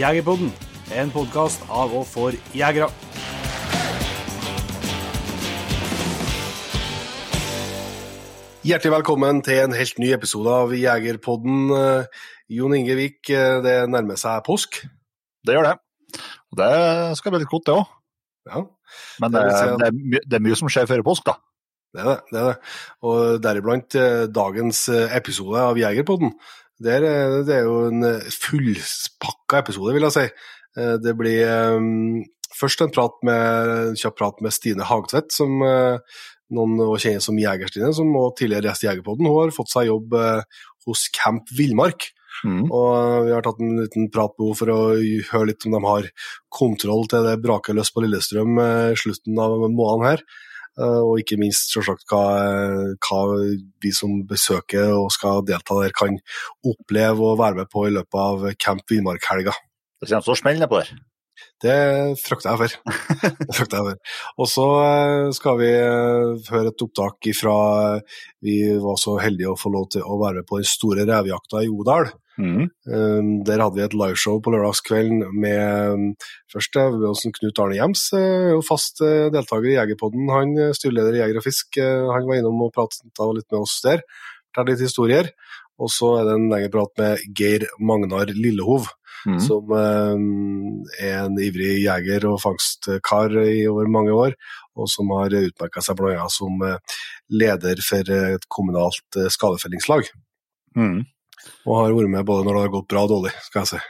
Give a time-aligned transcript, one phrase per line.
[0.00, 0.52] Jegerpodden,
[0.96, 2.88] en podkast av og for jegere.
[8.60, 11.70] Hjertelig velkommen til en helt ny episode av Jegerpodden.
[11.72, 14.82] Eh, Jon Inge Vik, eh, det nærmer seg påsk.
[15.46, 15.76] Det gjør det.
[16.52, 17.86] Og det skal bli litt godt, det òg.
[18.50, 18.60] Ja,
[19.20, 21.02] Men Det det, si er- at- det, er my- det er mye som skjer før
[21.02, 21.34] påsk, da.
[21.94, 22.20] det er det.
[22.32, 22.56] det, er det.
[23.02, 26.32] Og deriblant eh, dagens eh, episode av Jegerpodden.
[26.80, 30.26] Der, eh, det er jo en fullpakka episode, vil jeg si.
[30.78, 32.22] Eh, Det blir um,
[32.56, 35.98] først en, prat med, en kjapp prat med Stine Hagtvedt, som uh,
[36.56, 39.28] noen kjenner som Jegerstine, som også tidligere reiste i Jegerpodden.
[39.28, 40.40] Hun har fått seg jobb uh,
[40.88, 42.10] hos Camp Villmark.
[42.46, 42.70] Mm.
[42.72, 44.78] Og vi har tatt en liten prat med henne for å
[45.32, 46.06] høre litt om de har
[46.48, 50.24] kontroll til det braker løs på Lillestrøm uh, slutten av måneden her.
[50.78, 52.22] Eh, Og ikke minst selvsagt hva,
[53.02, 53.20] hva
[53.82, 56.18] vi som besøker og skal delta der kan
[56.62, 59.56] oppleve og være med på i løpet av Camp Villmark-helga.
[60.00, 60.92] Det kommer så smellende på der.
[61.60, 61.74] Det
[62.20, 62.94] frykter jeg for.
[63.48, 64.16] Det frykter jeg for.
[64.40, 67.54] Og så eh, skal vi eh, høre et opptak ifra
[68.44, 71.64] Vi var så heldige å få lov til å være med på den store revejakta
[71.64, 72.12] i Odal.
[72.40, 72.68] Mm.
[72.88, 76.04] Um, Der hadde vi et liveshow på lørdagskvelden med um,
[76.52, 80.30] først eh, Knut Arne Jems, eh, fast eh, deltaker i Jegerpodden.
[80.32, 81.80] Han styreleder i Jeger og Fisk.
[81.80, 84.04] Han var innom og pratet litt med oss der.
[84.50, 85.30] Fortalte litt historier.
[85.80, 89.36] Og så er det en lengre prat med Geir Magnar Lillehov, Mm.
[89.44, 94.32] som eh, er en ivrig jeger og fangstkar i over mange år,
[94.80, 96.24] og som har utmerka seg bl.a.
[96.32, 96.56] som
[97.28, 100.08] leder for et kommunalt skadefellingslag.
[100.72, 101.02] Mm.
[101.66, 103.80] Og har vært med både når det har gått bra og dårlig, skal jeg si.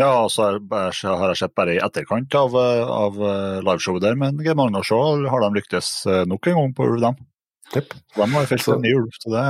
[0.00, 4.38] Ja, og så har jeg sett bare i etterkant av, av eh, liveshowet der, men
[4.40, 7.18] Geir Magnar Sjål har de lyktes eh, nok en gang på ulv, dem.
[7.74, 7.92] Yep.
[8.16, 9.44] De har felt en ny ulv, så det,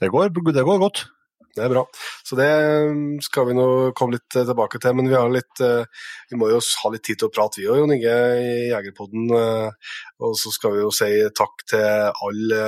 [0.00, 1.04] det, går, det går godt.
[1.54, 1.84] Det er bra.
[2.26, 2.48] Så det
[2.90, 5.84] mm, skal vi nå komme litt eh, tilbake til, men vi har litt eh,
[6.32, 9.28] Vi må jo ha litt tid til å prate, vi òg, Jon Inge, i Jegerpodden.
[9.38, 9.92] eh,
[10.26, 11.06] Og så skal vi jo si
[11.38, 12.64] takk til alle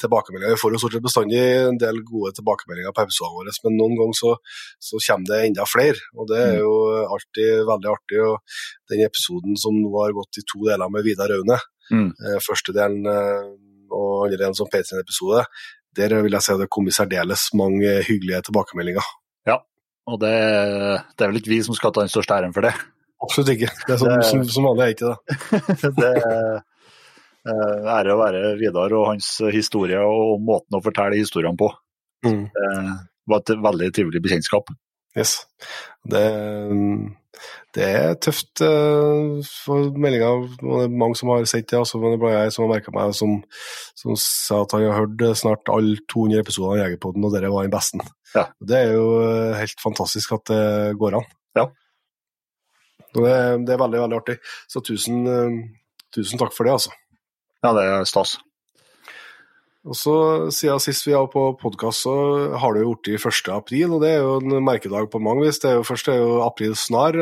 [0.00, 0.54] tilbakemeldinger.
[0.56, 3.96] Vi får jo stort sett bestandig en del gode tilbakemeldinger på episodene våre, men noen
[4.00, 4.32] ganger så,
[4.88, 6.00] så kommer det enda flere.
[6.16, 6.74] Og det er jo
[7.12, 8.20] alltid veldig artig.
[8.24, 12.10] Og den episoden som nå har gått i to deler med Vidar Aune, Mm.
[12.44, 15.46] første delen og andre delen som Patreon-episode,
[15.98, 19.08] der vil jeg si det kom i særdeles mange hyggelige tilbakemeldinger.
[19.50, 19.58] Ja,
[20.08, 20.32] Og det,
[21.18, 22.72] det er vel ikke vi som skal ta den største æren for det.
[23.24, 23.68] Absolutt ikke.
[23.86, 25.18] Det er sånn, Det- som, som vanlig er ikke det.
[26.00, 31.70] det eh, ære å være Vidar og hans historie og måten å fortelle historiene på.
[32.26, 32.44] Mm.
[32.54, 34.70] Det var et veldig trivelig bekjentskap.
[35.18, 35.34] Yes.
[36.08, 36.22] Det,
[37.78, 40.30] det er tøft uh, for meldinga.
[40.58, 42.72] Det er mange som har sett det, altså, men det er bare jeg som har
[42.72, 43.36] merka meg, som,
[43.98, 47.52] som sa at han har hørt eh, snart alle 200 episoder av Jegerpodden, og dette
[47.52, 48.02] var den beste.
[48.34, 48.48] Ja.
[48.72, 50.64] Det er jo eh, helt fantastisk at det
[50.98, 51.28] går an.
[51.58, 51.68] Ja.
[53.14, 53.30] Det,
[53.68, 54.38] det er veldig, veldig artig.
[54.70, 55.22] Så tusen,
[56.14, 56.94] tusen takk for det, altså.
[57.62, 58.36] Ja, det er stas.
[59.86, 60.14] Og så
[60.54, 62.14] Siden sist vi var på podkast, så
[62.58, 63.52] har det jo blitt 1.
[63.54, 65.60] april, og det er jo en merkedag på mange vis.
[65.62, 67.14] Det er jo Først er jo april snar.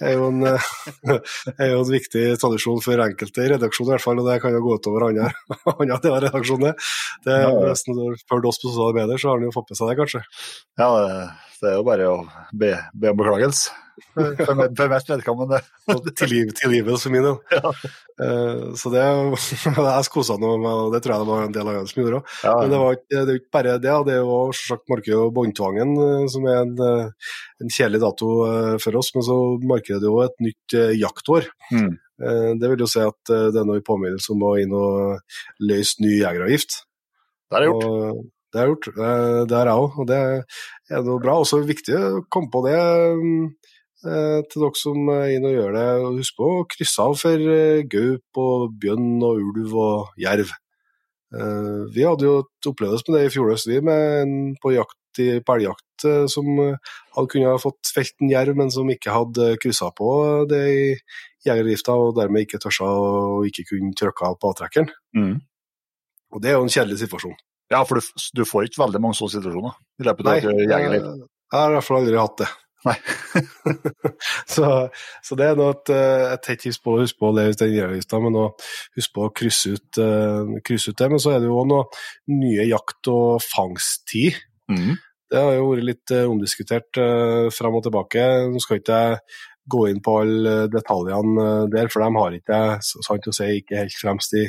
[0.00, 0.68] Er jo, en, eh,
[1.58, 4.54] er jo en viktig tradisjon for enkelte i redaksjonen, i hvert fall, og det kan
[4.54, 5.32] jo gå utover andre
[5.74, 6.68] andre deler av redaksjonen.
[6.68, 7.34] det.
[7.34, 9.92] Er Ja, nesten har oss på sosiale medier, så har han jo fått med seg
[9.92, 10.24] det, kanskje.
[10.80, 10.88] Ja,
[11.58, 12.16] det, er jo bare å
[12.52, 13.76] be, be om beklagelse.
[14.14, 15.58] For, for, for mest vedkommende.
[16.18, 17.72] Tilgiv, tilgivelse min, Ja.
[18.18, 21.68] Uh, Så det Jeg kosa meg med og det tror jeg det var en del
[21.68, 22.32] av andre som gjorde òg.
[22.44, 25.34] Men det, var, det er jo ikke bare det, det er jo selvsagt Markøy og
[25.36, 26.72] båndtvangen, eh, som er en,
[27.62, 29.36] en kjedelig dato eh, for oss, men så
[29.66, 31.48] markerer det jo et nytt eh, jaktår.
[31.74, 31.92] Mm.
[32.22, 35.38] Eh, Det vil jo si at det er noe i påminnelse om å inn og
[35.62, 36.82] løse ny jegeravgift.
[37.50, 37.88] det jeg gjort.
[37.88, 38.20] Og
[38.52, 38.86] det jeg gjort.
[39.48, 40.20] Det har jeg òg, og det
[40.90, 41.34] er noe bra.
[41.42, 43.42] Også viktig å komme på det mm,
[44.48, 45.88] til dere som er inne og gjør det.
[46.20, 47.50] Husk på å krysse av for
[47.92, 50.54] gaup og bjørn og ulv og jerv.
[51.92, 53.82] Vi hadde jo et opplevelse med det i fjor høst, vi,
[54.62, 55.87] på jakt i på elgjakt
[56.30, 60.12] som eh, hadde kunnet ha fått felt en jerv, men som ikke hadde kryssa på
[60.50, 60.86] det i
[61.46, 64.92] jegerdrifta, og dermed ikke tørsa og ikke kunne trykke av på avtrekkeren.
[65.16, 65.34] Mm.
[66.34, 67.36] Og det er jo en kjedelig situasjon.
[67.72, 71.04] Ja, for du, du får ikke veldig mange sånne situasjoner i løpet av et jegerliv.
[71.52, 72.48] jeg har i hvert fall aldri hatt det.
[72.86, 72.94] Nei.
[74.54, 74.66] så,
[75.24, 77.72] så det er et, eh, et hett tips på å huske på å leve den
[77.74, 78.46] jegeravgifta, men å
[78.96, 81.10] huske på å krysse ut, eh, krysse ut det.
[81.12, 81.88] Men så er det jo noe
[82.32, 84.38] nye jakt- og fangsttid.
[84.70, 84.94] Mm.
[85.28, 88.24] Det har jo vært litt eh, omdiskutert uh, fram og tilbake.
[88.48, 89.00] Nå skal ikke
[89.68, 93.82] gå inn på alle detaljene eh, der, for de har ikke sant å si, ikke
[93.82, 94.46] helt fremst i,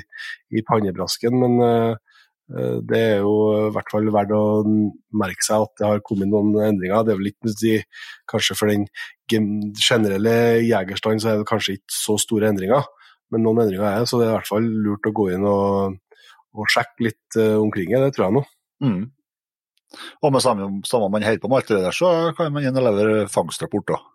[0.56, 1.36] i pannebrasken.
[1.44, 3.34] Men eh, Eh, Det er jo
[3.68, 4.44] i hvert fall verdt å
[5.22, 7.06] merke seg at det har kommet noen endringer.
[7.06, 7.76] Det er vel ikke si,
[8.30, 8.88] Kanskje for den
[9.30, 10.36] generelle
[10.66, 12.88] jegerstanden så er det kanskje ikke så store endringer,
[13.30, 15.46] men noen endringer er det, så det er i hvert fall lurt å gå inn
[15.46, 16.00] og,
[16.58, 18.44] og sjekke litt eh, omkring det, det tror jeg nå.
[18.86, 19.02] Mm.
[20.22, 22.78] Og med samme, samme man holder på med alt det der, så kan man inn
[22.78, 24.08] og levere fangstrapport òg.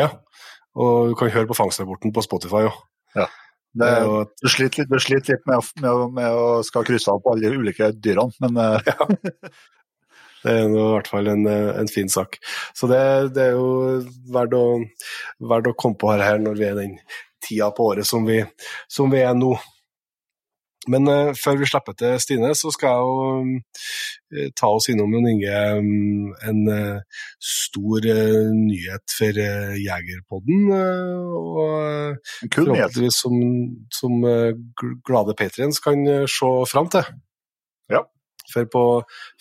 [0.00, 0.08] Ja,
[0.78, 2.78] og du kan høre på fangstrapporten på Spotify òg.
[3.18, 3.28] Ja.
[3.72, 7.32] Det jo Du sliter litt, sliter litt med, med, med å skal krysse av på
[7.32, 9.08] alle de ulike dyrene, men ja.
[10.42, 12.40] Det er nå i hvert fall en, eh, en fin sak.
[12.74, 13.02] Så det,
[13.36, 14.00] det er jo
[14.34, 14.64] verdt å,
[15.52, 16.96] verdt å komme på her, her når vi er den
[17.42, 18.40] tida på året som vi,
[18.90, 19.52] som vi er nå.
[20.90, 23.18] Men uh, før vi slipper til Stine, så skal jeg jo
[24.34, 29.38] eh, ta oss innom Jon Inge um, en uh, stor uh, nyhet for
[29.78, 30.72] Jegerpodden.
[30.72, 33.36] og forhåpentligvis som,
[33.94, 34.24] som
[35.06, 37.06] glade patriens kan se fram til.
[37.92, 38.02] Ja.
[38.52, 38.84] For på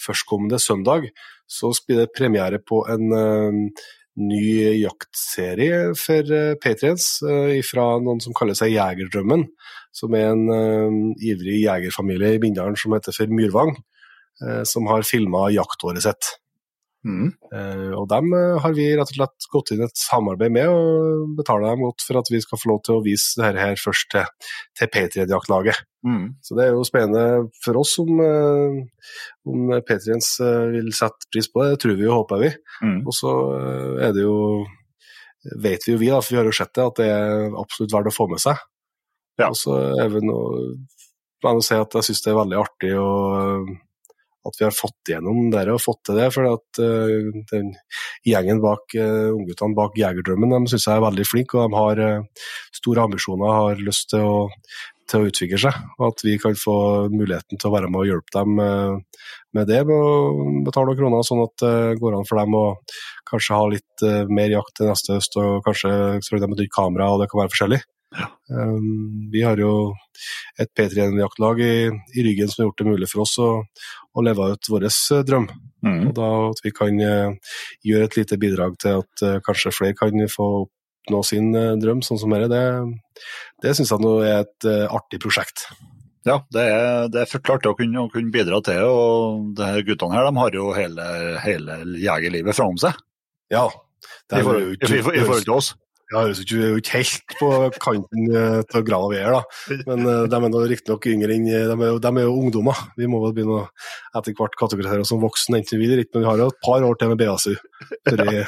[0.06, 1.10] førstkommende søndag
[1.50, 3.72] så blir det premiere på en
[4.20, 4.44] ny
[4.82, 6.32] jaktserie for
[6.64, 9.48] patrients eh, fra noen som kaller seg Jegerdrømmen.
[9.96, 13.76] Som er en uh, ivrig jegerfamilie i Bindalen som heter for Myrvang.
[14.46, 16.38] uh, som har filma jaktåret sitt.
[17.02, 17.32] Mm.
[17.50, 18.30] Uh, og dem
[18.62, 22.20] har vi rett og slett gått inn et samarbeid med, og betaler dem godt for
[22.20, 25.82] at vi skal få lov til å vise dette her først til, til Patriot-jaktlaget.
[26.06, 26.28] Mm.
[26.46, 31.62] Så det er jo spennende for oss om, om Patriens eh, vil sette pris på
[31.62, 31.76] det.
[31.76, 32.50] Det tror vi og håper vi.
[32.82, 32.96] Mm.
[33.06, 33.34] Og så
[34.02, 34.38] er det jo
[35.62, 37.94] vet vi jo vi, da, for vi har jo sett det, at det er absolutt
[37.94, 38.62] verdt å få med seg.
[39.40, 39.52] Ja.
[39.52, 40.38] Og så er vi nå
[41.42, 43.08] meg si at jeg syns det er veldig artig å,
[44.46, 46.30] at vi har fått igjennom det og fått til det.
[46.36, 47.74] For at uh, den
[48.28, 52.02] gjengen bak uh, ungguttene bak Jegerdrømmen de syns jeg er veldig flinke, og de har
[52.06, 52.48] uh,
[52.78, 54.36] store ambisjoner har lyst til å,
[55.10, 55.82] til å utvikle seg.
[55.98, 56.78] Og at vi kan få
[57.14, 59.26] muligheten til å være med og hjelpe dem uh,
[59.58, 62.66] med det, med å betale kroner, sånn at det går an for dem å
[63.32, 65.92] kanskje ha litt eh, mer jakt til neste høst, og kanskje
[66.26, 67.82] trenger de et nytt kamera, og det kan være forskjellig.
[68.52, 69.94] Um, vi har jo
[70.60, 73.50] et P3-jaktlag i, i ryggen som har gjort det mulig for oss å,
[74.12, 75.48] å leve ut vår eh, drøm.
[75.86, 76.02] Mm.
[76.10, 77.56] Og da at vi kan eh,
[77.88, 82.20] gjøre et lite bidrag til at eh, kanskje flere kan få oppnå sin drøm, sånn
[82.22, 83.24] som dette, det,
[83.64, 85.66] det syns jeg nå er et artig prosjekt.
[86.28, 89.88] Ja, det er, det er klart å kunne, å kunne bidra til, og de her
[89.88, 91.08] guttene her de har jo hele,
[91.42, 93.00] hele jegerlivet framom seg.
[93.50, 93.66] Ja.
[94.30, 95.72] I forhold, i, i, i forhold til oss.
[96.12, 97.50] Ja, vi er jo ikke helt på
[97.80, 99.78] kanten eh, til grava vi er, da.
[99.88, 102.82] Men eh, de er riktignok yngre enn de, jo- de er jo ungdommer.
[103.00, 106.18] Vi må vel begynne å etter hvert kategorisere oss som voksne, enten vi vil ikke.
[106.18, 107.56] Men vi har jo et par år til med BSU
[108.10, 108.44] før vi,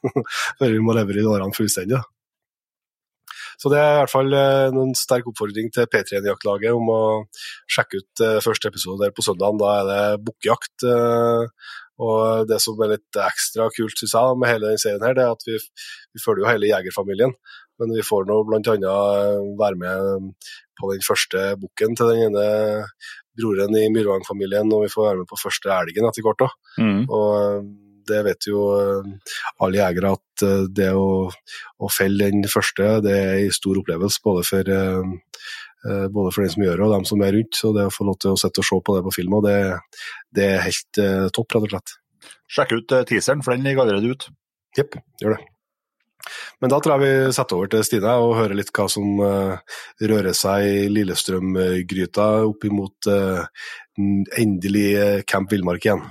[0.78, 2.00] vi må levere i årene fullstendig.
[3.60, 4.32] Så det er i hvert fall
[4.74, 7.00] noen en sterk oppfordring til P3-jaktlaget om å
[7.70, 9.60] sjekke ut eh, første episode der på søndagen.
[9.60, 10.88] Da er det bukkjakt.
[12.02, 15.26] Og det som er litt ekstra kult synes jeg, med hele denne serien, her, det
[15.26, 15.58] er at vi,
[16.14, 17.36] vi følger jo hele jegerfamilien.
[17.82, 18.96] Men vi får nå bl.a.
[19.58, 20.34] være med
[20.78, 22.44] på den første bukken til den ene
[23.38, 26.46] broren i Myrvang-familien, og vi får være med på første elgen etter hvert.
[26.78, 27.02] Mm.
[27.08, 27.58] Og eh,
[28.10, 33.16] det vet jo eh, alle jegere at eh, det å, å felle den første, det
[33.18, 34.74] er en stor opplevelse både for,
[36.14, 37.58] både for den som gjør det og dem som er rundt.
[37.58, 39.58] Så det å få lov til å sitte og se på det på film, det,
[40.36, 41.96] det er helt uh, topp, rett og slett.
[42.54, 44.28] Sjekk ut eh, teaseren, for den ligger allerede ut.
[44.78, 45.50] Jepp, gjør det.
[46.62, 49.80] Men da tror jeg vi setter over til Stine og hører litt hva som uh,
[50.00, 53.44] rører seg i Lillestrøm-gryta opp imot uh,
[54.40, 54.88] endelig
[55.28, 56.04] Camp Villmark igjen.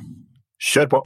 [0.62, 1.03] Kjør på!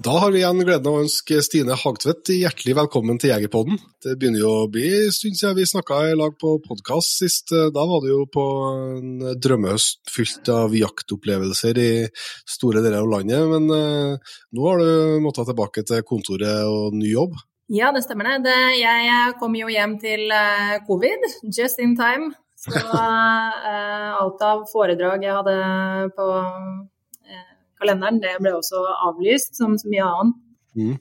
[0.00, 3.76] Da har vi igjen gleden av å ønske Stine Hagtvedt hjertelig velkommen til Jegerpodden.
[4.00, 7.52] Det begynner jo å bli en stund siden vi snakka i lag på podkast sist.
[7.52, 11.90] Da var det jo på en drømmehøst fylt av jaktopplevelser i
[12.48, 13.44] store deler av landet.
[13.50, 17.34] Men eh, nå har du måttet tilbake til kontoret og ny jobb.
[17.68, 18.56] Ja, det stemmer det.
[18.80, 22.30] jeg kom jo hjem til eh, covid, just in time.
[22.56, 22.72] Så
[23.04, 26.30] eh, alt av foredrag jeg hadde på
[27.80, 30.42] kalenderen, det ble også avlyst, som så mye annet.
[30.78, 30.98] Mm.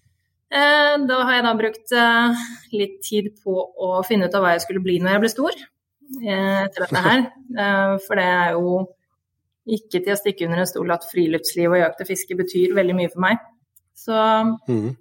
[0.49, 4.55] Eh, da har jeg da brukt eh, litt tid på å finne ut av hva
[4.55, 5.59] jeg skulle bli når jeg ble stor,
[6.23, 7.27] eh, etter dette her.
[8.07, 8.79] For det er jo
[9.69, 12.95] ikke til å stikke under en stol at friluftsliv og jakt og fiske betyr veldig
[12.97, 13.43] mye for meg.
[13.93, 14.15] Så
[14.65, 14.95] Mm.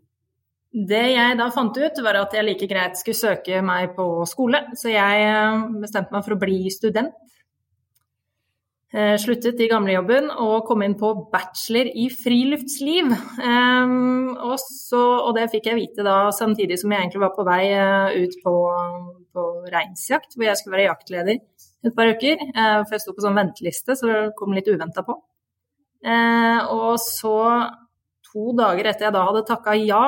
[0.91, 4.61] det jeg da fant ut, var at jeg like greit skulle søke meg på skole,
[4.77, 7.15] så jeg bestemte meg for å bli student.
[8.89, 13.11] Eh, Sluttet i gamlejobben og kom inn på bachelor i friluftsliv.
[13.37, 17.45] Um, og, så, og det fikk jeg vite da samtidig som jeg egentlig var på
[17.45, 18.55] vei eh, ut på,
[19.37, 22.41] på reinsjakt, hvor jeg skulle være jaktleder et par uker.
[22.55, 25.21] Uh, for jeg sto på sånn venteliste, så det kom litt uventa på.
[26.09, 27.37] Uh, og så,
[28.33, 30.05] to dager etter jeg da hadde takka ja,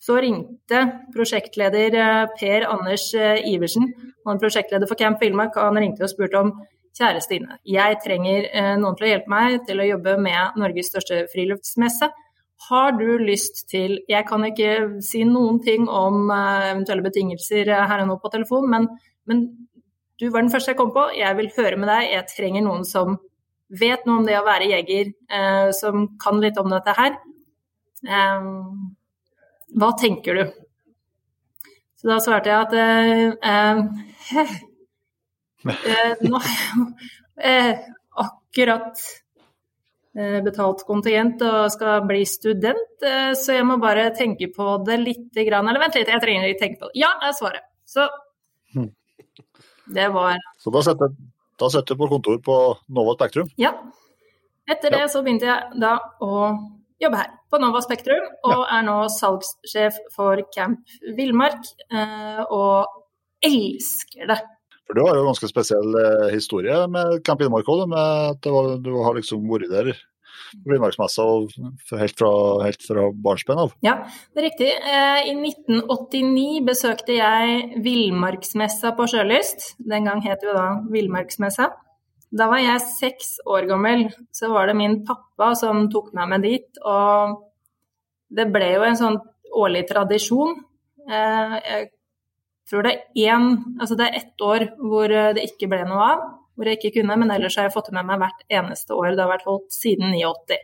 [0.00, 0.80] så ringte
[1.12, 1.96] prosjektleder
[2.38, 3.90] Per Anders Iversen,
[4.24, 6.50] han er prosjektleder for Camp Villmark, han ringte og spurte om
[6.94, 10.92] Kjære Stine, jeg trenger eh, noen til å hjelpe meg til å jobbe med Norges
[10.92, 12.10] største friluftsmesse.
[12.68, 18.08] Har du lyst til Jeg kan ikke si noen ting om eventuelle betingelser her og
[18.08, 18.86] nå på telefon, men,
[19.26, 19.42] men
[20.22, 21.08] du var den første jeg kom på.
[21.18, 22.10] Jeg vil høre med deg.
[22.12, 23.18] Jeg trenger noen som
[23.80, 27.16] vet noe om det å være jeger, eh, som kan litt om dette her.
[28.06, 28.46] Eh,
[29.74, 30.44] hva tenker du?
[31.98, 32.72] Så da svarte jeg at
[33.50, 34.54] eh,
[35.72, 36.56] eh nå har
[37.50, 37.76] jeg
[38.24, 39.04] akkurat
[40.14, 43.02] betalt kontingent og skal bli student,
[43.34, 45.24] så jeg må bare tenke på det litt.
[45.34, 47.00] Eller vent litt, jeg trenger ikke tenke på det.
[47.02, 47.66] Ja, er svaret.
[47.82, 48.06] Så
[48.76, 48.92] hm.
[49.96, 51.16] det var Så da setter,
[51.58, 52.60] da setter du på kontor på
[52.94, 53.50] Nova Spektrum?
[53.58, 53.74] Ja.
[54.70, 56.46] Etter det så begynte jeg da å
[57.02, 58.78] jobbe her på Nova Spektrum, og ja.
[58.78, 61.66] er nå salgssjef for Camp Villmark.
[61.90, 64.40] Eh, og elsker det.
[64.84, 68.50] For Du har jo en ganske spesiell eh, historie med Camp Innmark òg, med at
[68.52, 69.94] var, du har liksom vært der
[70.64, 71.24] villmarksmessa
[71.98, 72.30] helt fra,
[72.64, 73.72] helt fra barnsben av?
[73.84, 73.96] Ja,
[74.34, 74.68] det er riktig.
[74.74, 79.72] Eh, I 1989 besøkte jeg Villmarksmessa på Sjølyst.
[79.78, 81.70] Den gang het jo da Villmarksmessa.
[82.34, 86.46] Da var jeg seks år gammel, så var det min pappa som tok meg med
[86.46, 86.82] dit.
[86.82, 87.36] Og
[88.34, 89.20] det ble jo en sånn
[89.54, 90.56] årlig tradisjon.
[91.04, 91.90] Eh, jeg
[92.70, 93.48] tror det er én
[93.80, 97.16] Altså det er ett år hvor det ikke ble noe av, hvor jeg ikke kunne,
[97.20, 99.14] men ellers har jeg fått det med meg hvert eneste år.
[99.14, 100.60] Det har vært holdt siden 89.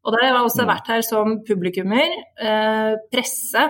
[0.00, 0.70] Og da har jeg også mm.
[0.70, 3.64] vært her som publikummer, eh, presse,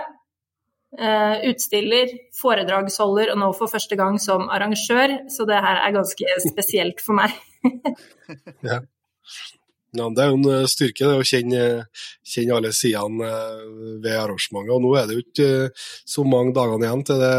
[0.97, 6.37] eh, utstiller, foredragsholder og nå for første gang som arrangør, så det her er ganske
[6.47, 7.35] spesielt for meg.
[8.69, 8.79] ja.
[9.97, 10.07] Ja.
[10.15, 11.65] Det er jo en eh, styrke det å kjenne,
[12.33, 13.67] kjenne alle sidene eh,
[14.03, 14.73] ved arrangementet.
[14.75, 15.51] Og nå er det jo ikke
[16.15, 17.37] så mange dagene igjen til det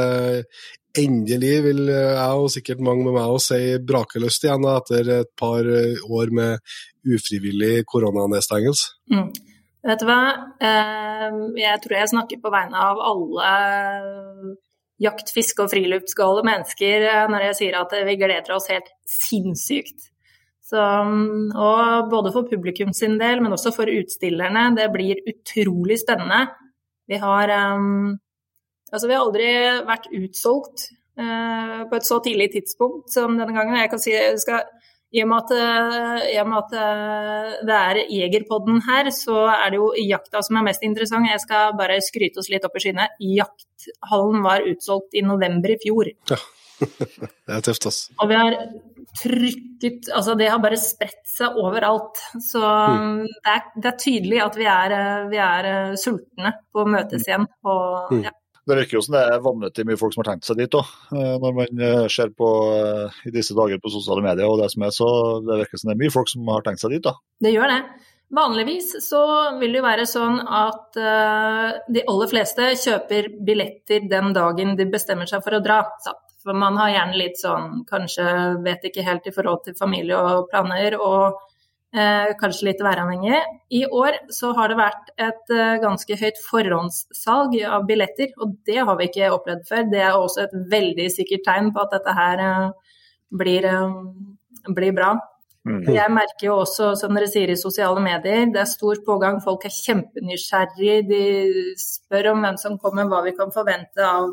[1.03, 5.65] endelig, vil jeg og sikkert mange med meg også si, brakeløst igjen etter et par
[5.65, 6.75] år med
[7.09, 8.91] ufrivillig koronanedstengelse.
[9.15, 9.31] Mm.
[9.89, 10.21] Vet du hva,
[10.63, 13.55] ehm, jeg tror jeg snakker på vegne av alle
[15.03, 20.12] jakt-, fiske- og friluftsgale mennesker eh, når jeg sier at vi gleder oss helt sinnssykt.
[20.73, 24.71] Så, og både for publikum sin del, men også for utstillerne.
[24.79, 26.47] Det blir utrolig spennende.
[27.11, 28.15] Vi har, um,
[28.89, 29.51] altså vi har aldri
[29.85, 30.87] vært utsolgt
[31.21, 33.77] uh, på et så tidlig tidspunkt som denne gangen.
[33.83, 34.65] Jeg kan si jeg skal
[35.13, 39.43] i og med at, eh, i og med at eh, det er Jegerpodden her, så
[39.53, 41.29] er det jo jakta som er mest interessant.
[41.29, 43.11] Jeg skal bare skryte oss litt opp i skyene.
[43.21, 46.09] Jakthallen var utsolgt i november i fjor.
[46.33, 46.41] Ja,
[47.47, 48.17] det er tøft, altså.
[48.19, 48.59] Og vi har
[49.23, 52.21] trykket Altså, det har bare spredt seg overalt.
[52.41, 53.25] Så mm.
[53.27, 57.27] det, er, det, er, tydelig at vi er, eh, vi er sultne på å møtes
[57.27, 57.49] igjen.
[57.67, 58.23] Og, mm.
[58.29, 58.33] ja.
[58.63, 60.91] Det virker jo som det er vanvittig mye folk som har tenkt seg dit òg,
[61.17, 64.47] eh, når man eh, ser på eh, i disse dager på sosiale medier.
[64.47, 65.11] og Det som er så,
[65.43, 67.03] det virker som det er mye folk som har tenkt seg dit.
[67.03, 67.17] da.
[67.43, 67.81] Det gjør det.
[68.33, 69.23] Vanligvis så
[69.61, 74.87] vil det jo være sånn at uh, de aller fleste kjøper billetter den dagen de
[74.89, 75.83] bestemmer seg for å dra.
[76.43, 78.27] For man har gjerne litt sånn, kanskje
[78.65, 80.99] vet ikke helt i forhold til familie og planer.
[80.99, 81.41] og
[81.93, 83.37] Eh, kanskje litt væravhengig.
[83.77, 88.79] I år så har det vært et eh, ganske høyt forhåndssalg av billetter, og det
[88.81, 89.83] har vi ikke opplevd før.
[89.93, 92.95] Det er også et veldig sikkert tegn på at dette her eh,
[93.43, 93.69] blir,
[94.73, 95.11] blir bra.
[95.69, 95.83] Mm.
[95.93, 99.43] Jeg merker jo også, som dere sier i sosiale medier, det er stor pågang.
[99.45, 100.97] Folk er kjempenysgjerrige.
[101.13, 101.23] De
[101.77, 104.33] spør om hvem som kommer, hva vi kan forvente av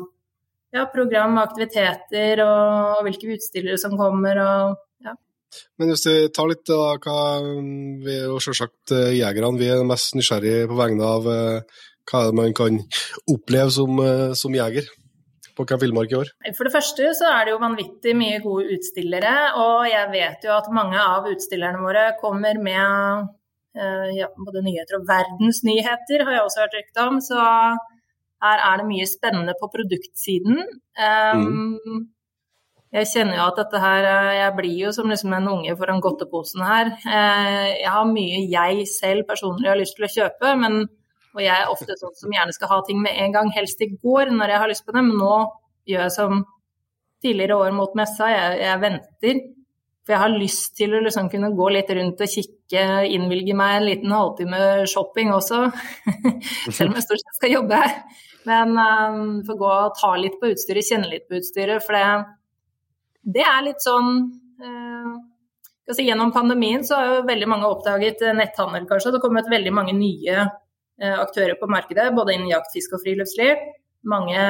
[0.74, 4.38] ja, program, aktiviteter og, hvilke utstillere som kommer.
[4.44, 4.78] og
[5.80, 9.86] men hvis vi tar litt da, hva Vi er jo selvsagt eh, jegerne, vi er
[9.86, 11.78] mest nysgjerrige på vegne av eh,
[12.10, 12.78] hva man kan
[13.30, 14.86] oppleve som, eh, som jeger
[15.56, 16.30] på Camp Villmark i år?
[16.56, 20.54] For det første så er det jo vanvittig mye gode utstillere, og jeg vet jo
[20.54, 23.28] at mange av utstillerne våre kommer med
[24.16, 27.20] ja, både nyheter og verdensnyheter, har jeg også hørt rykte om.
[27.22, 27.38] Så
[28.40, 30.64] her er det mye spennende på produktsiden.
[30.96, 32.08] Um, mm
[32.90, 36.00] jeg kjenner jo at dette her eh, Jeg blir jo som liksom en unge foran
[36.02, 36.90] godteposen her.
[37.06, 40.80] Eh, jeg har mye jeg selv personlig har lyst til å kjøpe, men,
[41.36, 43.92] og jeg er ofte sånn som gjerne skal ha ting med en gang, helst i
[43.94, 45.36] går når jeg har lyst på det, men nå
[45.90, 46.42] gjør jeg som
[47.22, 49.40] tidligere år mot messa, jeg, jeg venter.
[50.00, 53.76] For jeg har lyst til å liksom kunne gå litt rundt og kikke, innvilge meg
[53.76, 55.62] en liten halvtime shopping også.
[56.74, 57.94] Selv om jeg stort sett skal jobbe her.
[58.48, 61.84] Men um, får gå og ta litt på utstyret, kjenne litt på utstyret.
[61.84, 62.04] For det,
[63.36, 64.14] det er litt sånn
[64.62, 65.18] uh,
[65.90, 69.10] altså Gjennom pandemien så har jo veldig mange oppdaget netthandel, kanskje.
[69.10, 73.04] Det har kommet veldig mange nye uh, aktører på markedet, både innen jakt, fisk og
[73.04, 73.60] friluftsliv.
[74.08, 74.44] Mange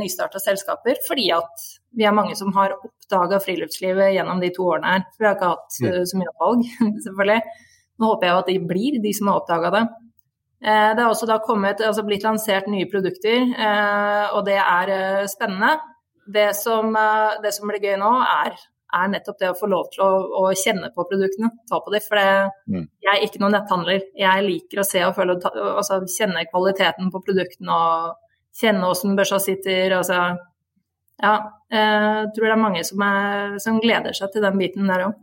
[0.00, 4.96] nystarta selskaper fordi at vi er mange som har oppdaga friluftslivet gjennom de to årene
[4.96, 5.06] her.
[5.14, 6.66] For vi har ikke hatt uh, så mye valg,
[7.06, 7.62] selvfølgelig.
[7.96, 9.84] Nå håper jeg at de blir de som har oppdaga det.
[10.64, 15.26] Eh, det har også kommet, altså blitt lansert nye produkter, eh, og det er eh,
[15.28, 15.76] spennende.
[16.26, 16.96] Det som,
[17.42, 18.56] det som blir gøy nå, er,
[18.98, 20.08] er, nettopp det å få lov til å,
[20.40, 22.02] å kjenne på produktene, ta på dem.
[22.02, 22.32] For det,
[22.66, 22.88] mm.
[23.04, 24.08] jeg er ikke noen netthandler.
[24.18, 29.38] Jeg liker å se og føle, altså, kjenne kvaliteten på produktene og kjenne hvordan børsa
[29.44, 29.94] sitter.
[30.00, 30.18] Altså,
[31.22, 31.36] ja,
[31.70, 35.22] jeg tror det er mange som, er, som gleder seg til den biten der òg.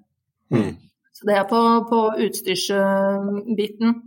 [0.56, 0.72] Mm.
[1.12, 1.60] Så det er på,
[1.92, 3.98] på utstyrsbiten.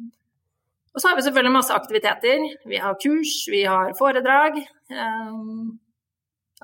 [0.97, 2.47] Og så har vi selvfølgelig masse aktiviteter.
[2.69, 4.63] Vi har kurs, vi har foredrag.
[4.89, 5.77] Um,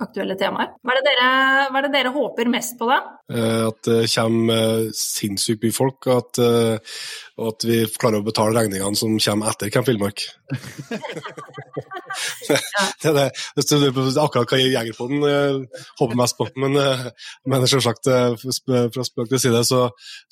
[0.00, 0.70] aktuelle temaer.
[0.80, 1.26] Hva er, dere,
[1.68, 2.98] hva er, det dere, håper mest på, da?
[3.28, 6.96] Eh, at det kommer sinnssykt mye folk, at, eh,
[7.40, 10.24] og at, vi klarer å betale regningene som kommer etter Camp Villmark.
[12.48, 13.28] det er det.
[13.56, 13.76] Hvis du
[14.20, 16.44] akkurat hva Jegerpoden uh, håper mest på.
[16.60, 17.06] Men, uh,
[17.48, 18.36] men selvsagt, uh,
[18.92, 19.80] fra spøk til side, så,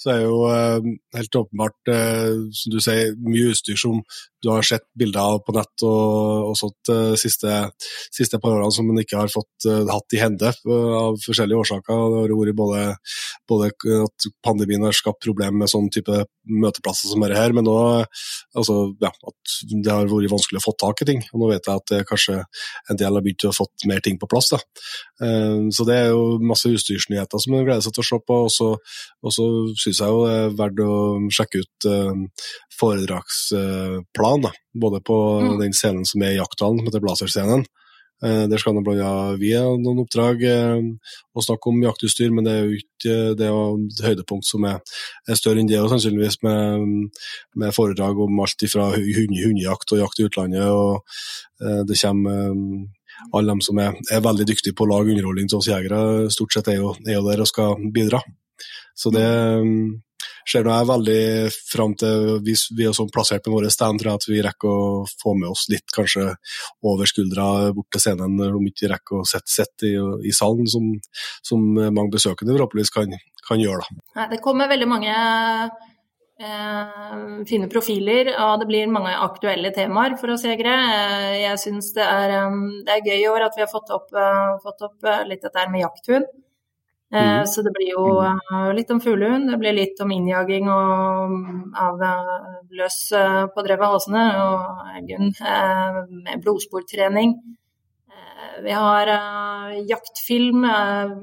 [0.00, 0.80] så er jo uh,
[1.16, 1.78] helt åpenbart,
[2.56, 4.02] som du sier, mye utstyr som
[4.40, 7.50] du har sett bilder av på nett og, og sånt de siste,
[8.14, 12.04] siste par årene som man ikke har fått hatt i hende av forskjellige årsaker.
[12.14, 12.84] Det har vært både,
[13.50, 13.68] både
[14.06, 18.04] at pandemien har skapt problemer med sånn type møteplasser som dette her, men òg
[18.58, 21.22] altså, ja, at det har vært vanskelig å få tak i ting.
[21.32, 24.28] Og nå vet jeg at kanskje en del har begynt å få mer ting på
[24.30, 24.50] plass.
[24.54, 24.60] Da.
[25.26, 28.38] Eh, så det er jo masse utstyrsnyheter som en gleder seg til å se på.
[28.46, 28.70] Og så,
[29.24, 29.48] og så
[29.80, 30.94] syns jeg jo det er verdt å
[31.34, 32.46] sjekke ut eh,
[32.80, 34.54] foredragsplan, da.
[34.86, 35.52] både på mm.
[35.62, 37.66] den scenen som er i Jaktdalen, som heter Blazerscenen.
[38.20, 42.54] Eh, der skal blant annet vi ha noen oppdrag å snakke om jaktutstyr, men det
[42.54, 44.80] er jo ikke det et høydepunkt som er,
[45.38, 47.12] større enn det, og sannsynligvis med,
[47.56, 51.00] med foredrag om alt fra hundejakt og jakt i utlandet og
[51.60, 52.54] Eh, det kommer eh,
[53.36, 56.54] alle de som er, er, veldig dyktige på å lage underholdning til oss jegere, stort
[56.54, 58.22] sett er jo, er jo der og skal bidra.
[58.96, 59.26] Så det
[59.64, 59.90] mm,
[60.48, 61.22] ser nå jeg veldig
[61.56, 64.70] fram til, hvis vi er sånn plassert på våre stand, tror jeg at vi rekker
[64.70, 66.30] å få med oss litt kanskje
[66.86, 69.94] over skuldra bort til scenen, om ikke vi rekker å sette sett i,
[70.26, 70.92] i, salen, som,
[71.46, 73.14] som mange besøkende forhåpentligvis kan,
[73.46, 73.86] kan gjøre.
[74.16, 74.28] Da.
[74.32, 75.14] Det kommer veldig mange
[76.40, 80.72] Eh, fine profiler, og det blir mange aktuelle temaer for oss jegere.
[80.72, 82.06] Eh, jeg syns det,
[82.86, 85.66] det, er gøy i år at vi har fått opp, eh, fått opp litt dette
[85.68, 86.30] med jakthund.
[87.10, 87.46] Mm.
[87.46, 88.04] Så det blir jo
[88.76, 91.32] litt om fuglehund, det blir litt om innjaging og,
[91.74, 92.04] av
[92.70, 92.98] løs
[93.54, 95.40] på drevet halsene, og elghund
[96.22, 97.34] med blodsportrening.
[98.62, 99.10] Vi har
[99.88, 100.62] jaktfilm.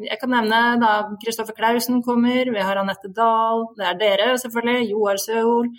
[0.03, 0.91] Jeg kan nevne da
[1.23, 5.71] Kristoffer Klausen kommer, vi har Anette Dahl, det er dere selvfølgelig, Joar Søhol.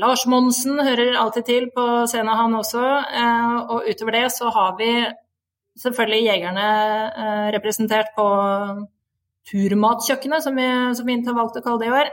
[0.00, 2.84] Lars Monsen hører alltid til på scenen, han også.
[3.70, 4.92] og utover det så har vi
[5.78, 6.64] selvfølgelig jegerne
[7.54, 8.26] representert på
[9.50, 12.10] Turmatkjøkkenet, som vi, som vi har valgt å kalle det i år.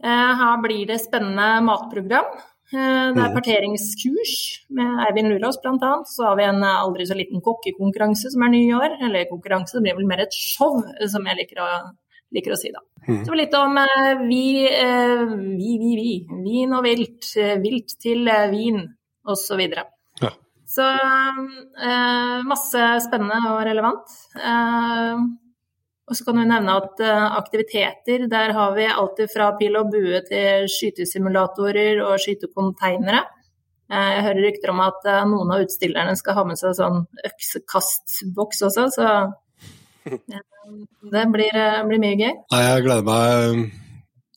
[0.00, 2.30] Her blir det spennende matprogram.
[2.70, 3.34] Eh, det er mm.
[3.34, 4.34] parteringskurs
[4.78, 5.94] med Eivind Lurås bl.a.
[6.06, 8.94] Så har vi en eh, aldri så liten kokkekonkurranse som er ny i år.
[9.06, 10.78] Eller konkurranse, det blir vel mer et show,
[11.10, 11.70] som jeg liker å,
[12.36, 12.84] liker å si, da.
[13.08, 13.22] Mm.
[13.26, 16.12] Så litt om uh, vi, uh, vi, vi, vi.
[16.44, 17.32] Vin og vilt.
[17.64, 18.84] Vilt til vin,
[19.26, 19.64] osv.
[20.70, 20.86] Så
[22.46, 24.12] masse spennende og relevant.
[26.10, 29.92] Og så kan du nevne at eh, aktiviteter, der har vi alltid fra pil og
[29.92, 33.22] bue til skytesimulatorer og skytekonteinere.
[33.90, 37.00] Uh, jeg hører rykter om at uh, noen av utstillerne skal ha med seg sånn
[37.26, 39.06] øksekastboks også, så
[41.14, 42.34] det blir, blir, mye gøy.
[42.54, 43.89] Nei, jeg gleder meg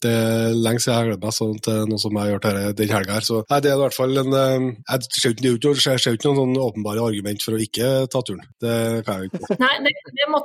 [0.04, 2.48] det er lenge siden jeg har gledet meg sånn til noe som jeg har gjort
[2.50, 3.26] her, den helga her.
[3.28, 7.06] Så nei, det er i hvert fall en eh, Jeg ser ikke, ikke noen åpenbare
[7.06, 8.44] argument for å ikke ta turen.
[8.64, 9.60] Det kan jeg ikke.
[9.64, 10.42] Nei, det, det, jo,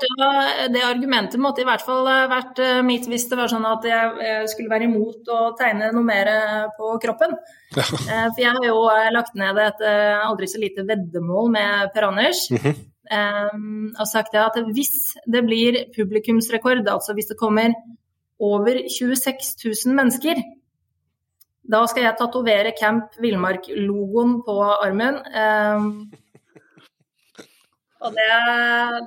[0.75, 4.53] det, argumentet måtte i hvert fall vært eh, mitt hvis det var sånn at jeg
[4.53, 6.31] skulle være imot å tegne noe mer
[6.79, 7.35] på kroppen.
[7.77, 7.85] Ja.
[7.85, 12.47] Eh, for jeg har jo lagt ned et aldri så lite veddemål med Per Anders.
[12.55, 12.87] Mm -hmm.
[13.09, 17.73] Um, og sagt at hvis det blir publikumsrekord, altså hvis det kommer
[18.39, 20.41] over 26 000 mennesker.
[21.69, 25.21] Da skal jeg tatovere Camp Villmark-logoen på armen.
[25.37, 25.89] Um,
[27.99, 28.29] og det,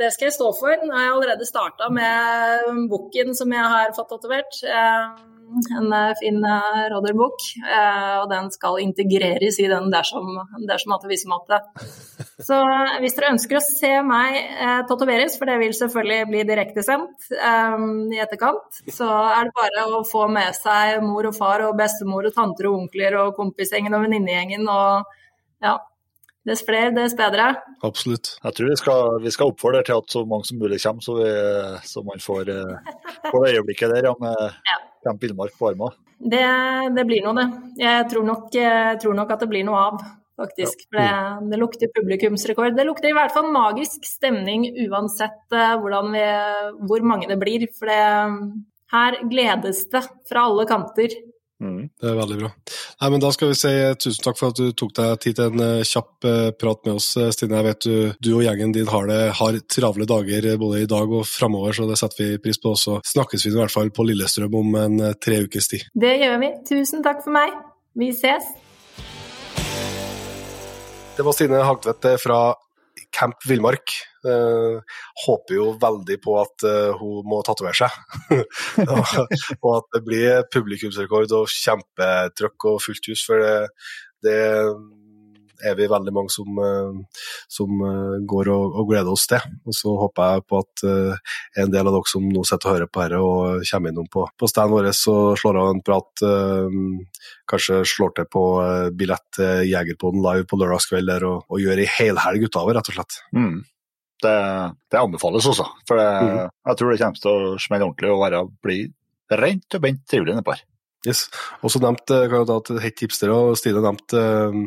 [0.01, 0.75] det, skal jeg stå for.
[0.83, 4.59] Nå har jeg allerede starta med boken som jeg har fått tatovert.
[4.67, 5.31] Um,
[5.77, 6.93] en eh, fin eh.
[8.21, 11.59] Og den skal integreres i den dersom, dersom at det viser matte.
[12.45, 12.57] Så
[13.03, 17.85] hvis dere ønsker å se meg eh, tatoveres, for det vil selvfølgelig bli direktesendt um,
[18.13, 22.27] i etterkant, så er det bare å få med seg mor og far og bestemor
[22.29, 25.17] og tanter og onkler og kompisgjengen og venninnegjengen og
[25.61, 25.77] ja,
[26.41, 27.51] Dess flere, dess bedre.
[27.85, 28.31] Absolutt.
[28.41, 31.19] Jeg tror vi skal, vi skal oppfordre til at så mange som mulig kommer, så,
[31.19, 31.27] vi,
[31.85, 32.49] så man får,
[33.27, 34.79] får det øyeblikket der ja, med ja.
[35.05, 35.93] Camp Villmark på armen.
[36.17, 36.41] Det,
[36.97, 37.45] det, blir noe, det.
[37.81, 40.01] Jeg tror, nok, jeg tror, nok, at det blir noe av,
[40.39, 40.85] faktisk.
[40.87, 42.75] For det, det, lukter publikumsrekord.
[42.77, 46.25] Det lukter i hvert fall magisk stemning uansett uh, vi,
[46.87, 47.67] hvor mange det blir.
[47.77, 48.01] For det,
[48.91, 51.13] her gledes det fra alle kanter.
[51.61, 51.89] Mm.
[52.01, 52.49] Det er veldig bra.
[53.01, 55.51] Nei, men Da skal vi si tusen takk for at du tok deg tid til
[55.51, 57.59] en eh, kjapp eh, prat med oss, eh, Stine.
[57.59, 61.13] Jeg vet du, du og gjengen din har, det, har travle dager både i dag
[61.19, 62.73] og framover, så det setter vi pris på.
[62.79, 65.85] Så snakkes vi i hvert fall på Lillestrøm om en tre ukes tid.
[65.93, 66.51] Det gjør vi.
[66.73, 67.53] Tusen takk for meg.
[67.99, 68.49] Vi ses.
[71.21, 72.37] Det var Stine Hagtvedt fra
[73.13, 73.91] Camp Villmark.
[74.25, 74.81] Uh,
[75.27, 78.39] håper jo veldig på at uh, hun må tatovere seg.
[79.61, 83.27] og at det blir publikumsrekord og kjempetrøkk og fullt hus.
[83.27, 83.53] For det,
[84.25, 84.39] det
[85.67, 87.83] er vi veldig mange som, uh, som
[88.27, 89.43] går og, og, gleder oss til.
[89.65, 90.85] Og så håper jeg på at
[91.61, 94.25] en del av dere som nå sitter og hører på dette og kommer innom på,
[94.39, 96.23] på standen vår og slår av en prat,
[97.49, 98.43] kanskje slår til på
[98.97, 102.91] billett til Jegerpoden live på lørdagskveld og, og gjør ei helhelg ut av det, rett
[102.91, 103.19] og slett.
[103.35, 103.61] Mm.
[104.21, 104.39] Det,
[104.91, 105.65] det, anbefales også.
[105.89, 106.41] For det, mm.
[106.69, 108.81] jeg tror det kommer til å smelle ordentlig og være, bli
[109.41, 110.65] rent og bent trivelig nedpå her.
[111.07, 111.25] Yes.
[111.65, 114.57] Også nevnt, nevnte kan hett hipster, og Stine nevnte uh,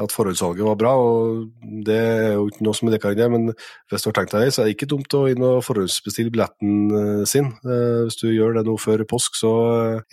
[0.00, 0.92] at forhåndssalget var bra.
[0.92, 1.46] og
[1.86, 3.46] Det er jo ikke noe som er dekka inn men
[3.88, 6.92] hvis du har tenkt deg så er det ikke dumt å inn og forhåndsbestille billetten
[6.92, 7.48] uh, sin.
[7.64, 9.54] Hvis du gjør det nå før påsk, så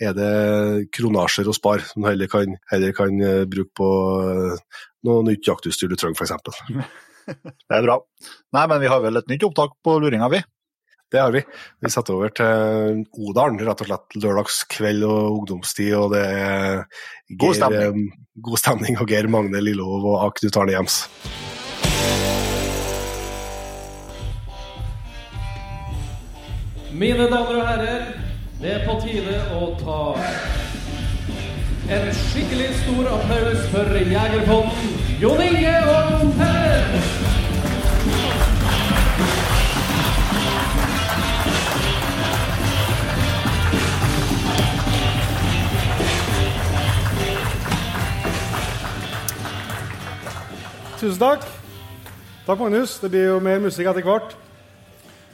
[0.00, 0.32] er det
[0.96, 3.20] kronasjer å spare, som du heller kan, heller kan
[3.52, 3.90] bruke på
[5.06, 6.96] noe nytt jaktutstyr du trenger, f.eks.
[7.28, 7.98] Det er bra.
[8.56, 10.40] Nei, men vi har vel et nytt opptak på luringa, vi?
[11.10, 11.40] Det har vi.
[11.80, 15.94] Vi satte over til Odalen, rett og slett lørdagskveld og ungdomstid.
[15.96, 18.02] Og det er Geir, god, stemning.
[18.12, 20.98] Eh, god stemning og Geir Magne Lillehov og Knut Arne Hjems.
[26.98, 28.06] Mine damer og herrer,
[28.60, 29.98] det er på tide å ta
[31.88, 36.47] en skikkelig stor applaus for Jegerpodden, Jon Inge og Per.
[50.98, 51.44] Tusen takk.
[52.42, 52.96] Takk, Magnus.
[52.98, 54.32] Det blir jo mer musikk etter hvert.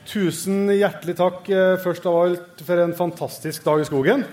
[0.05, 4.27] Tusen hjertelig takk eh, først av alt for en fantastisk dag i skogen.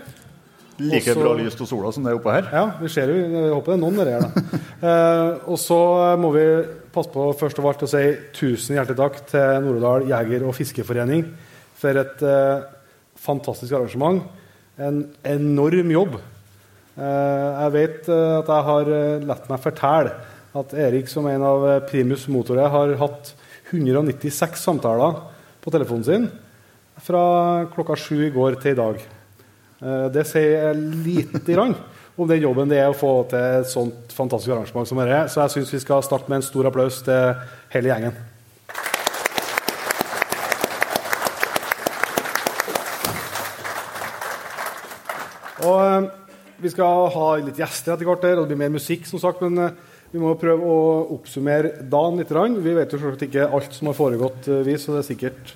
[0.82, 2.50] Like Også, bra lys til sola som det er oppe her.
[2.52, 4.26] Ja, vi ser jo, jeg håper det er noen der her.
[4.90, 5.80] eh, og så
[6.20, 6.44] må vi
[6.92, 8.04] passe på først av alt å si
[8.36, 11.24] tusen hjertelig takk til Nord-Odal jeger- og fiskeforening
[11.80, 12.68] for et eh,
[13.24, 14.20] fantastisk arrangement.
[14.76, 16.20] En enorm jobb.
[17.00, 20.12] Eh, jeg vet eh, at jeg har eh, latt meg fortelle
[20.52, 23.34] at Erik, som en av primus motorer, har hatt
[23.72, 25.16] 196 samtaler
[25.64, 26.28] på telefonen sin
[27.02, 29.00] fra klokka sju i går til i dag.
[29.82, 31.74] Eh, det sier lite grann
[32.20, 35.24] om den jobben det er å få til et sånt fantastisk arrangement som dette.
[35.32, 37.32] Så jeg syns vi skal starte med en stor applaus til
[37.74, 38.20] hele gjengen.
[45.62, 46.10] Og eh,
[46.62, 49.42] Vi skal ha litt gjester etter hvert, og det blir mer musikk, som sagt.
[49.42, 50.80] men eh, vi må prøve å
[51.16, 52.32] oppsummere dagen litt.
[52.32, 55.54] Vi vet jo selvsagt ikke alt som har foregått, eh, vi, så det er sikkert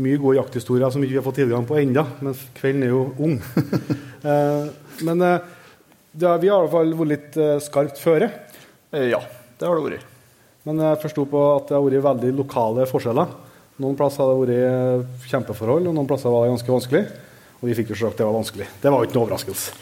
[0.00, 2.06] mye gode jakthistorier som vi ikke har fått tilgang på ennå.
[2.24, 3.40] mens kvelden er jo ung.
[4.18, 4.64] Eh,
[5.06, 5.44] men eh,
[6.18, 8.26] ja, vi har i hvert fall vært litt skarpt føre.
[8.90, 10.08] Ja, det har det vært.
[10.66, 13.30] Men jeg forsto på at det har vært veldig lokale forskjeller.
[13.78, 17.04] Noen plasser har det vært kjempeforhold, og noen plasser var det ganske vanskelig.
[17.62, 18.66] Og vi fikk jo sagt det var vanskelig.
[18.82, 19.78] Det var jo ikke noe overraskelse.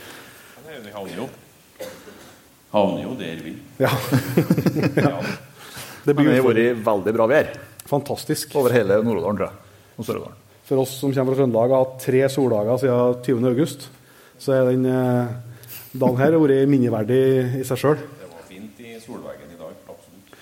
[0.69, 1.33] Det er jo
[2.73, 3.91] havner jo der vi Ja.
[5.07, 5.13] ja.
[6.07, 7.49] Det blir jo vært veldig bra vær.
[7.87, 8.55] Fantastisk.
[8.59, 9.81] Over hele Nord-Odalen, tror jeg.
[9.97, 10.43] Og Sør-Odalen.
[10.67, 13.49] For oss som kommer fra Trøndelag og har hatt tre soldager siden 20.
[13.53, 13.85] august,
[14.43, 15.35] så er den eh,
[15.95, 17.21] dagen her vært minneverdig
[17.61, 18.01] i seg sjøl.
[18.03, 19.77] Det var fint i solveggen i dag.
[19.87, 20.41] Absolutt.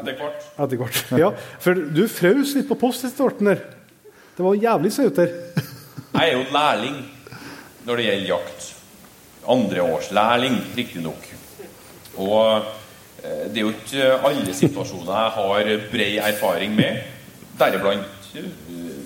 [0.00, 0.48] Etter hvert.
[0.64, 1.02] Etter hvert.
[1.22, 1.30] Ja,
[1.62, 3.62] for du frøs litt på post i starten der.
[4.34, 5.34] Det var jævlig søt der.
[6.10, 6.98] Jeg er jo lærling
[7.86, 8.70] når det gjelder jakt.
[9.50, 11.30] Andreårslærling, riktignok.
[12.16, 12.62] Og
[13.22, 17.04] eh, det er jo ikke alle situasjoner jeg har bred erfaring med,
[17.58, 18.48] deriblant eh,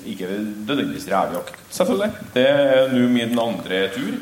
[0.07, 0.29] ikke
[0.69, 2.11] nødvendigvis revejakt, selvfølgelig.
[2.35, 4.15] Det er nå min andre tur.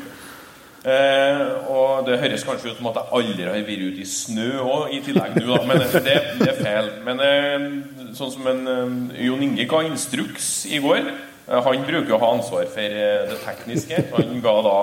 [0.83, 1.41] Eh,
[1.71, 4.89] og det høres kanskje ut som at jeg aldri har vært ute i snø òg,
[4.91, 5.61] i tillegg nå, da.
[5.69, 6.89] Men det, det er feil.
[7.05, 7.67] Men eh,
[8.17, 11.07] sånn som en eh, Jon Inge ga instruks i går.
[11.47, 12.97] Eh, han bruker å ha ansvar for
[13.29, 14.01] det tekniske.
[14.17, 14.77] Han ga da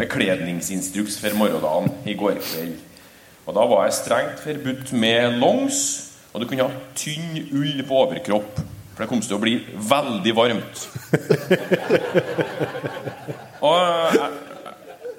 [0.00, 2.78] bekledningsinstruks for morgendagen i går kveld.
[3.50, 5.78] Og da var jeg strengt forbudt med longs,
[6.30, 8.60] og du kunne ha tynn ull på overkropp.
[8.94, 9.56] For det kom til å bli
[9.90, 10.82] veldig varmt.
[13.60, 13.74] Og
[14.14, 14.28] jeg,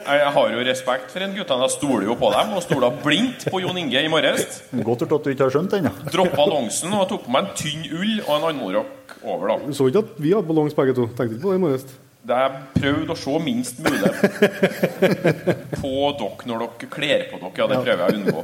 [0.06, 1.66] jeg har jo respekt for en guttene.
[1.68, 4.62] Jeg stoler jo på dem, og stoler blindt på Jon Inge i morges.
[4.72, 5.92] Godt gjort at du ikke har skjønt det ennå.
[6.14, 9.60] Droppa longsen og tok på meg en tynn ull og en anorakk over, da.
[9.68, 11.10] Du så ikke at vi hadde ballongs begge to?
[11.12, 11.86] Tenkte ikke på det i morges?
[12.22, 14.10] Det jeg prøvd å se minst mulig
[15.82, 17.56] på dere når dere kler på dere.
[17.58, 18.44] Ja, det prøver jeg å unngå.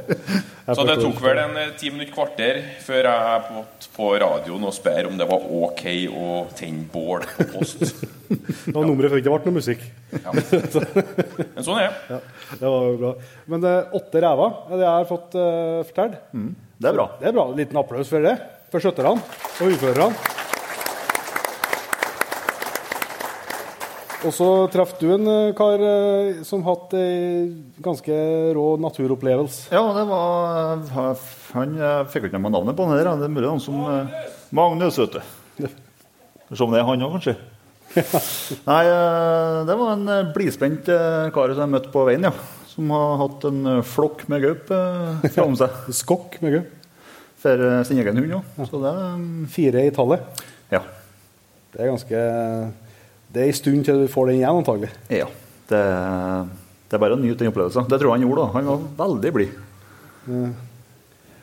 [0.74, 4.74] Så det tok vel en eh, ti minutter kvarter før jeg måtte på radioen og
[4.74, 7.84] spørre om det var ok å tenne bål på post.
[8.28, 9.84] Det var nummeret før det ikke ble noe musikk.
[10.12, 10.34] Ja.
[10.34, 12.18] Men sånn er det.
[12.18, 12.18] Ja,
[12.60, 13.12] det var jo bra.
[13.48, 16.18] Men eh, åtte ræver er det jeg har fått uh, fortalt.
[16.76, 17.06] Det er bra.
[17.22, 17.46] Det er bra.
[17.48, 18.36] En liten applaus for det.
[18.68, 20.37] For skjøtterne og hundførerne.
[24.26, 27.52] Og så traff du en eh, kar eh, som hatt ei
[27.84, 28.14] ganske
[28.56, 29.68] rå naturopplevelse.
[29.70, 31.20] Ja, det var
[31.54, 33.12] Han jeg fikk ikke med navnet på han her.
[33.20, 34.16] Det er mulig han som eh,
[34.50, 35.68] Magnus, vet du.
[36.50, 37.36] Se om det er han òg, kanskje.
[38.66, 42.34] Nei, eh, det var en eh, blidspent eh, kar som jeg møtte på veien, ja.
[42.72, 45.78] Som har hatt en eh, flokk med gaupe eh, fram seg.
[46.00, 46.66] Skokk med gau.
[47.38, 48.66] For eh, sin egen hund òg.
[48.66, 50.44] Eh, Fire i tallet.
[50.74, 50.82] Ja.
[51.70, 52.26] Det er ganske
[53.32, 54.90] Det er en stund til du får den igjen, antagelig.
[55.12, 55.28] ja.
[55.68, 55.78] Det,
[56.88, 57.84] det er bare å nyte den opplevelsen.
[57.92, 58.40] Det tror jeg han gjorde.
[58.46, 58.52] da.
[58.54, 59.58] Han var veldig blid.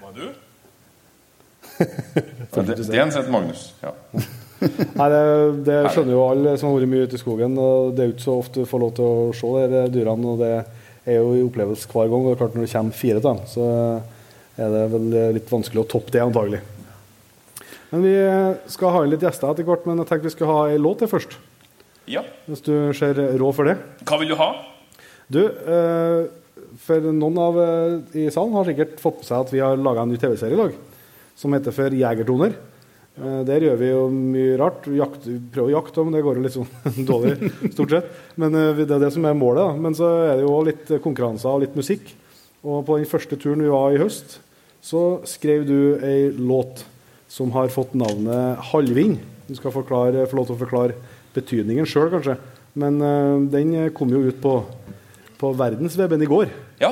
[0.01, 0.23] Var du?
[1.75, 3.67] Ja, det, det er en sett Magnus.
[3.83, 3.91] Ja.
[4.65, 5.21] Nei, det,
[5.67, 7.53] det skjønner jo alle som har vært mye ute i skogen.
[7.61, 10.33] og Det er jo ikke så ofte du får lov til å se de dyrene.
[10.33, 12.25] og Det er jo en opplevelse hver gang.
[12.25, 13.69] og det er klart Når det kommer fire av dem, så
[14.57, 16.63] er det vel litt vanskelig å toppe det, antagelig.
[17.91, 18.15] Men vi
[18.73, 21.03] skal ha inn litt gjester etter hvert, men jeg tenkte vi skulle ha ei låt
[21.03, 21.37] til først.
[22.09, 22.23] Ja.
[22.45, 23.77] Hvis du ser råd for det.
[24.05, 24.49] Hva vil du ha?
[25.31, 26.27] Du, eh,
[26.85, 30.05] for noen av eh, i salen har sikkert fått med seg at vi har laga
[30.05, 30.75] en ny TV-serie i dag
[31.35, 32.55] som heter for Jegertoner.
[33.15, 33.41] Ja.
[33.47, 34.87] der gjør vi jo mye rart.
[34.91, 38.09] Vi jakter, prøver å jakte, men det går jo litt sånn dårlig, stort sett.
[38.39, 39.63] Men eh, det er det som er målet.
[39.63, 39.83] da.
[39.87, 42.11] Men så er det jo litt konkurranser og litt musikk.
[42.65, 44.39] Og på den første turen vi var i høst,
[44.83, 46.83] så skrev du ei låt
[47.31, 49.17] som har fått navnet Halving.
[49.47, 50.97] Du skal forklare, få lov til å forklare
[51.35, 52.37] betydningen sjøl, kanskje.
[52.75, 54.57] Men uh, den kom jo ut på,
[55.39, 56.51] på verdensweben i går.
[56.81, 56.91] Ja,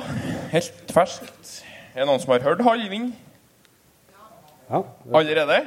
[0.54, 1.62] helt ferskt.
[1.94, 3.12] Er det noen som har hørt Halvvind
[4.70, 4.80] Ja,
[5.14, 5.60] allerede?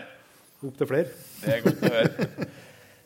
[0.64, 1.10] Opp til flere.
[1.42, 2.28] Det er godt å høre.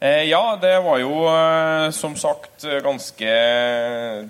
[0.01, 3.33] Eh, ja, det var jo eh, som sagt ganske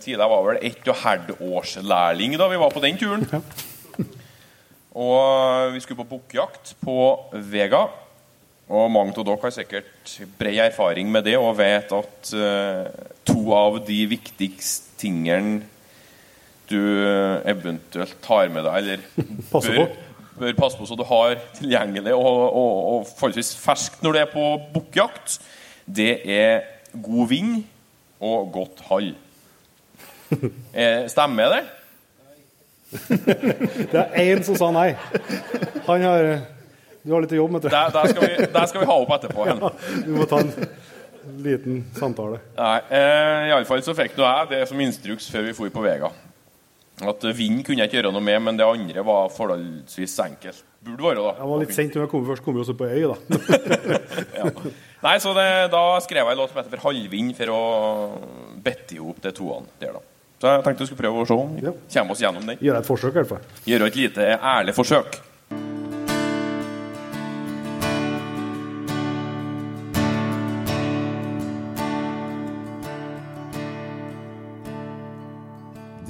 [0.03, 0.17] tidlig.
[0.17, 3.23] Jeg var vel ett og halvt års lærling da vi var på den turen.
[4.99, 6.97] Og vi skulle på bukkjakt på
[7.53, 7.85] Vega.
[8.71, 12.85] Og mange av dere har sikkert bred erfaring med det og vet at eh,
[13.27, 15.65] to av de viktigste tingene
[16.71, 19.01] du eh, eventuelt tar med deg, eller
[19.51, 19.97] bør,
[20.39, 24.31] bør passe på så du har tilgjengelig og, og, og forholdsvis ferskt når du er
[24.31, 25.41] på bukkjakt,
[25.91, 26.63] det er
[26.95, 27.59] god vind
[28.23, 29.13] og godt hall.
[30.71, 31.63] Eh, Stemmer det?
[33.91, 34.93] Det er én som sa nei.
[35.89, 36.29] Han har
[37.03, 37.69] Du har litt jobb, med du.
[37.73, 39.45] Der, der, skal, vi, der skal vi ha opp etterpå.
[39.49, 39.63] Hen.
[40.05, 40.51] Du må ta en
[41.45, 42.41] liten samtale.
[42.59, 46.11] Nei, eh, Iallfall så fikk nå jeg det som instruks før vi for på Vega.
[47.01, 50.61] At eh, vind kunne jeg ikke gjøre noe med, men det andre var forholdsvis enkelt.
[50.85, 51.33] Burde være, da.
[51.41, 52.45] Jeg var litt sent når jeg kom først.
[52.45, 53.41] Kom vi også på øy, da.
[54.41, 54.53] Ja.
[55.01, 57.61] Nei, så det, Da skrev jeg en låt som heter 'For halvvind', for å
[58.65, 60.01] bette i hop de toene der, da.
[60.41, 61.73] Så jeg tenkte vi skulle prøve å se om vi Ja.
[61.97, 62.57] kommer oss gjennom den.
[62.65, 63.45] Gjøre et forsøk, i hvert fall.
[63.69, 65.21] Gjøre et lite ærlig forsøk.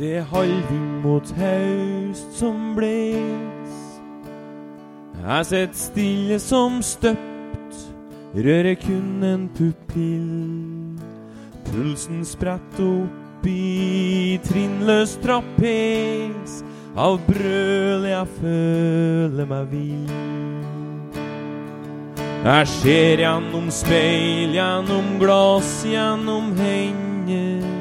[0.00, 3.72] Det halvvind mot haust som bles.
[5.20, 7.74] Jeg sitter stille som støpt,
[8.32, 10.96] rører kun en pupill.
[11.66, 16.62] Pulsen spretter opp i trinnløs trapes.
[16.96, 20.16] Av brøl jeg føler meg vill.
[22.40, 27.79] Jeg ser gjennom speil, gjennom glass, gjennom hender.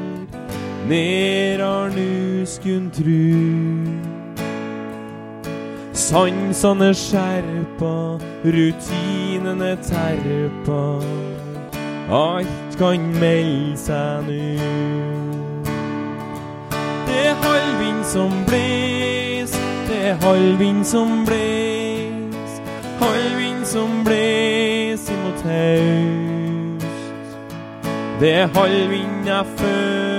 [0.89, 3.36] Ned har nu skun tru.
[5.93, 10.82] Sansene skjerpa, rutinene terpa.
[12.10, 14.58] Alt kan melde seg nu.
[17.06, 19.54] Det er halvvind som bles,
[19.91, 22.62] det er halvvind som bles.
[23.04, 26.88] Halvvind som bles imot haust.
[28.19, 30.19] Det er halvvind jeg føler,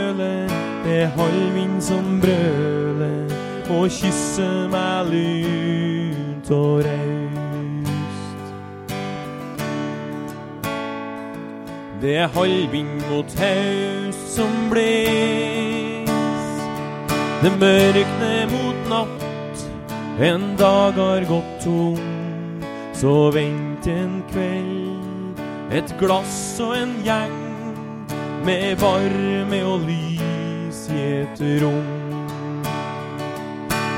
[0.90, 3.30] er halvvind som brøler
[3.70, 8.46] og kysser meg lunt og raust.
[12.02, 16.10] Det er halvvind mot haust som bles.
[17.40, 19.66] Det mørkner mot natt,
[20.20, 22.00] en dag har gått tom.
[23.00, 25.40] Så vent en kveld,
[25.72, 27.40] et glass og en gjeng
[28.44, 30.09] med varme og lys
[30.90, 32.10] i et rom.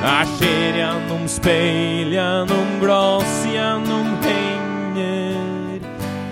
[0.02, 5.78] Jeg ser gjennom speil, gjennom glass, gjennom hender.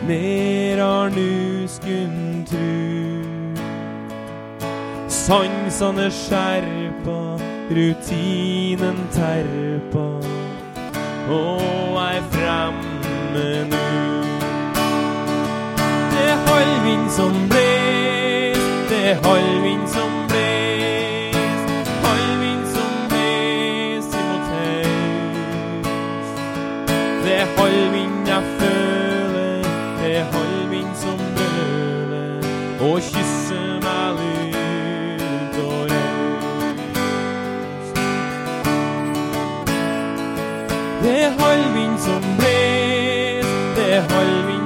[0.09, 3.01] Mer har nu skund tru.
[5.09, 7.39] Sansene skjerpa,
[7.71, 10.09] rutinen terpa.
[11.31, 13.87] Og er fremme nu.
[16.11, 20.20] Det er halvvind som bles, det er halvvind som
[41.03, 44.60] Det er halvvind som bles, det er halvvind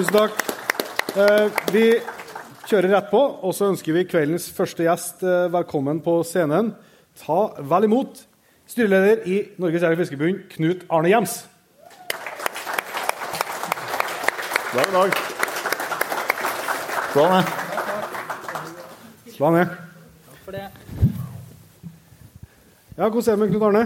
[0.00, 0.38] Tusen takk.
[1.12, 1.82] Eh, vi
[2.70, 6.70] kjører rett på, og så ønsker vi kveldens første gjest eh, velkommen på scenen.
[7.20, 8.22] Ta vel imot
[8.70, 11.34] styreleder i Norges Jeger- og Fiskerforbund, Knut Arne Gjems.
[14.70, 15.20] God dag.
[17.10, 17.42] Slå ja.
[19.34, 19.76] Slå ned.
[22.96, 23.84] Ja, hvordan er det med Knut Arne?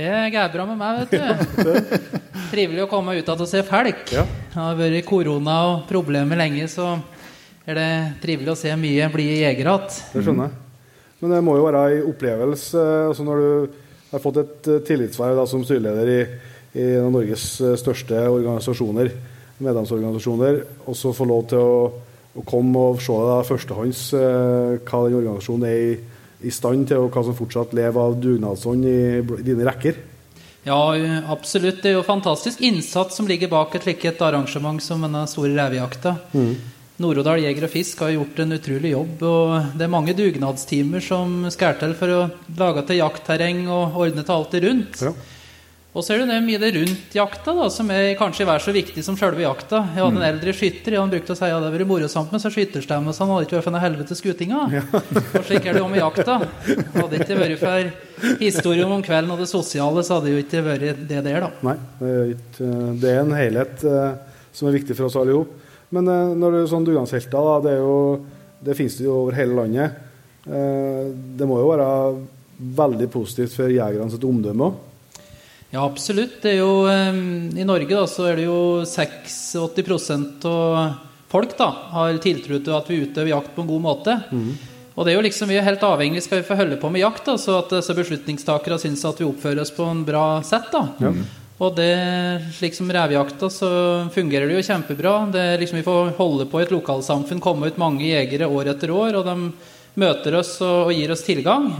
[0.00, 2.02] Det går bra med meg, vet du.
[2.54, 4.16] Trivelig å komme ut igjen og se folk.
[4.16, 4.24] Ja.
[4.56, 6.94] Det har vært korona og problemer lenge, så
[7.68, 7.88] er det
[8.22, 9.98] trivelig å se mye blide jegere igjen.
[10.14, 10.62] Det skjønner jeg.
[11.20, 13.74] Men det må jo være en opplevelse altså når du
[14.14, 16.16] har fått et eh, tillitsverv som styreleder i,
[16.72, 19.12] i en av Norges eh, største organisasjoner,
[19.60, 21.78] medlemsorganisasjoner, og så få lov til å,
[22.40, 25.94] å komme og se da, førstehånds eh, hva den organisasjonen er i,
[26.48, 30.00] i stand til, og hva som fortsatt lever av dugnadsånd i, i dine rekker.
[30.66, 30.80] Ja,
[31.30, 31.78] absolutt.
[31.82, 36.16] Det er jo fantastisk innsats som ligger bak et slikt arrangement som denne store revejakta.
[36.96, 39.22] Nord-Odal Jeger og Fisk har gjort en utrolig jobb.
[39.22, 42.20] og Det er mange dugnadstimer som skal til for å
[42.58, 45.02] lage til jaktterreng og ordne til alt det rundt.
[45.04, 45.12] Ja.
[45.96, 48.72] Og så er det det mye det rundt jakta da, som er kanskje er så
[48.74, 49.78] viktig som selve jakta.
[49.94, 52.42] Jeg hadde en eldre skytter, han brukte å si at det hadde vært morsomt med
[52.42, 54.58] så skytterstemme, så han hadde ikke vært for noe helvete skutinga.
[55.40, 56.36] Og slik er det jo med jakta.
[56.44, 60.42] Hadde det ikke vært for historien om kvelden og det sosiale, så hadde det jo
[60.44, 61.50] ikke vært det der, da.
[61.64, 65.32] Nei, det er, ikke, det er en helhet eh, som er viktig for oss alle
[65.38, 65.62] sammen.
[65.96, 67.96] Men eh, når det er sånn dugnadshelter, da, det, er jo,
[68.68, 69.96] det finnes det jo over hele landet.
[70.44, 71.06] Eh,
[71.40, 71.88] det må jo være
[72.84, 74.82] veldig positivt for jegerne sitt omdømme òg.
[75.70, 76.38] Ja, absolutt.
[76.42, 77.16] Det er jo, eh,
[77.60, 80.94] I Norge da, så er det jo 86% av
[81.28, 84.20] folk da, har tiltro til at vi utøver jakt på en god måte.
[84.96, 87.02] Og det er jo liksom, Vi er helt avhengig skal vi få holde på med
[87.02, 90.70] jakt, da, så at disse beslutningstakere syns at vi oppfører oss på en bra sett.
[90.72, 90.86] da.
[91.58, 91.92] Og det,
[92.52, 93.68] slik som revejakta, så
[94.12, 95.32] fungerer det jo kjempebra.
[95.32, 98.72] Det er liksom Vi får holde på i et lokalsamfunn, komme ut mange jegere år
[98.74, 99.52] etter år, og de
[99.96, 101.70] møter oss og, og gir oss tilgang.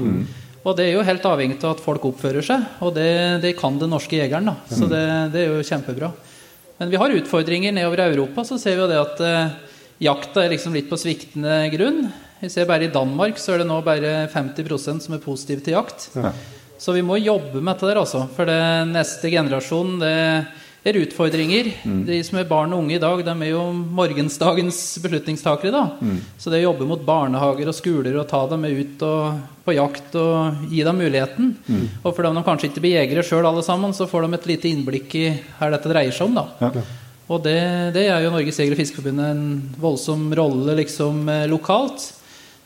[0.66, 3.10] Og det er jo helt avhengig av at folk oppfører seg, og det,
[3.44, 4.50] det kan den norske jegeren.
[4.50, 4.56] da.
[4.66, 5.04] Så det,
[5.34, 6.10] det er jo kjempebra.
[6.80, 9.54] Men vi har utfordringer nedover i Europa, så ser vi jo det at eh,
[10.02, 12.02] jakta er liksom litt på sviktende grunn.
[12.42, 15.78] Vi ser bare I Danmark så er det nå bare 50% som er positive til
[15.78, 16.10] jakt.
[16.76, 18.26] Så vi må jobbe med dette der, altså.
[18.36, 18.60] For det
[18.90, 20.16] neste generasjon det
[20.87, 21.68] er utfordringer.
[22.07, 25.72] De som er barn og unge i dag, de er jo morgensdagens beslutningstakere.
[25.74, 25.84] da.
[26.39, 29.74] Så det å jobbe mot barnehager og skoler og ta dem med ut og, på
[29.74, 31.57] jakt og gi dem muligheten.
[32.05, 34.70] Og for de kanskje ikke blir jegere sjøl alle sammen, så får de et lite
[34.70, 35.26] innblikk i
[35.59, 36.39] hva dette dreier seg om.
[36.39, 36.47] da.
[37.26, 37.59] Og det,
[37.97, 39.41] det er jo Norges Jeger- og Fiskerforbund en
[39.82, 42.12] voldsom rolle liksom eh, lokalt.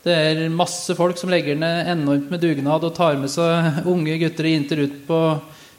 [0.04, 4.18] Det er masse folk som legger ned enormt med dugnad og tar med seg unge
[4.20, 5.20] gutter og jenter ut på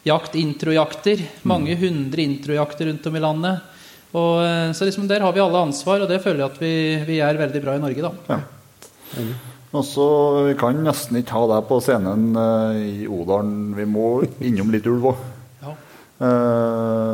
[0.08, 1.22] jakt, introjakter.
[1.48, 3.68] Mange hundre introjakter rundt om i landet.
[4.12, 6.74] Og, eh, så liksom der har vi alle ansvar, og det føler jeg at vi,
[7.08, 8.40] vi er veldig bra i Norge, da.
[9.72, 10.06] Og så
[10.50, 13.72] Vi kan nesten ikke ha deg på scenen eh, i Odalen.
[13.78, 15.22] Vi må innom litt ulv òg.
[15.62, 15.76] Ja.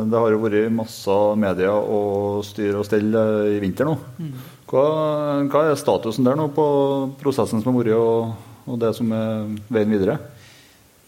[0.04, 3.94] det har jo vært masse media og styr og stell eh, i vinter nå.
[4.68, 4.82] Hva,
[5.48, 6.66] hva er statusen der nå på
[7.20, 8.34] prosessen som har vært, og,
[8.66, 10.18] og det som er veien videre?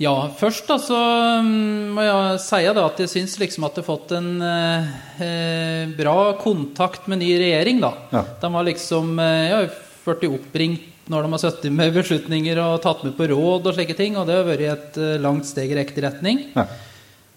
[0.00, 0.98] Ja, først da så
[1.44, 4.94] mm, må jeg si da at jeg syns liksom at det har fått en eh,
[5.20, 7.92] eh, bra kontakt med ny regjering, da.
[8.14, 8.24] Ja.
[8.40, 12.82] De har liksom ja, Jeg har blitt oppringt når de har sittet med beslutninger og
[12.84, 15.72] tatt med på råd og slike ting, og det har vært et eh, langt steg
[15.72, 16.44] i riktig retning.
[16.54, 16.68] Ja.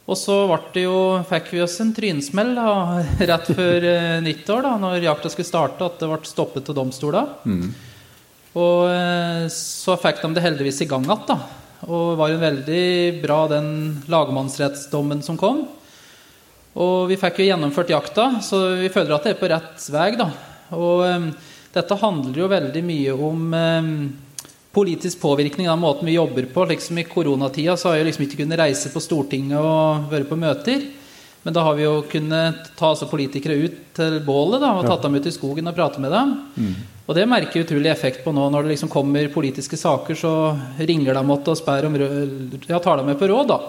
[0.03, 0.35] Og så
[0.77, 0.97] jo,
[1.29, 2.67] fikk vi oss en trynsmell da,
[3.31, 7.33] rett før eh, nyttår, da når jakta skulle starte, at det ble stoppet av domstoler.
[8.53, 11.39] Og eh, så fikk de det heldigvis i gang igjen, da.
[11.83, 12.83] Og var jo veldig
[13.23, 13.69] bra den
[14.11, 15.65] lagmannsrettsdommen som kom.
[16.79, 20.09] Og vi fikk jo gjennomført jakta, så vi føler at det er på rett vei,
[20.17, 20.29] da.
[20.73, 21.27] Og um,
[21.73, 23.91] dette handler jo veldig mye om um,
[24.73, 26.65] politisk påvirkning, den måten vi jobber på.
[26.71, 30.39] Liksom I koronatida så har jeg liksom ikke kunnet reise på Stortinget og være på
[30.39, 30.87] møter.
[31.43, 35.03] Men da har vi jo kunnet ta altså politikere ut til bålet da, og tatt
[35.03, 36.35] dem ut i skogen og prate med dem.
[37.03, 38.45] Og det merker jeg utrolig effekt på nå.
[38.51, 40.33] Når det liksom kommer politiske saker, så
[40.79, 43.49] ringer de mot og spør om ja, tar dem med på råd.
[43.51, 43.59] da.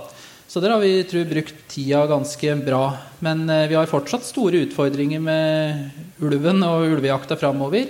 [0.46, 2.82] Så der har vi tror brukt tida ganske bra.
[3.26, 7.88] Men eh, vi har fortsatt store utfordringer med ulven og ulvejakta framover.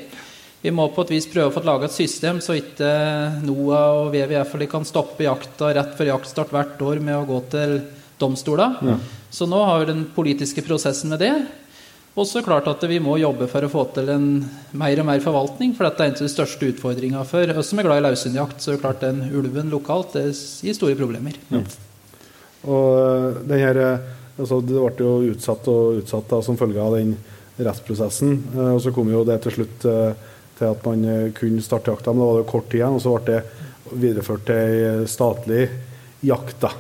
[0.64, 2.88] Vi må på et vis prøve å få laga et system så ikke
[3.44, 7.74] NOAH og WWF kan stoppe jakta rett før jaktstart hvert år med å gå til
[8.16, 8.78] domstoler.
[9.28, 11.34] Så nå har vi den politiske prosessen med det.
[12.14, 14.26] Og så klart at vi må jobbe for å få til en
[14.78, 17.80] mer og mer forvaltning, for dette er en av de største utfordringene for oss som
[17.82, 18.62] er glad i løshundjakt.
[18.62, 21.40] Så klart den ulven lokalt det gir store problemer.
[22.70, 24.06] Og eh, den her, eh,
[24.38, 27.16] altså det ble jo utsatt og utsatt da, som følge av den
[27.58, 28.38] rettsprosessen.
[28.54, 29.90] Eh, Og så kom jo det til slutt
[30.54, 32.94] til at man kunne starte jakta, men da var det kort tid igjen.
[32.94, 35.64] Og så ble det videreført til ei statlig
[36.24, 36.70] jakt, da,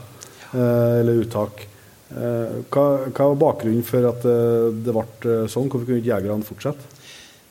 [0.54, 1.66] eller uttak.
[2.12, 5.70] Eh, Hva, hva var bakgrunnen for at eh, det ble eh, sånn?
[5.70, 6.90] Hvorfor kunne ikke jegerne fortsette?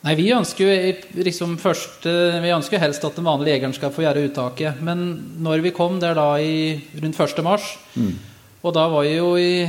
[0.04, 4.02] Nei, Vi ønsker jo liksom først, vi ønsker helst at den vanlige jegeren skal få
[4.04, 4.82] gjøre uttaket.
[4.84, 5.06] Men
[5.40, 7.40] når vi kom der da i rundt 1.
[7.46, 7.70] mars,
[8.64, 9.66] og da var jeg jo i,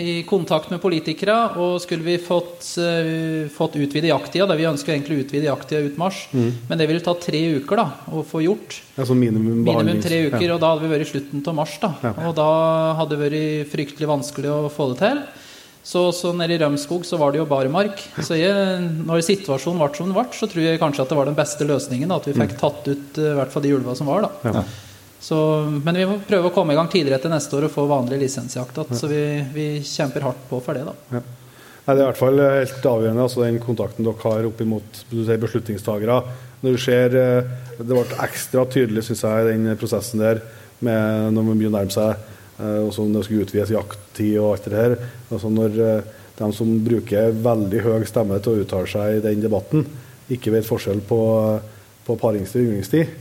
[0.00, 4.94] i kontakt med politikere, og skulle vi fått, uh, fått utvide jakttida, da vi ønsker
[4.94, 8.40] egentlig å utvide jakttida ut mars, men det ville ta tre uker da, å få
[8.46, 8.78] gjort.
[8.96, 10.54] Altså minimum, Minimum tre uker, Ja.
[10.56, 11.76] og da hadde vi vært i slutten av mars.
[11.82, 11.92] da.
[12.08, 12.14] Ja.
[12.30, 12.48] Og da
[13.02, 15.22] hadde det vært fryktelig vanskelig å få det til.
[15.88, 18.00] Så, så nede i Rømskog så var det jo barmark.
[18.20, 18.50] Så jeg,
[19.08, 21.64] når situasjonen ble som den ble, så tror jeg kanskje at det var den beste
[21.64, 22.10] løsningen.
[22.12, 24.26] Da, at vi fikk tatt ut eh, i hvert fall de ulva som var.
[24.26, 24.52] da.
[24.52, 24.64] Ja.
[25.20, 25.36] Så,
[25.84, 28.20] men vi må prøve å komme i gang tidligere til neste år og få vanlig
[28.22, 28.98] lisensjakt igjen.
[29.00, 29.22] Så vi,
[29.54, 31.22] vi kjemper hardt på for det, da.
[31.88, 34.58] Nei, det er i hvert fall eh, helt avgjørende, altså den kontakten dere har opp
[34.60, 36.18] imot beslutningstagere.
[36.60, 40.42] Når du ser eh, Det ble ekstra tydelig, syns jeg, den prosessen der,
[40.84, 44.34] med når man begynner å nærme seg eh, og så når det skulle utvides jakttid
[44.36, 44.96] og alt det her.
[45.32, 45.80] Altså når
[46.38, 49.88] de som bruker veldig høy stemme til å uttale seg i den debatten,
[50.30, 51.22] ikke vet forskjell på,
[52.04, 53.16] på paringstid og ynglingstid,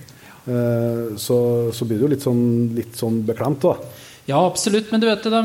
[0.48, 1.38] så,
[1.76, 2.44] så blir det jo litt sånn,
[2.78, 3.76] litt sånn beklemt, da.
[4.28, 4.90] Ja, absolutt.
[4.92, 5.42] Men du vet, de,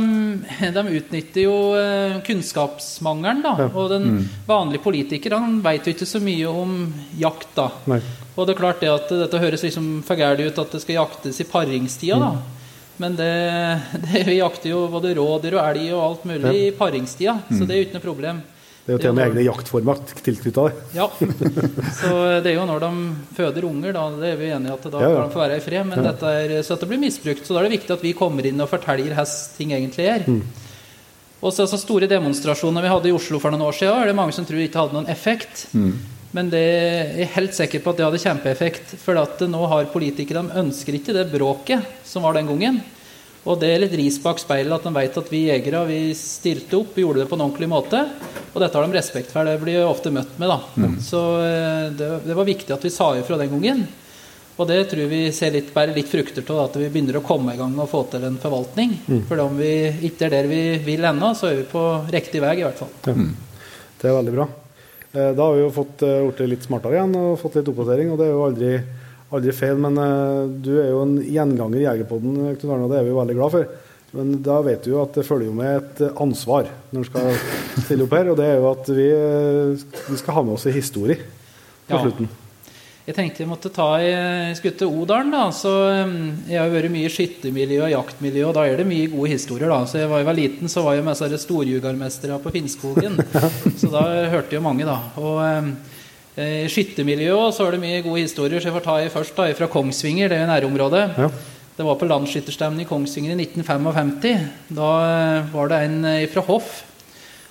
[0.75, 3.43] de utnytter jo eh, kunnskapsmangelen.
[3.45, 6.73] da, Og den vanlige politiker han vet jo ikke så mye om
[7.19, 7.53] jakt.
[7.55, 7.69] da.
[7.93, 8.01] Nei.
[8.35, 10.99] Og det er klart det at dette høres liksom for gærent ut at det skal
[10.99, 12.19] jaktes i paringstida.
[12.19, 12.33] da.
[13.03, 13.31] Men det,
[14.09, 17.77] det, vi jakter jo både rådyr og elg og alt mulig i paringstida, så det
[17.77, 18.43] er jo ikke noe problem.
[18.83, 20.87] Det er jo til og med egne jaktformer tilknytta det.
[20.97, 21.05] Ja.
[22.01, 22.09] Så
[22.43, 22.91] det er jo når de
[23.37, 25.21] føder unger, da det er vi enige i at da Ja, ja.
[25.21, 25.87] kan de få være i fred.
[25.87, 27.45] Men dette er, så dette blir misbrukt.
[27.47, 30.27] Så da er det viktig at vi kommer inn og forteller hvordan ting egentlig er.
[30.27, 30.41] Mm.
[31.43, 34.19] Og så så store demonstrasjoner vi hadde i Oslo for noen år siden, er det
[34.19, 35.69] mange som tror ikke hadde noen effekt.
[35.75, 35.93] Mm.
[36.33, 38.97] Men det jeg er helt sikker på at det hadde kjempeeffekt.
[39.03, 42.83] For at nå har politikere de ønsker ikke det bråket som var den gangen.
[43.43, 46.77] Og det er litt ris bak speilet at de vet at vi jegere vi stilte
[46.79, 48.05] opp, vi gjorde det på en ordentlig måte.
[48.53, 49.49] Og dette har de respekt for.
[49.49, 50.61] Det blir jo ofte møtt med, da.
[51.03, 53.83] Så eh, det, det var viktig at vi sa ifra den gangen.
[54.61, 57.55] Og det tror vi ser litt, bærer litt frukter av, at vi begynner å komme
[57.55, 58.93] i gang og få til en forvaltning.
[59.27, 59.71] For om vi
[60.11, 61.83] ikke er der vi vil ennå, så er vi på
[62.13, 62.93] riktig vei, i hvert fall.
[63.09, 63.33] Mm.
[64.03, 64.47] Det er veldig bra.
[65.17, 68.21] Eh, Da har vi jo fått blitt litt smartere igjen og fått litt oppdatering, og
[68.21, 68.75] det er jo aldri,
[69.33, 69.79] aldri feil.
[69.83, 73.17] Men eh, du er jo en gjenganger i Jegerpodden, Knut Arne, og det er vi
[73.17, 73.73] veldig glad for.
[74.13, 77.09] Men da vet du jo at det følger jo med et eh, ansvar når en
[77.09, 77.33] skal
[77.87, 78.31] stille opp her.
[78.35, 81.97] Og det er jo at vi, eh, vi skal ha med oss en historie på
[81.97, 82.03] Ja.
[82.05, 82.29] slutten.
[83.03, 84.13] Jeg tenkte jeg måtte ta i
[84.63, 85.33] til Odalen.
[85.35, 85.73] da, så
[86.47, 89.33] Jeg har jo vært mye i skyttermiljø og jaktmiljø, og da er det mye gode
[89.33, 89.67] historier.
[89.69, 93.19] da, så jeg var, jeg var liten, så var jeg med storjugarmestere på Finnskogen.
[93.81, 95.01] så da hørte jeg jo mange, da.
[95.19, 95.75] Og
[96.33, 99.51] I skyttermiljøet så er det mye gode historier, så jeg får ta i først da,
[99.57, 101.03] fra Kongsvinger, det er nærområdet.
[101.21, 101.29] Ja.
[101.77, 104.47] Det var på landsskytterstevnet i Kongsvinger i 1955.
[104.77, 106.83] Da eh, var det en eh, fra Hoff.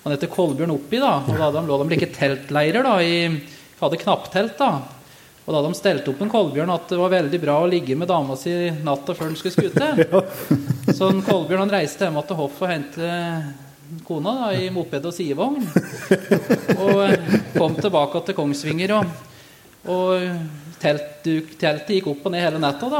[0.02, 1.20] Han heter Kolbjørn Oppi, da.
[1.22, 4.58] Og da hadde de lå de like teltleirer da, i hadde knapptelt.
[4.58, 4.72] da.
[5.46, 8.10] Og da de stelt opp en Kolbjørn at det var veldig bra å ligge med
[8.10, 8.54] dama si
[8.86, 9.90] natta før han skulle skute.
[10.98, 13.70] Så Kolbjørn han reiste hjem til Hoff og hentet
[14.08, 15.64] kona da, i moped og sidevogn.
[16.78, 19.06] Og eh, kom tilbake til Kongsvinger, og,
[19.92, 20.28] og
[20.82, 22.90] teltduk- teltet gikk opp og ned hele natta.
[22.92, 23.00] da.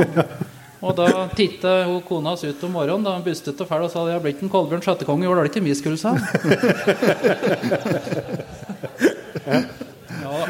[0.82, 3.92] Og da titta hun kona oss ut om morgenen da han bustet og fæl og
[3.94, 6.16] sa det har blitt en Kolbjørn sjettekonge i år, det ikke mye, skulle sa.
[10.22, 10.48] Ja.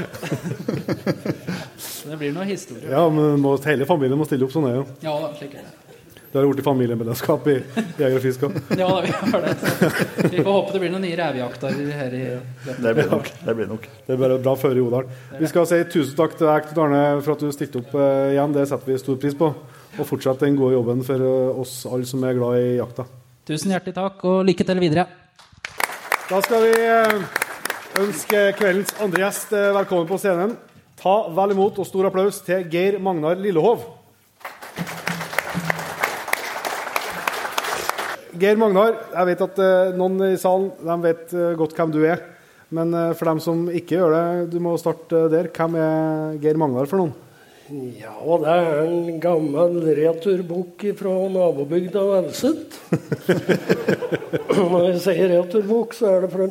[2.11, 2.87] Det blir noe historie.
[2.91, 4.87] Ja, men må, hele familien må stille opp sånn er jo.
[5.03, 5.75] Ja slik er det.
[6.31, 7.53] Det har blitt familiemedlemskap i
[7.99, 8.53] Jeger og Fisk òg.
[8.79, 9.55] Ja da, vi har det.
[10.31, 12.21] Vi får håpe det blir noen nye revejakter her i
[12.69, 13.27] Det blir nok.
[13.41, 13.87] Det blir nok.
[14.07, 15.11] Det er bare bra føre i Odalen.
[15.41, 18.31] Vi skal si tusen takk til deg, Knut Arne, for at du stilte opp eh,
[18.37, 18.55] igjen.
[18.55, 19.51] Det setter vi stor pris på.
[19.99, 23.09] Og fortsett den gode jobben for eh, oss alle som er glad i jakta.
[23.51, 25.09] Tusen hjertelig takk, og lykke til videre.
[26.31, 27.39] Da skal vi eh,
[28.07, 30.55] ønske kveldens andre gjest velkommen på scenen.
[31.01, 33.99] Ta vel imot og stor applaus til Geir Magnar Lillehov.
[38.41, 41.99] Geir Magnar, jeg vet at eh, noen i salen de vet eh, godt hvem du
[42.09, 42.23] er.
[42.73, 44.23] Men eh, for dem som ikke gjør det,
[44.55, 45.51] du må starte der.
[45.53, 47.13] Hvem er Geir Magnar for noen?
[47.99, 52.79] Ja, det er en gammel returbukk fra nabobygda Velset.
[54.49, 56.49] Når jeg sier returbukk, så er det for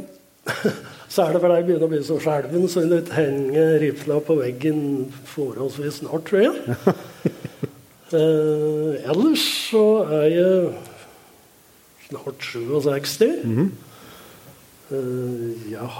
[1.10, 4.20] så er det fordi jeg begynner å bli så skjelven, så jeg henger henge rifla
[4.24, 4.80] på veggen
[5.32, 6.54] forholdsvis snart, tror jeg.
[8.10, 9.80] Eh, ellers så
[10.10, 10.70] er jeg
[12.10, 13.70] snart 67.
[14.90, 15.90] Eh, jeg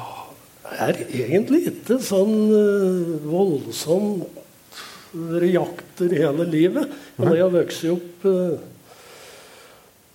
[0.80, 4.26] er egentlig ikke sånn eh, voldsomt
[5.50, 6.90] jakter hele livet.
[7.18, 8.58] Men jeg har vokst opp eh,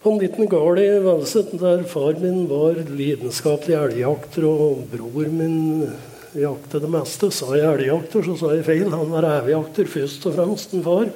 [0.03, 5.87] på en liten gård i Velset der far min var lidenskapelig elgjakter, og bror min
[6.35, 7.31] jakte det meste.
[7.33, 8.91] Sa jeg elgjakter, så sa jeg feil.
[8.91, 11.13] Han var revejakter først og fremst, en far.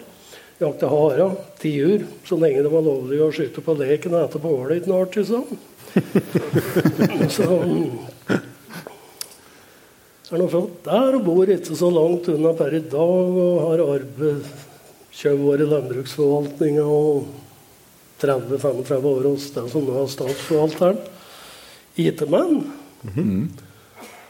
[0.59, 1.29] Jakta hare,
[1.61, 5.23] tiur, så lenge det var lovlig å skyte på leken og ete på i artig
[5.29, 5.47] sånn.
[7.31, 7.47] så
[10.29, 13.85] er nå født der og bor ikke så langt unna per i dag og har
[13.95, 14.43] arbeid
[15.15, 17.31] 20 år i landbruksforvaltninga og
[18.19, 20.99] 30-35 år hos den som nå er statsforvalteren.
[21.99, 22.61] IT-mann.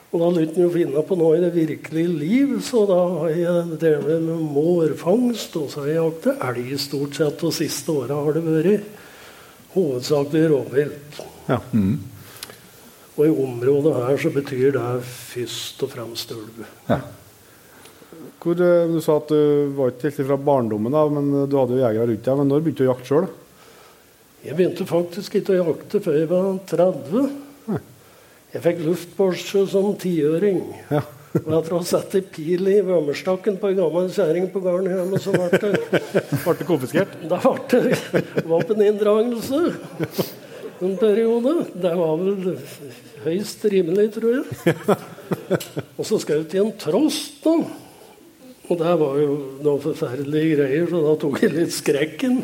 [0.10, 3.34] Og da lurte han jo finne på noe i det virkelige liv, så da har
[3.36, 8.18] jeg drevet med mårfangst, og så har jeg jakta elg stort sett, og siste åra
[8.18, 8.88] har det vært
[9.76, 11.20] hovedsakelig rovvilt.
[11.50, 11.60] Ja.
[13.20, 16.64] Og i området her så betyr det først og fremst ulv.
[18.40, 21.76] Hvor, eh, du sa at du var ikke helt fra barndommen, da, men du hadde
[21.76, 22.40] jo jegere rundt deg.
[22.40, 23.30] Men når begynte du å jakte sjøl?
[24.46, 27.30] Jeg begynte faktisk ikke å jakte før jeg var 30.
[28.50, 30.64] Jeg fikk luftporsche som tiåring.
[30.90, 31.04] Ja.
[31.44, 34.90] Og etter å ha satt ei pil i vømmerstakken på ei gammel kjerring på gården
[34.90, 36.02] hjemme, så ble det,
[36.42, 37.12] Ble det konfiskert?
[37.30, 39.60] da ble det våpeninndragelse
[40.82, 41.54] en periode.
[41.76, 42.58] Det var vel
[43.28, 44.98] høyst rimelig, tror jeg.
[46.00, 47.56] Og så skjøt jeg en trost, da.
[48.70, 49.30] Og det var jo
[49.66, 52.42] noen forferdelige greier, så da tok jeg litt skrekken.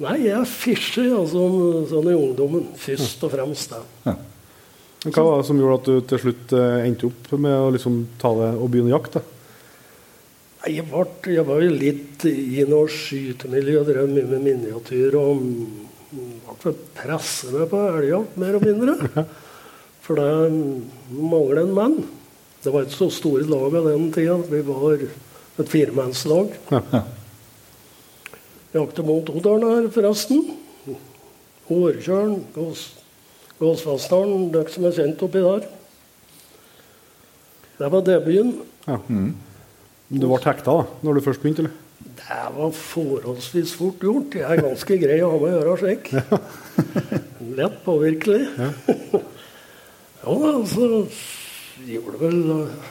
[0.00, 1.42] Nei, jeg fischer altså,
[1.90, 3.74] sånn i ungdommen, først og fremst.
[4.06, 4.14] ja
[5.04, 7.68] Men Hva var det som gjorde at du til slutt eh, endte opp med å
[7.74, 9.18] liksom ta det og begynne jakt?
[9.18, 9.22] da?
[10.68, 15.44] Jeg, ble, jeg var jo litt i noe skytemiljø, drev mye med miniatyr og
[16.60, 19.26] ble presset med på elgjakt, mer og mindre.
[20.04, 20.32] For det
[21.12, 22.00] mangler en mann.
[22.60, 24.36] Det var ikke så store lag av den tida.
[24.48, 26.56] Vi var et firemannslag.
[26.72, 27.04] Ja.
[28.74, 30.44] Jakte mot Odalen her, forresten.
[31.70, 32.86] Årkjølen, Gås,
[33.60, 35.68] Gåsvassdalen, dere som er kjent oppi der.
[37.80, 38.56] Det var debuten.
[38.86, 38.98] Ja.
[40.10, 41.76] Du ble hekta da når du først begynte, eller?
[42.20, 44.38] Det var forholdsvis fort gjort.
[44.38, 46.10] Jeg er ganske grei å ha med å gjøre slik.
[47.58, 48.46] Lett påvirkelig.
[50.20, 51.06] Ja, altså
[51.88, 52.40] gjorde vel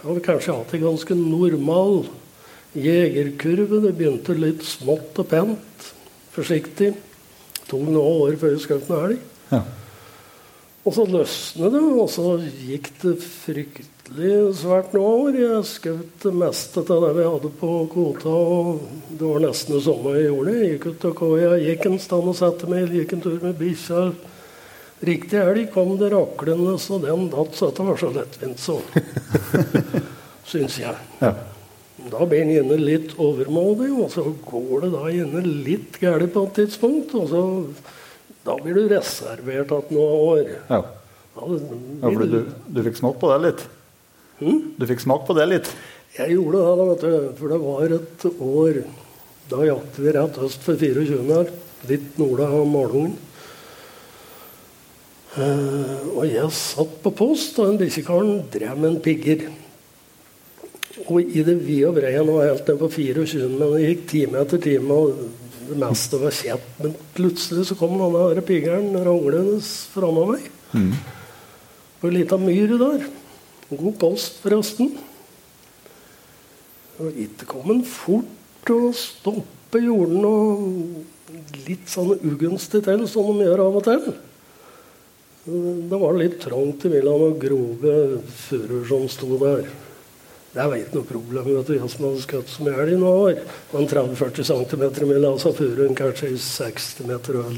[0.02, 2.08] Har kanskje hatt en ganske normal
[2.78, 3.82] jegerkurve.
[3.86, 5.92] Det begynte litt smått og pent.
[6.36, 6.94] Forsiktig.
[7.70, 9.28] tok noen år før vi skjøt noe elg.
[9.52, 9.62] Ja.
[10.88, 15.38] Og så løsnet det, og så gikk det fryktelig svært noen år.
[15.38, 19.84] Jeg skjøt det meste av det vi hadde på kvota, og det var nesten det
[19.86, 20.56] samme jeg gjorde.
[20.56, 23.60] Jeg gikk ut av koia, gikk en stand og satte meg, gikk en tur med
[23.60, 24.08] bikkja.
[25.10, 28.80] Riktig elg kom det raklende, så den datt så det var så lettvint, så.
[30.50, 30.96] Syns jeg.
[31.22, 31.36] Ja.
[32.10, 36.46] Da blir en gjerne litt overmådig, og så går det da gjerne litt galt på
[36.48, 37.16] et tidspunkt.
[37.20, 37.44] Og så
[38.48, 40.56] da blir du reservert igjen noen år.
[40.70, 40.82] Ja.
[41.36, 43.64] Da Ja, for du, du fikk smak på det litt?
[44.40, 45.70] Du fikk smak på det litt?
[46.16, 48.80] Jeg gjorde det, da, vet du, for det var et år
[49.50, 51.20] Da jaktet vi rett øst for 24.
[51.30, 51.52] her,
[51.90, 53.16] litt nord av Malungen.
[55.34, 59.48] Uh, og jeg satt på post, og en bikkjekaren drev med en pigger.
[61.08, 64.42] Og i det vide og brede nå helt ned på 24, men det gikk time
[64.42, 65.22] etter time, og
[65.70, 66.72] det meste var kjent.
[66.82, 69.60] Men plutselig så kom denne her piggeren ranglende
[69.94, 70.50] framme meg.
[72.00, 73.06] På ei lita myr der.
[73.70, 74.96] God post, forresten.
[77.00, 83.46] Og ikke kom han fort og stoppe jorden og litt sånn ugunstig til, som de
[83.46, 84.10] gjør av og til.
[85.90, 87.94] Det var litt trangt imellom noen grove
[88.42, 89.70] furuer som sto der.
[90.60, 91.46] Det var ikke noe problem.
[91.46, 93.38] vet du, som hadde skutt som elg i noen år.
[93.72, 97.56] Det en 30-40 cm mellom altså furuen kanskje i 60 meter øl.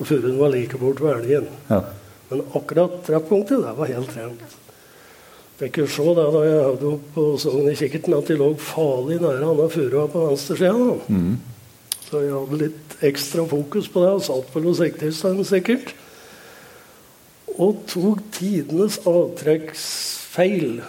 [0.00, 1.46] Og furuen var like bort ved elgen.
[1.70, 1.84] Ja.
[2.32, 4.58] Men akkurat treffpunktet, det var helt rent.
[5.60, 8.50] Fikk jo se det da jeg hadde opp på Sogn i kikkerten at de lå
[8.58, 10.74] farlig nære andre furua på venstre
[11.06, 11.38] Mm.
[12.10, 15.94] Så jeg hadde litt ekstra fokus på det, og satt på noe siktestand sikkert.
[17.54, 20.82] Og tok tidenes avtrekksfeil.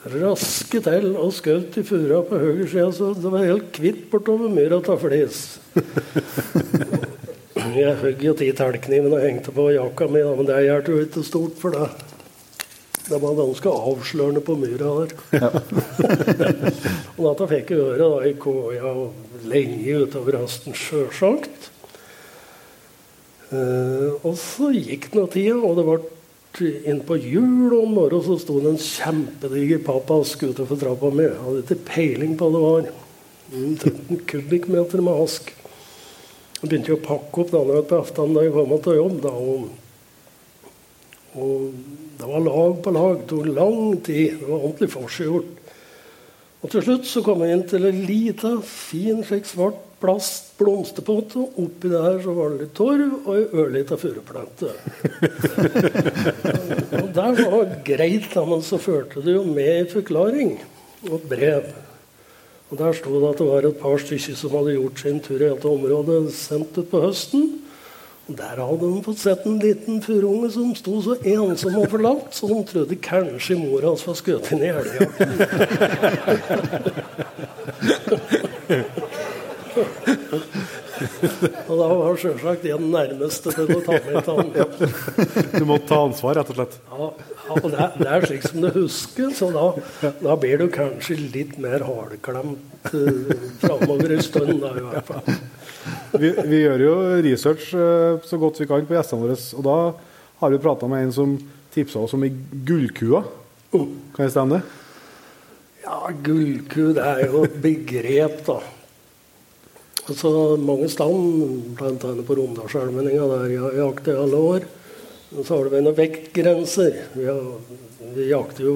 [0.00, 4.48] Raske til og skjøt i furua på høyre side, så det var helt kvitt bortover
[4.48, 5.40] myra av flis.
[7.70, 11.24] Jeg hogg jo ti teltkniven og hengte på jakka mi, men det hjalp jo ikke
[11.26, 11.90] stort for det.
[13.10, 15.12] Det var ganske avslørende på myra der.
[17.18, 18.94] og dette fikk jeg høre da i koia
[19.52, 21.68] lenge utover høsten, sjølsagt.
[23.50, 26.00] Uh, og så gikk nå tida, og det ble
[26.60, 31.26] inn på jul om morgenen så sto det en kjempediger pappask for trappa mi.
[31.28, 32.90] Jeg hadde ikke peiling på hva det var.
[33.50, 35.52] Mm, 13 kubikkmeter med ask.
[36.60, 39.16] Jeg begynte å pakke opp denne på aftenen da jeg kom til jobb.
[39.24, 39.68] da, og,
[41.40, 41.70] og
[42.20, 43.14] det var lag på lag.
[43.20, 44.40] Det tok lang tid.
[44.40, 45.54] Det var ordentlig forseggjort.
[46.60, 51.36] Og til slutt så kom jeg inn til en lita, fin, slik svart plast blomsterpott.
[51.40, 54.72] Og oppi det her så var det litt torv og ei ørlita furuplante.
[57.02, 60.50] og det var greit, da, men så førte det jo med en forklaring
[61.08, 61.70] og et brev.
[62.70, 65.40] Og Der sto det at det var et par stykker som hadde gjort sin tur
[65.40, 67.42] i dette området sendt ut på høsten.
[68.30, 72.30] Og Der hadde de fått sett en liten furunge som sto så ensom og forlatt,
[72.30, 75.02] så de trodde kanskje mora hans var skutt inn i elga.
[81.68, 84.50] og da var sjølsagt jeg den nærmeste til å ta med han.
[85.54, 86.74] Du måtte ta ansvar, rett og slett.
[86.90, 87.08] Ja,
[87.46, 89.64] ja, og det, er- det er slik som du husker, så da,
[90.20, 94.56] da blir du kanskje litt mer hardklemt uh, framover en stund.
[94.62, 95.24] Da, i hvert fall.
[96.20, 96.94] Vi, vi gjør jo
[97.24, 99.78] research uh, så godt vi kan på gjestene våre, og da
[100.42, 101.38] har vi prata med en som
[101.74, 102.32] tipsa oss om ei
[102.66, 103.22] gullkua.
[103.72, 104.58] Kan det stemme?
[104.58, 104.76] det?
[105.84, 108.58] Ja, gullku, det er jo et begrep, da.
[110.08, 112.14] Altså, mange steder, bl.a.
[112.26, 114.66] på Romdalselvmenninga, der jeg har jaktet i alle år,
[115.44, 116.96] så har det noen vektgrenser.
[117.14, 117.44] Vi, har,
[118.16, 118.74] vi jakter jo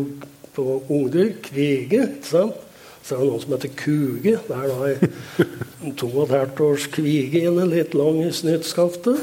[0.54, 2.06] på ungdyr, kvige?
[2.24, 4.36] Så er det noe som heter kuge.
[4.46, 9.20] Det er da ei to og et halvt års kvige inne, litt lang i snyttskaftet.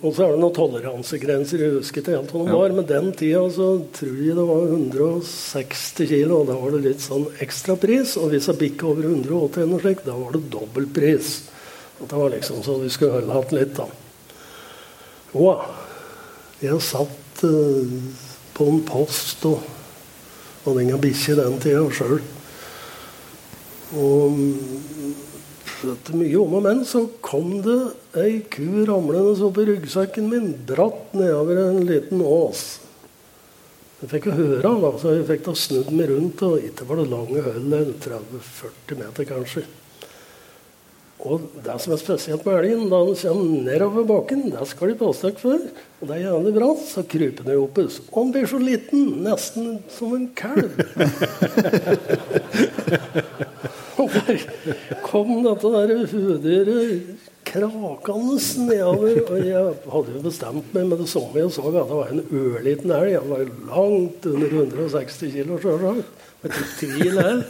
[0.00, 1.60] Og så er det noen toleransegrenser.
[1.60, 4.70] Jeg husker ikke helt hva de var, men den tida så tror jeg det var
[4.72, 8.14] 160 kilo, og da var det litt sånn ekstrapris.
[8.16, 11.34] Og hvis jeg bikka over 180 eller slik, da var det dobbeltpris.
[12.00, 13.90] Det var liksom så vi skulle holde hatt litt, da.
[15.36, 17.92] Og jeg satt eh,
[18.56, 19.60] på en post og
[20.64, 22.22] hadde ingen bikkje den tida sjøl.
[24.00, 24.40] Og
[25.88, 27.78] etter mye om og men så kom det
[28.20, 32.64] ei ku ramlende opp i ryggsekken min, bratt nedover en liten ås.
[34.00, 37.02] Jeg fikk jo høre da, så jeg fikk da snudd meg rundt, og ikke var
[37.02, 39.64] det lange hull, 30-40 meter kanskje.
[41.20, 44.96] Og det som er spesielt med elgen, da den kommer nedover bakken, det skal de
[45.00, 45.60] passe dere for.
[46.00, 47.76] Og det er jævlig bra, så kryper den opp.
[47.82, 50.70] Og han blir så liten, nesten som en kalv.
[54.00, 54.38] Og der
[55.04, 57.18] kom dette der hudyret
[57.50, 59.20] krakende nedover.
[59.26, 62.24] Og jeg hadde jo bestemt meg med det samme jeg så at det var en
[62.40, 63.18] ørliten elg.
[63.18, 66.28] Han var langt under 160 kg, sjølsagt.
[66.40, 67.40] Det tok tvil her.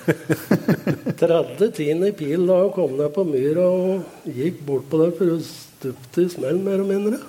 [1.20, 5.12] 30 tiende i pil da og kom ned på myra og gikk bort på der
[5.14, 7.20] for å stupte i smell, mer og mindre.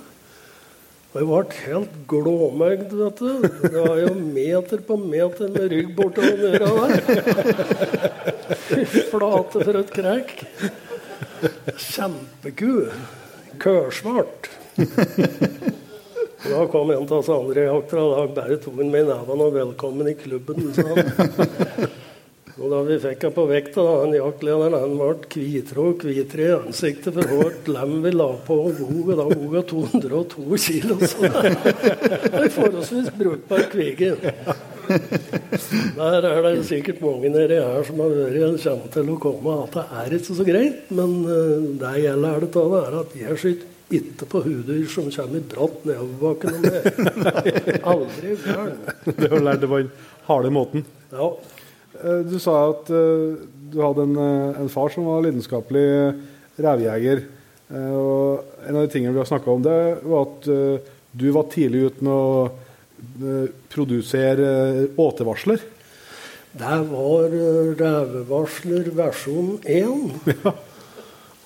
[1.12, 3.46] Og jeg ble helt glåmøgd, vet du.
[3.68, 6.92] Det var jo meter på meter med rygg bortover myra der.
[9.12, 10.32] Flate for et krekk.
[11.76, 12.88] Kjempeku.
[13.60, 14.48] Kørsvart.
[16.42, 19.44] Da kom en av oss andre jakter, og da bare tok han med i neven
[19.46, 21.90] og 'velkommen i klubben', sa han.
[22.60, 26.44] Og da vi fikk henne på vekta, da, han jaktlederen, han ble hvitere og hvitere
[26.44, 30.98] i ansiktet for hvert lem vi la på og vog, og Da boga 202 kilo,
[31.00, 34.12] så det er forholdsvis brukbar kvige.
[35.96, 39.78] Der er det sikkert mange nedi her som har vært kommer til å komme at
[39.78, 40.80] det er ikke så greit.
[40.92, 45.42] Men eh, det gjelder er det er at jeg skyter ikke på hudyr som kommer
[45.52, 47.80] bratt nedoverbakke noe mer.
[47.92, 48.78] Aldri gæren.
[49.06, 49.90] Det har lært det på den
[50.28, 50.84] harde måten.
[51.12, 51.28] Ja.
[52.02, 53.36] Eh, Du sa at eh,
[53.72, 55.86] du hadde en, eh, en far som var lidenskapelig
[56.62, 57.24] revjeger.
[57.72, 60.50] Eh, Og en av de tingene vi har snakka om, det var at
[61.12, 62.50] du var tidlig ute med å
[63.72, 65.60] produsere åtevarsler.
[66.52, 67.32] Det var
[67.80, 70.32] revevarsler versjon 1.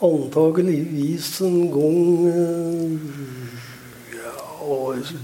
[0.05, 2.97] Antageligvis en gang eh,
[4.13, 4.33] ja,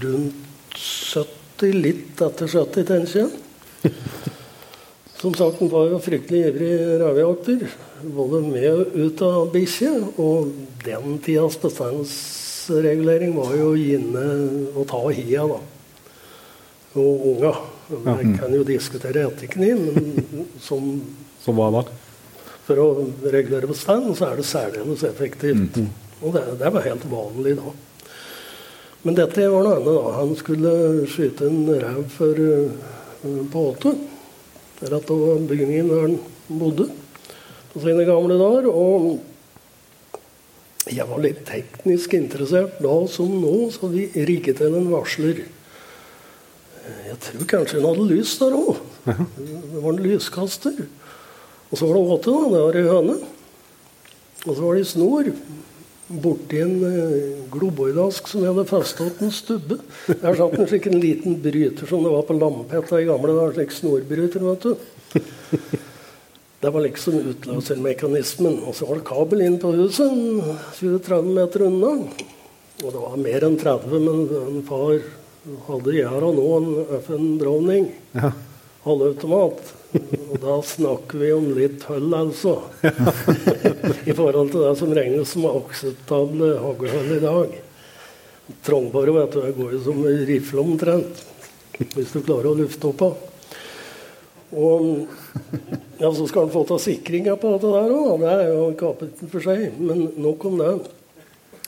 [0.01, 3.91] rundt 70, litt etter 70, tenker jeg.
[5.21, 7.67] Som sagt, han var jo fryktelig ivrig revejakter.
[8.15, 9.91] Både med og ut av bikkje.
[10.19, 10.49] Og
[10.83, 14.25] den tidas bestandsregulering var jo inne
[14.73, 15.61] å ta hia, da.
[16.97, 17.53] Og unga.
[17.93, 20.97] Jeg kan jo diskutere etikken i, men som
[21.43, 21.85] Som var da?
[22.63, 22.87] For å
[23.23, 25.79] regulere bestanden, så er det særdeles effektivt.
[26.23, 27.73] Og det, det var helt vanlig da.
[29.03, 29.87] Men dette var noe annet.
[29.89, 30.11] da.
[30.21, 30.71] Han skulle
[31.11, 33.91] skyte en rev for, uh, på Åte.
[34.83, 36.15] Rett over bygningen der han
[36.47, 36.87] bodde
[37.73, 38.69] på sine gamle dager.
[38.71, 39.19] Og
[40.87, 45.43] jeg var litt teknisk interessert da som nå, så vi rigget til en varsler.
[46.83, 48.75] Jeg tror kanskje hun hadde lys der òg.
[49.03, 50.83] Det var en lyskaster.
[51.73, 52.49] Og så var det åte, da.
[52.53, 53.19] Det var ei høne.
[54.43, 55.29] Og så var det ei snor
[56.13, 59.77] borti en eh, globoidask som jeg hadde festa til en stubbe.
[60.11, 63.55] Der satt en slik en liten bryter som det var på Lampetta i gamle dager.
[63.57, 65.17] Slik snorbryter, vet du.
[66.63, 68.61] Det var liksom utløsermekanismen.
[68.67, 70.13] Og så var det kabel inn på huset,
[70.77, 71.91] 20-30 meter unna.
[72.83, 75.01] Og det var mer enn 30, men en far
[75.67, 76.69] hadde gjæra nå en
[77.01, 77.89] FN Browning.
[78.15, 78.31] Ja.
[78.85, 79.73] Halvautomat.
[80.33, 82.55] Og da snakker vi om litt hull, altså.
[84.09, 87.53] I forhold til det som regnes som akseptable haglhull i dag.
[88.65, 91.21] Trangbare vet du, går jo som rifle omtrent.
[91.77, 93.21] Hvis du klarer å lufte opp av.
[94.53, 95.05] Og
[96.01, 98.25] ja, så skal han få ta sikringa på dette der òg.
[98.25, 99.77] Det er jo kapittel for seg.
[99.77, 100.73] Men nok om det.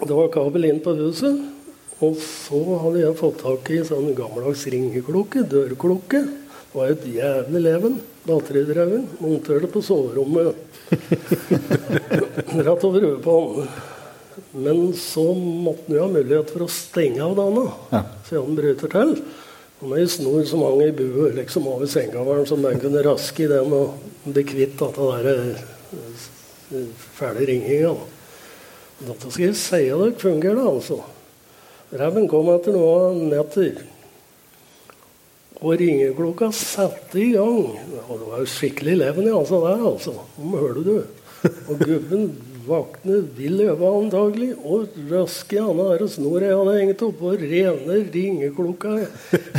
[0.01, 1.37] Det var kabel inn på huset.
[2.01, 6.25] Og så hadde jeg fått tak i sånn gammeldags ringeklokke, dørklokke.
[6.25, 8.01] Det var et jævlig leven.
[8.25, 9.07] Batteridreven.
[9.21, 10.55] Monterte på soverommet.
[12.65, 13.67] Rett over huet på han.
[14.51, 18.01] Men så måtte han jo ha mulighet for å stenge av denne, Ja.
[18.27, 19.15] så han bryter til.
[19.81, 23.43] Og med ei snor som hang i buet liksom over sengegavlen, som den kunne raske
[23.43, 27.95] i den og bli kvitt dette der eh, fæle ringinga.
[29.05, 31.01] Dette skal jeg si dere fungerer, altså.
[31.95, 33.83] Reven kom etter noen netter.
[35.65, 37.71] Og ringeklokka satte i gang.
[38.05, 40.13] Og det var jo skikkelig leven i altså der, altså.
[40.37, 40.97] Om hører du.
[41.71, 42.27] Og gubben
[42.67, 47.33] vakner vill øve antagelig, og rask i handa er det snor jeg hadde hengt oppå
[47.41, 48.95] rene ringeklokka.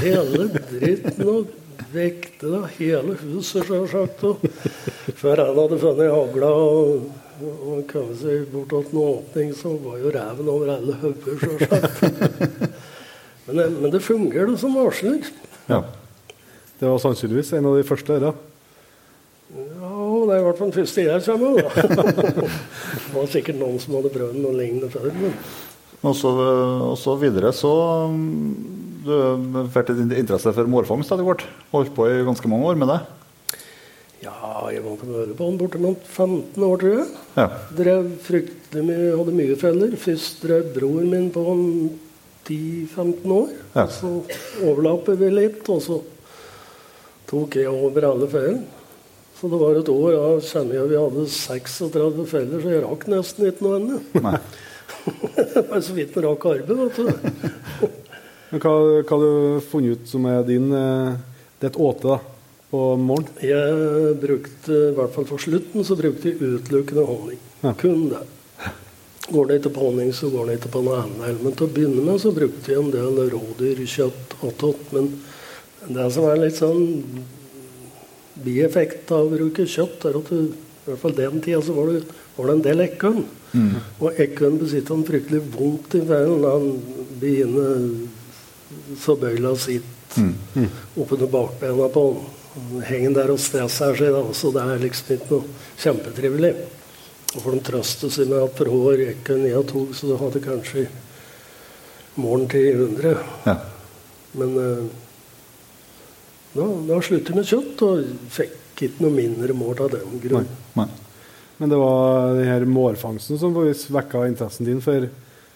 [0.03, 1.53] Hele dritten og
[1.93, 4.25] vekte da hele huset, sjølsagt.
[4.27, 4.43] og
[5.21, 7.09] Før han hadde funnet hagla og,
[7.43, 12.71] og kommet seg bortåt en åpning, så var jo reven over alle hoder, sjølsagt.
[13.47, 15.23] Men, men det fungerer som varsler.
[15.71, 15.81] Ja.
[16.77, 18.19] Det var sannsynligvis en av de første.
[18.23, 18.33] Da.
[19.57, 19.91] Ja,
[20.27, 22.51] det er i hvert fall den første jeg kommer med.
[23.07, 25.09] Det var sikkert noen som hadde prøvd noe lignende før.
[25.17, 25.35] Men
[26.07, 26.31] Og så,
[26.91, 27.71] og så videre så
[29.07, 29.15] Du
[29.73, 31.45] fikk din interesse for mårfangst etter hvert.
[31.73, 32.99] Holdt på i ganske mange år med det.
[34.27, 34.35] ja,
[34.75, 37.07] jeg var på Mørebånd bortimot 15 år, tror jeg.
[37.39, 37.47] Ja.
[37.79, 39.95] Drev fryktelig mye, hadde mye feller.
[40.03, 41.65] Først drev broren min på en
[42.47, 43.53] 10-15 år.
[43.75, 43.85] Ja.
[43.85, 44.13] Og så
[44.65, 46.01] overlappet vi litt, og så
[47.27, 48.77] tok jeg over alle fellene.
[49.37, 53.03] Så det var et år da kjenner jeg vi hadde 36 feller, så jeg rakk
[53.13, 53.99] nesten ikke noe ennå.
[54.15, 57.91] Det var så vidt en rakk arbeid, vet du.
[58.51, 58.73] Men hva,
[59.03, 61.19] hva har du funnet ut som er din eh,
[61.61, 62.17] ditt åte da,
[62.71, 63.43] på morgenen?
[63.45, 67.43] Jeg brukte, i hvert fall for slutten, så brukte jeg utelukkende honning.
[67.61, 67.75] Ja.
[67.77, 68.23] Kun det.
[69.27, 71.41] Går det ikke på honning, så går det ikke på noe annet.
[71.43, 74.93] Men til å begynne med så brukte vi en del rådyrkjøtt attåt.
[74.95, 75.11] Men
[75.89, 76.85] det som er litt sånn
[78.45, 81.91] bieffekt av å bruke kjøtt, er at du, i hvert fall den tida så var
[81.91, 82.05] det,
[82.37, 83.27] var det en del ekorn.
[83.99, 86.71] Og ekorn besitter en fryktelig vondt i når han
[87.21, 87.87] begynner
[89.01, 90.19] så bøyla sitt
[90.97, 92.07] oppunder bakbena på.
[92.57, 96.55] Han henger der og stresser seg, da, så det er liksom ikke noe kjempetrivelig.
[97.35, 100.87] Og for de trøste seg med at for rekke ekorn jeg tok, så hadde kanskje
[102.17, 103.17] morgen til 100.
[103.49, 103.57] Ja.
[104.37, 104.87] Men eh,
[106.57, 110.49] da, da sluttet jeg med kjøtt, og fikk ikke noe mindre mål av den grunn.
[110.77, 110.89] Nei.
[111.57, 113.55] Men det var den her mårfangsten som
[113.93, 115.07] vekka interessen din for,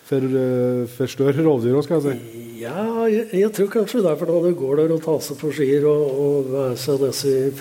[0.09, 2.45] for, eh, for større rovdyr òg, skal jeg si.
[2.61, 5.57] Ja, jeg, jeg tror kanskje det er for når du går der og seg for
[5.57, 7.53] skier og, og være seg disse i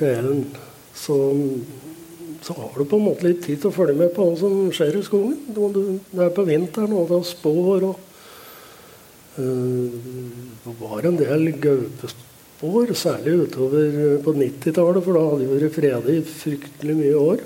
[0.99, 1.15] så,
[2.45, 4.53] så har du på en måte litt tid til å følge med på hva som
[4.75, 5.37] skjer i skogen.
[5.59, 5.81] Og du,
[6.13, 7.99] det er på vinteren, og det er spår og
[9.39, 9.99] eh,
[10.65, 16.17] Det var en del gaupespor, særlig utover på 90-tallet, for da hadde det vært fredig
[16.19, 17.45] i fryktelig mye år.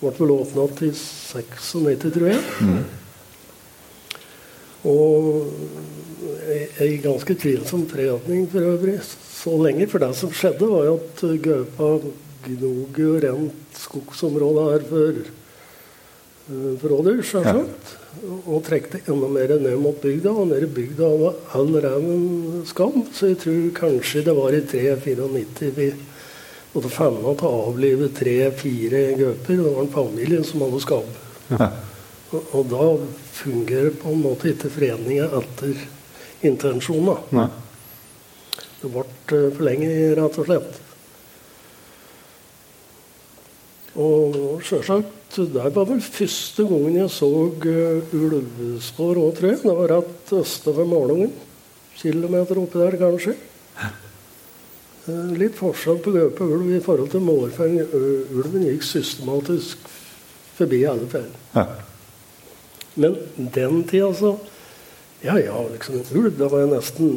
[0.00, 2.42] Ble vel åpna til 96, tror jeg.
[4.86, 5.46] Og
[6.52, 9.88] ei- ei ganske tvilsom fredning for øvrig så lenge.
[9.90, 11.88] For det som skjedde, var jo at gaupa
[12.46, 15.20] gnog jo rent skogsområdet her for,
[16.50, 17.94] eh, for rådyr, selvsagt.
[18.46, 20.30] Og trekte enda mer ned mot bygda.
[20.30, 23.04] Og nede i bygda var all reven skam.
[23.12, 25.92] Så jeg tror kanskje det var i 3-94 vi
[26.74, 29.56] måtte fanne at å avlive tre-fire gauper.
[29.56, 31.12] Det var en familie som hadde skabb.
[32.32, 32.88] Og, og da
[33.36, 35.86] fungerer på en måte ikke foreninga etter
[36.44, 37.46] intensjonen.
[38.80, 40.82] Det ble eh, for lenge, rett og slett.
[43.96, 49.60] Og sjølsagt, det var vel første gangen jeg så uh, ulvespor òg, tror jeg.
[49.62, 51.32] Det var rett østover Malungen.
[51.96, 53.36] Kilometer oppi der, kanskje.
[55.06, 57.76] Eh, litt forskjell på gaupe og ulv i forhold til mårfang.
[57.78, 59.84] Ø- Ulven gikk systematisk
[60.56, 61.28] forbi alle fjell.
[62.98, 63.14] Men
[63.54, 64.32] den tida, så
[65.22, 66.34] Ja, ja, liksom ulv.
[66.38, 67.12] Det var nesten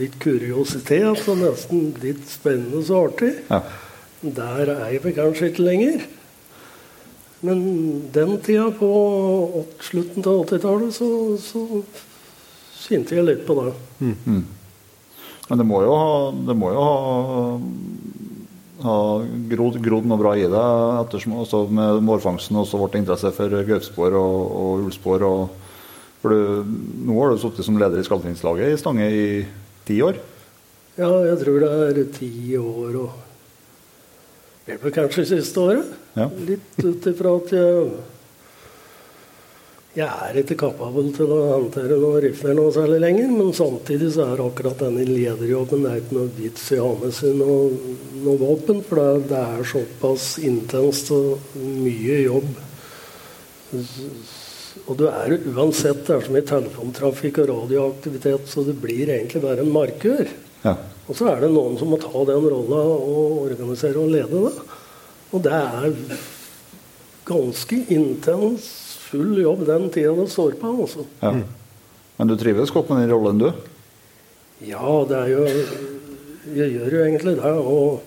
[0.00, 3.34] litt kuriositet og nesten litt spennende så artig.
[3.50, 3.60] Ja.
[4.22, 6.06] Der er vi kanskje ikke lenger.
[7.46, 7.60] Men
[8.14, 8.88] den tida, på
[9.86, 11.82] slutten av 80-tallet, så, så
[12.82, 13.74] kjente jeg litt på det.
[15.48, 16.08] Men det må jo ha,
[16.48, 16.96] det må jo ha,
[18.88, 18.96] ha
[19.52, 23.54] grodd, grodd noe bra i deg ettersom også med mårfangsten og så ble interesse for
[23.54, 25.24] gaupespor og, og ulvespor.
[25.28, 25.70] Og,
[26.18, 26.74] for du,
[27.06, 29.24] nå har du sittet som leder i Skalltingslaget i Stange i
[29.86, 30.18] ti år.
[30.98, 33.27] Ja, jeg tror det er ti år og
[34.68, 35.92] Det ble kanskje siste året.
[36.18, 36.28] Ja.
[36.44, 37.90] Litt ut ifra at jeg
[39.96, 44.28] Jeg er ikke kapabel til å håndtere noen rifler noe særlig lenger, men samtidig så
[44.28, 47.96] er akkurat denne lederjobben det er ikke noe vits i å ha med seg noe,
[48.22, 52.52] noe våpen, for det, det er såpass intenst og mye jobb.
[54.84, 59.42] Og du er uansett det er så mye telefontrafikk og radioaktivitet, så det blir egentlig
[59.42, 60.30] bare en markør.
[60.62, 60.76] Ja.
[61.08, 64.66] Og så er det noen som må ta den rolla og organisere og lede det.
[65.32, 65.94] Og det er
[67.28, 68.68] ganske intens,
[69.08, 70.72] full jobb den tida det står på.
[70.84, 71.04] Altså.
[71.22, 71.32] Ja.
[72.18, 73.48] Men du trives godt med den rollen, du?
[74.68, 75.44] Ja, det er jo
[76.48, 77.52] Jeg gjør jo egentlig det.
[77.52, 78.02] Og,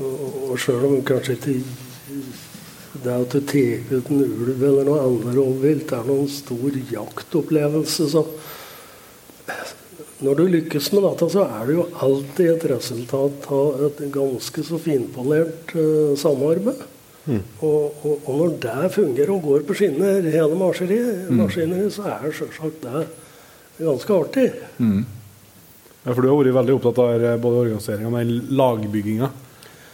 [0.00, 1.56] og, og sjøl om kanskje ikke
[3.04, 8.06] det at du tar ut en ulv eller noe annet rovvilt er noen stor jaktopplevelse,
[8.12, 8.22] så
[10.24, 14.64] når du lykkes med dette, så er det jo alltid et resultat av et ganske
[14.66, 16.90] så finpolert uh, samarbeid.
[17.24, 21.92] Og, og, og når det fungerer og går på skinner, hele maskineriet, mm.
[21.94, 23.04] så er selvsagt det
[23.78, 24.50] ganske artig.
[26.04, 29.30] Ja, for du har vært veldig opptatt av eh, både organiseringa og lagbygginga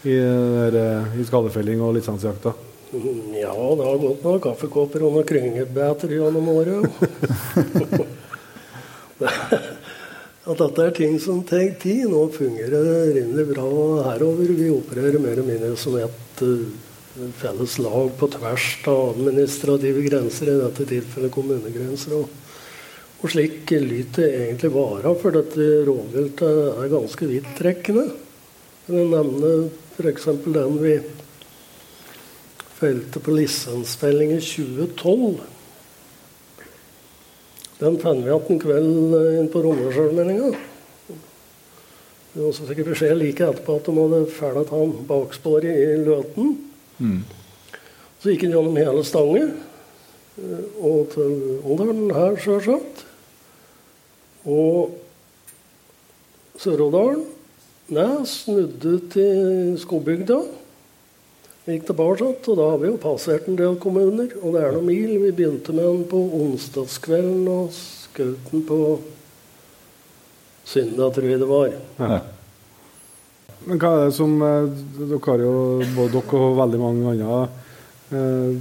[0.02, 2.56] i, der, eh, i skadefelling og lisensjakta.
[2.90, 6.82] Mm, Ja, det har gått noen kaffekopper og noen kryngebeter gjennom året.
[10.50, 12.08] At dette er ting som tar tid.
[12.10, 13.66] Nå fungerer det rimelig bra
[14.08, 14.50] herover.
[14.58, 20.50] Vi opererer mer eller mindre som et eh, felles lag på tvers av administrative grenser,
[20.50, 22.16] i dette tilfellet kommunegrenser.
[22.18, 22.34] Og,
[23.20, 28.08] og slik lyter det egentlig vare, for dette rovviltet er ganske vidtrekkende.
[28.90, 29.54] Jeg nevner nevne
[30.00, 30.26] F.eks.
[30.50, 30.96] den vi
[32.80, 35.59] felte på lisensfelling i 2012.
[37.80, 40.50] Den fant vi igjen en kveld eh, inn på Rommersjølmeldinga.
[42.40, 46.52] Og så fikk jeg beskjed like etterpå at de hadde fæla han baksporet i Løten.
[47.00, 47.22] Mm.
[48.20, 51.32] Så gikk han gjennom hele Stange eh, og til
[51.64, 53.06] Åndalen her, sjølsagt.
[54.44, 54.92] Og
[56.60, 57.24] Sør-Odalen.
[57.90, 60.42] Nei, snudde til Skobygda.
[61.70, 64.32] Gikk tilbake, og da har vi jo passert en del kommuner.
[64.40, 65.12] Og det er noen mil.
[65.22, 68.78] Vi begynte med den på onsdagskvelden og skjøt den på
[70.66, 71.74] søndag, tror jeg det var.
[72.00, 72.20] Ja.
[73.68, 75.54] Men hva er det som eh, Dere har jo
[75.94, 77.40] både dere og veldig mange andre
[78.16, 78.54] eh,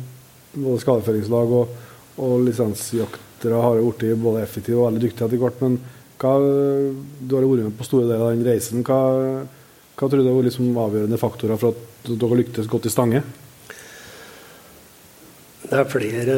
[0.60, 1.78] både skadeføringslag og,
[2.20, 5.64] og lisensjaktere har jo blitt både effektive og veldig dyktige etter hvert.
[5.64, 5.80] Men
[6.20, 8.84] hva, du har jo vært med på store deler av den reisen.
[8.84, 9.00] Hva,
[10.00, 13.24] hva tror du var liksom avgjørende faktorer for at dere lyktes godt i Stange?
[15.66, 16.36] Det er flere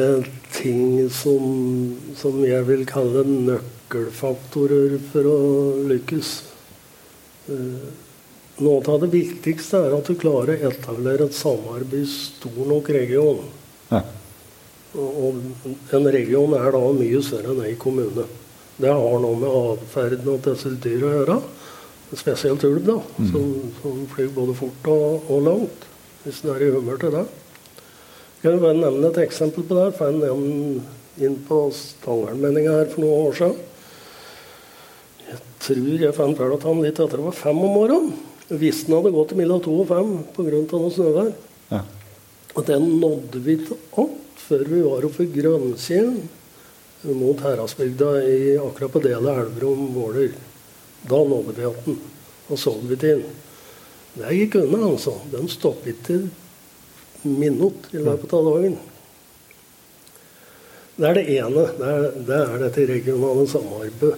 [0.50, 5.36] ting som, som jeg vil kalle nøkkelfaktorer for å
[5.92, 6.32] lykkes.
[7.54, 7.92] Eh,
[8.62, 12.90] Noe av det viktigste er at du klarer å etablere et samarbeid i stor nok
[12.92, 13.40] region.
[13.88, 14.02] Ja.
[14.92, 15.38] Og
[15.96, 18.26] en region er da mye større enn ei kommune.
[18.76, 21.38] Det har noe med atferden og disse dyr å gjøre.
[22.12, 22.98] Spesielt ulv, da,
[23.30, 25.86] som, som flyr både fort og, og langt.
[26.22, 27.22] Hvis en er i humør til det.
[28.42, 29.86] Jeg kan bare nevne et eksempel på det.
[29.88, 33.56] Jeg fant en inn på Stangernmeldinga her for noen år siden.
[35.30, 38.12] Jeg tror jeg fant vel at han litt etter det var fem om morgenen.
[38.52, 40.60] Hvis han hadde gått mellom to og fem pga.
[40.60, 41.32] noe snøvær.
[41.72, 41.82] Ja.
[42.52, 46.18] Og den nådde vi til opp før vi var oppe i Grønnkjelen
[47.16, 50.34] mot Heradsbygda i akkurat på delet Elverum-Våler.
[51.08, 51.98] Da nådde vi den,
[52.48, 53.40] og så vi til den.
[54.12, 55.14] Det gikk unna, altså.
[55.32, 56.18] Den stoppet ikke
[57.22, 58.76] minutt i løpet av dagen.
[60.98, 61.64] Det er det ene.
[61.78, 64.14] Det er, det er dette regionale samarbeidet.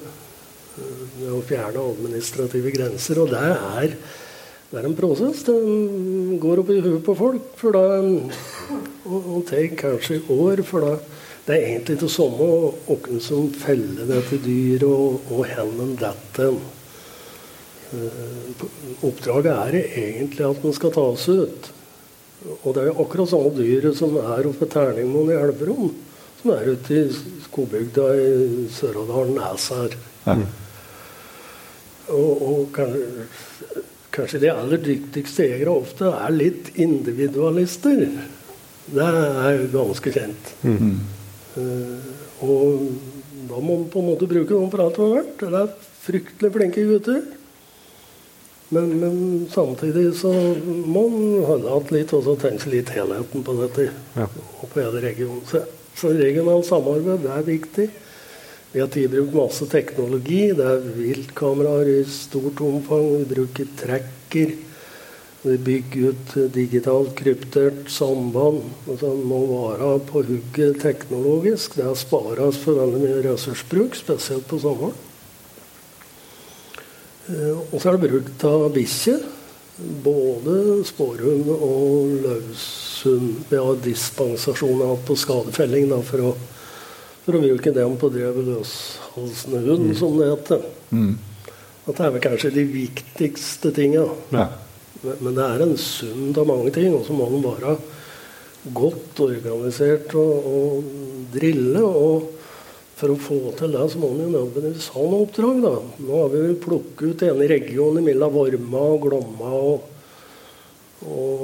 [0.74, 0.82] Det
[1.20, 3.20] Med å fjerne administrative grenser.
[3.22, 3.94] Og det er,
[4.72, 5.44] det er en prosess.
[5.46, 7.52] Den går opp i huet på folk.
[7.60, 8.00] For da,
[9.06, 10.64] og, og tar kanskje år.
[10.66, 10.96] For da
[11.44, 12.46] det er egentlig det samme
[12.88, 16.56] hvem som feller dette dyret, og, hvor en detter.
[17.94, 18.66] Eh,
[19.04, 21.70] Oppdraget er egentlig at den skal ta oss ut.
[22.62, 25.94] Og det er jo akkurat samme dyret som er oppe ved Terningmoen i Elverum,
[26.40, 27.04] som er ute i
[27.46, 29.96] skobygda i Sør-Odalen Nes her.
[30.26, 30.36] Ja.
[32.12, 33.84] Og, og kanskje,
[34.14, 38.04] kanskje de aller dyktigste jegere ofte er litt individualister.
[38.92, 40.52] Det er ganske kjent.
[40.64, 42.10] Eh,
[42.44, 42.84] og
[43.48, 45.40] da må man på en måte bruke noen for alt vært.
[45.40, 45.72] Det er
[46.04, 47.24] fryktelig flinke gutter.
[48.68, 49.16] Men, men
[49.52, 53.90] samtidig så må man holde igjen litt og så tenke litt helheten på dette.
[54.16, 54.28] Ja.
[54.60, 55.44] Og på hele regionen.
[55.50, 55.62] Så,
[55.98, 57.88] så regionalt samarbeid det er viktig.
[58.74, 60.48] Vi har tidligere brukt masse teknologi.
[60.56, 63.04] Det er viltkameraer i stort omfang.
[63.20, 64.56] Vi bruker tracker.
[65.44, 68.64] Vi bygger ut digitalt kryptert samband.
[68.88, 71.76] Altså, man må være på hugget teknologisk.
[71.78, 75.03] Det spares for veldig mye ressursbruk, spesielt på sommeren.
[77.28, 79.22] Eh, Og så er det bruk av bikkjer.
[80.04, 83.30] Både spårhund og løshund.
[83.50, 86.34] Vi har dispensasjoner på skadefelling da, for, å,
[87.24, 90.68] for å bruke dem på drev løshalsende hund, som det heter.
[90.94, 91.16] Mm.
[91.84, 94.06] At det er vel kanskje de viktigste tinga.
[94.32, 94.46] Ja.
[95.02, 97.74] Men, men det er en sum av mange ting, og så må den være
[98.72, 100.94] godt organisert og, og
[101.34, 101.82] drille.
[101.82, 102.30] Og
[102.94, 105.62] for å få til det, så må vi jo nødvendigvis ha noe oppdrag.
[105.64, 105.74] da.
[106.06, 109.88] Nå har vi plukket ut ene regionen mellom Vorma og Glomma og,
[111.10, 111.42] og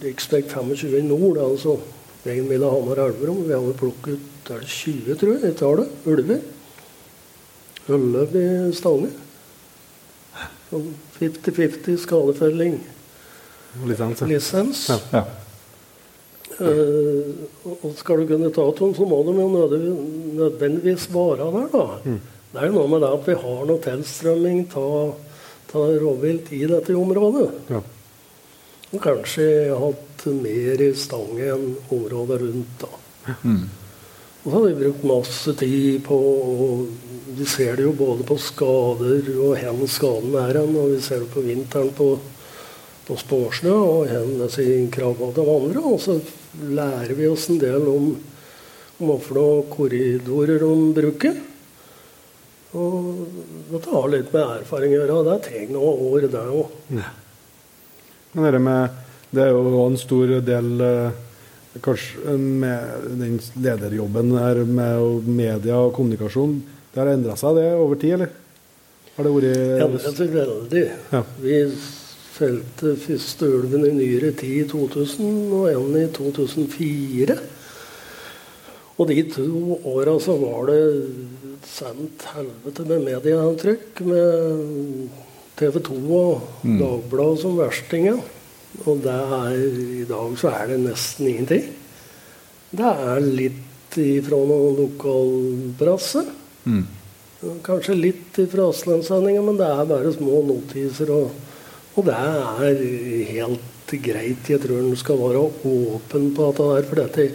[0.00, 0.16] rv.
[0.16, 1.76] 25 i nord, altså
[2.24, 3.44] veien mellom Hamar og Elverum.
[3.46, 6.42] Vi har plukket ut er det 20, tror jeg, i tallet, ulver.
[7.86, 9.12] Ulløv i Stange.
[10.66, 12.78] Sånn 50-50 skadefelling.
[13.86, 14.22] Lisens.
[14.26, 14.86] Lisens.
[14.90, 14.98] Ja.
[15.12, 15.45] Ja.
[16.56, 19.48] Eh, og skal du kunne ta dem, så må de jo
[20.40, 21.86] nødvendigvis, være der, da.
[22.52, 25.16] Det er jo noe med det at vi har noe tilstrømming av
[25.76, 27.48] rovvilt i dette området.
[27.68, 27.82] Ja.
[28.94, 32.92] Og kanskje hatt mer i Stange enn området rundt, da.
[34.46, 36.86] Og så har vi brukt masse tid på og
[37.36, 41.18] Vi ser det jo både på skader og hvor skaden er hen, og vi ser
[41.20, 42.06] det på vinteren på,
[43.08, 45.82] på spårsnø og hvor krabba de andre.
[45.82, 46.14] Og så
[46.62, 48.08] lærer vi oss en del om,
[49.02, 51.38] om hva korridorer de bruker.
[52.76, 53.28] Og
[53.70, 56.98] dette har litt med erfaring å gjøre, og det tar noen år, det òg.
[58.36, 58.98] Men det, med,
[59.32, 61.22] det er jo en stor del eh,
[61.84, 66.54] Kanskje med den lederjobben her med media og kommunikasjon.
[66.88, 68.30] Det har endra seg, det, over tid, eller?
[69.16, 70.84] Har det vært Endret seg veldig.
[71.12, 71.20] Ja.
[71.42, 71.58] Vi
[72.36, 77.36] felte første ulven i nyere tid i 2000 og en i 2004.
[78.96, 80.80] Og de to åra så var det
[81.68, 84.00] sendt helvete med medieavtrykk.
[84.08, 85.08] Med
[85.56, 86.78] TV 2 og Mm.
[86.80, 88.20] Dagbladet som verstingen.
[88.84, 89.52] Og det er,
[90.00, 91.64] i dag så er det nesten ingenting.
[92.70, 96.24] Det er litt ifra noe lokalpresse.
[96.66, 96.84] Mm.
[97.62, 101.12] Kanskje litt ifra Østlandssendinga, men det er bare små notiser.
[101.14, 101.30] Og,
[101.96, 102.80] og det er
[103.30, 104.50] helt greit.
[104.50, 106.88] Jeg tror en skal være åpen på dette der.
[106.88, 107.28] For dette,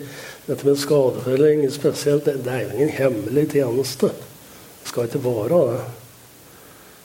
[0.45, 4.12] dette med skadefelling spesielt, det, det er jo ingen hemmelig tjeneste.
[4.82, 5.80] Det skal ikke være det.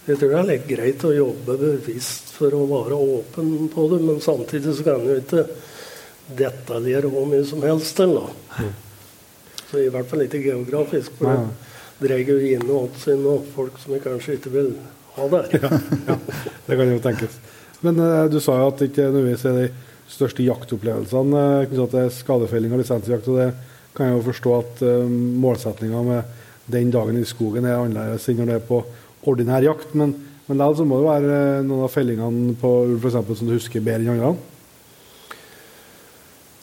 [0.06, 4.02] Jeg tror det er litt greit å jobbe bevisst for å være åpen på det,
[4.04, 5.46] men samtidig så kan jo ikke
[6.38, 8.14] detaljere hvor mye som helst til.
[8.20, 8.68] da.
[9.66, 11.16] Så i hvert fall ikke geografisk.
[11.18, 11.48] For Nei,
[11.96, 14.70] det drar jo inn og folk som vi kanskje ikke vil
[15.16, 15.50] ha der.
[16.66, 17.38] Det kan jo tenkes.
[17.84, 19.66] Men uh, du sa jo at det ikke nødvendigvis er de
[20.10, 23.28] største jaktopplevelsene uh, knyttet til skadefelling og lisensjakt.
[23.28, 23.50] og Det
[23.96, 25.04] kan jeg jo forstå at uh,
[25.44, 26.42] målsettinga med
[26.72, 28.82] den dagen i skogen er annerledes enn når det er på
[29.26, 29.94] ordinær jakt.
[29.94, 33.56] Men, men likevel så må det være uh, noen av fellingene på ulv som du
[33.56, 34.36] husker bedre enn andre.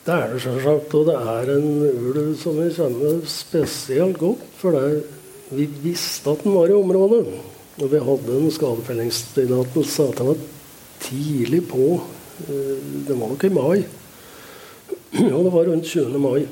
[0.03, 0.93] Det er det selvsagt.
[0.99, 4.45] Og det er en ulv som vi kjenner spesielt godt.
[4.59, 4.75] For
[5.53, 7.23] vi visste at den var i området.
[7.81, 10.37] Og vi hadde en skadefellingstillatelse at den var
[11.01, 12.01] tidlig på.
[12.49, 13.85] eh, Det var nok i mai.
[15.13, 16.19] Ja, det var rundt 20.
[16.19, 16.47] mai.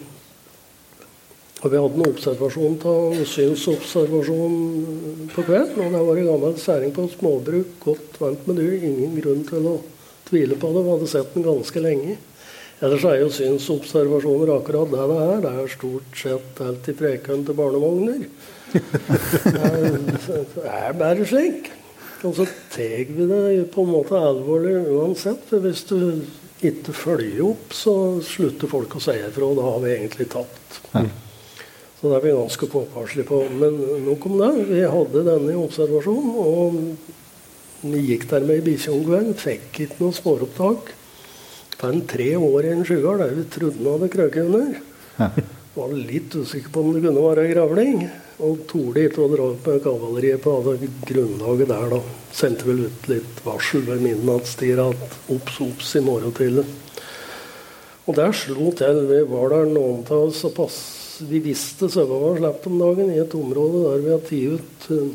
[1.61, 4.55] Og vi hadde en observasjon av synsobservasjon
[5.35, 5.77] på kvelden.
[5.77, 8.81] Og det var en gammel særing på småbruk, godt vant med dyr.
[8.81, 9.75] Ingen grunn til å
[10.29, 10.85] tvile på det.
[10.85, 12.17] Vi hadde sett den ganske lenge.
[12.81, 15.37] Ellers er jo synsobservasjoner akkurat det det er.
[15.43, 18.25] Det er stort sett helt i prekønn til barnevogner.
[18.71, 21.71] Det er, bare slik.
[22.21, 25.41] Og så tar vi det på en måte alvorlig uansett.
[25.49, 25.97] For hvis du
[26.61, 27.95] ikke følger opp, så
[28.25, 29.49] slutter folk å si ifra.
[29.57, 30.79] Da har vi egentlig tapt.
[32.01, 33.41] Så det er vi ganske påpasselige på.
[33.61, 34.51] Men nok om det.
[34.69, 36.79] Vi hadde denne i observasjon, og
[37.81, 39.37] vi gikk der med ei bikkje om kvelden.
[39.37, 40.93] Fikk ikke noe spåropptak.
[41.81, 44.75] Fant tre år i en skygge der vi trodde den hadde krøket under.
[45.73, 48.03] Var litt usikker på om det kunne være gravling.
[48.41, 50.55] Og torde ikke å dra opp med kavaleriet på
[51.05, 51.99] grunnlaget der, da.
[52.33, 56.65] Sendte vel ut litt varsel ved midnattstid at obs, obs i morgen tidlig.
[58.07, 59.03] Og der slo til.
[59.11, 60.79] Vi var der noen av oss og pass.
[61.21, 64.87] Vi visste sauene var sluppet om dagen i et område der vi har tatt ut
[64.95, 65.11] eh,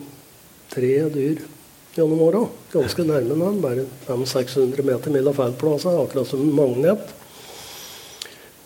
[0.70, 1.43] tre dyr
[1.97, 2.45] gjennom åra.
[2.70, 7.11] Ganske nærme dem, bare 500-600 meter mellom feltplassene, akkurat som magnet.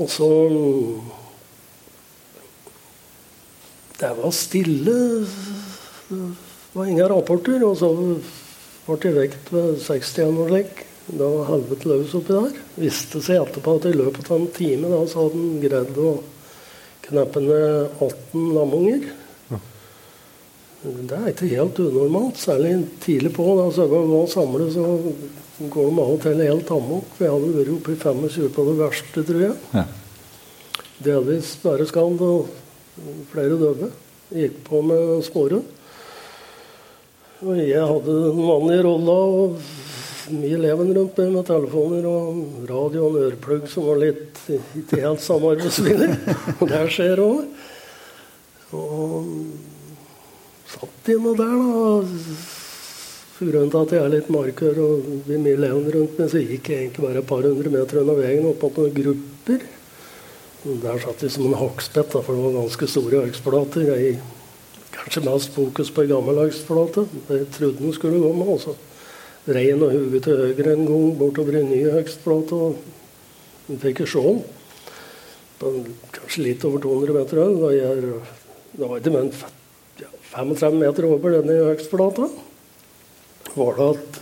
[0.01, 0.29] Og så
[4.01, 4.99] Det var stille.
[6.09, 6.21] Det
[6.73, 7.65] var ingen rapporter.
[7.67, 7.91] Og så
[8.87, 10.85] ble jeg vekt ved 61 og slik.
[11.11, 12.59] Da var helvete løs oppi der.
[12.79, 16.13] Viste seg etterpå at i løpet av en time da, så hadde han greid å
[17.09, 19.09] kneppe ned 18 lamunger.
[20.81, 22.73] Det er ikke helt unormalt, særlig
[23.05, 23.45] tidlig på.
[23.59, 24.87] Da sauene var samlet, så
[25.61, 27.11] går de av og til helt amok.
[27.19, 29.59] Vi hadde vært oppe i 25 på det verste, tror jeg.
[29.77, 29.85] Ja.
[31.05, 32.49] Delvis bare skadd og
[33.33, 33.91] flere døde.
[34.31, 35.77] Gikk på med spåret.
[37.41, 39.61] Og jeg hadde den vanlige rolla og
[40.31, 45.01] mye leven rundt meg med telefoner og radio og en øreplugg som var litt ikke
[45.01, 46.11] helt samarbeidsvillig.
[46.61, 47.67] Og det skjer òg.
[48.77, 49.31] Og
[50.71, 51.93] satt inne der, da.
[53.41, 56.69] Grunnen til at jeg er litt markør og er mye leven rundt meg, så gikk
[56.69, 59.65] jeg egentlig bare et par hundre meter unna veien opp mot noen grupper.
[60.61, 63.87] Der satt vi som en hakkspett, for det var ganske store arksplater.
[63.95, 64.19] Jeg,
[64.93, 67.07] kanskje mest fokus på ei gammel arksplate.
[67.29, 68.51] Det trodde den skulle gå med.
[68.59, 68.75] Også.
[69.49, 72.53] Rein og hodet til høyre en gang bortover ei ny arksplate.
[72.53, 75.89] og en fikk jo se den.
[76.13, 77.57] Kanskje litt over 200 meter høy.
[78.77, 79.35] Det var ikke mer enn
[80.31, 82.29] 35 meter over denne øksplata.
[83.57, 84.21] Var det at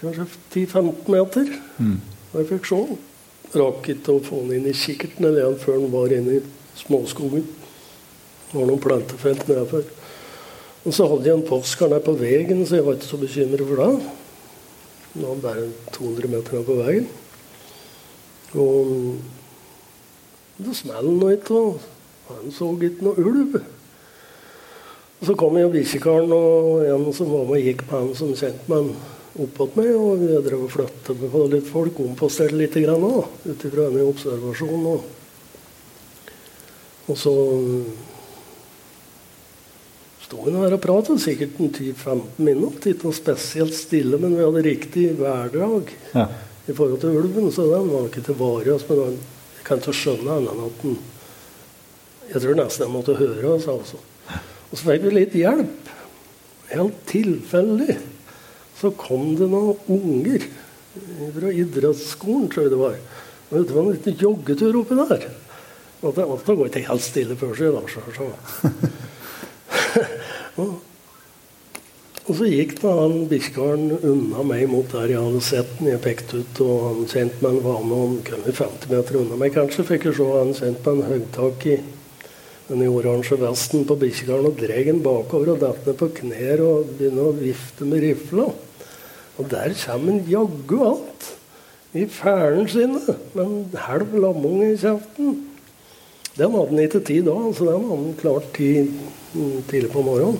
[0.00, 1.52] kanskje 10-15 meter.
[2.32, 2.98] Og jeg fikk se den.
[3.56, 6.42] Rakk ikke å få han inn i kikkerten eller igjen før han var inne i
[6.76, 7.46] småskogen.
[8.48, 9.88] Det var noen plantefelt nedenfor.
[10.84, 13.64] Og så hadde jeg en postkar der på veien, så jeg var ikke så bekymret
[13.68, 14.12] for det.
[15.14, 15.66] Det var bare
[15.96, 17.08] 200 meter på veien.
[18.56, 19.18] Og
[20.58, 23.60] det smalt nå ikke, og han så ikke noe ulv.
[25.18, 28.36] Og så kom jo bikkjekaren og en som var med, og gikk på han som
[28.36, 29.17] kjente med han.
[29.38, 34.04] Oppåt meg, og vi drev og flytta på litt folk, omposterte litt ut ifra denne
[34.08, 34.86] observasjonen.
[34.90, 35.00] Og,
[37.08, 37.34] og så
[40.26, 42.92] sto vi her og pratet, sikkert en 10-15 minutter.
[42.92, 46.26] Ikke noe spesielt stille, men vi hadde riktig værdrag Ja.
[46.68, 48.76] i forhold til ulven, så den var ikke til vare.
[48.88, 49.16] Men den,
[49.56, 50.98] jeg kan ikke skjønne annet enn at den
[52.28, 53.96] Jeg tror nesten jeg måtte høre oss, altså.
[54.68, 55.86] Og så fikk vi litt hjelp.
[56.68, 57.96] Helt tilfeldig
[58.78, 60.44] så kom det noen unger
[61.34, 62.98] fra idrettsskolen, tror jeg det var.
[63.48, 65.30] Og det var en liten joggetur oppi der.
[65.98, 67.82] Og det, det går ikke helt stille for seg, da.
[68.14, 68.28] Så,
[70.62, 70.76] og,
[72.28, 75.90] og så gikk da han bikkjekaren unna meg mot der jeg hadde sett den.
[75.94, 79.54] Jeg pekte ut, og han kjente meg var med han kom 50 meter unna meg.
[79.56, 81.78] Kanskje fikk jeg se han kjente meg en høytak i
[82.68, 86.90] den oransje vesten på bikkjekaren og dreg den bakover og datt ned på knær og
[86.98, 88.50] begynner å vifte med rifla.
[89.38, 91.28] Og der kommer han jaggu alt.
[91.96, 93.00] I fælen sine,
[93.34, 95.38] med en halv lamunge i kjeften.
[96.38, 98.90] Den hadde han ikke tid da, så den hadde han klart tid
[99.70, 100.38] tidlig på morgenen.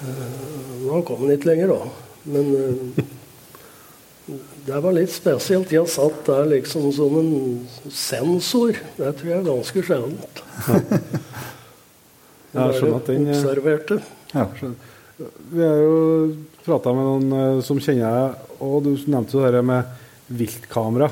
[0.00, 1.90] Eh, Nå kom han ikke lenger, da.
[2.30, 5.72] Men eh, det var litt spesielt.
[5.74, 7.34] Jeg satt der liksom som en
[7.90, 8.78] sensor.
[8.96, 10.44] Det tror jeg er ganske sjeldent.
[12.50, 13.96] Ja, jeg skjønner at den eh, Observerte.
[14.32, 14.42] Ja.
[14.58, 14.86] skjønner.
[15.52, 15.98] Vi har jo
[16.66, 18.28] prata med noen eh, som kjenner deg,
[18.66, 19.82] og du nevnte det med
[20.40, 21.08] viltkamera.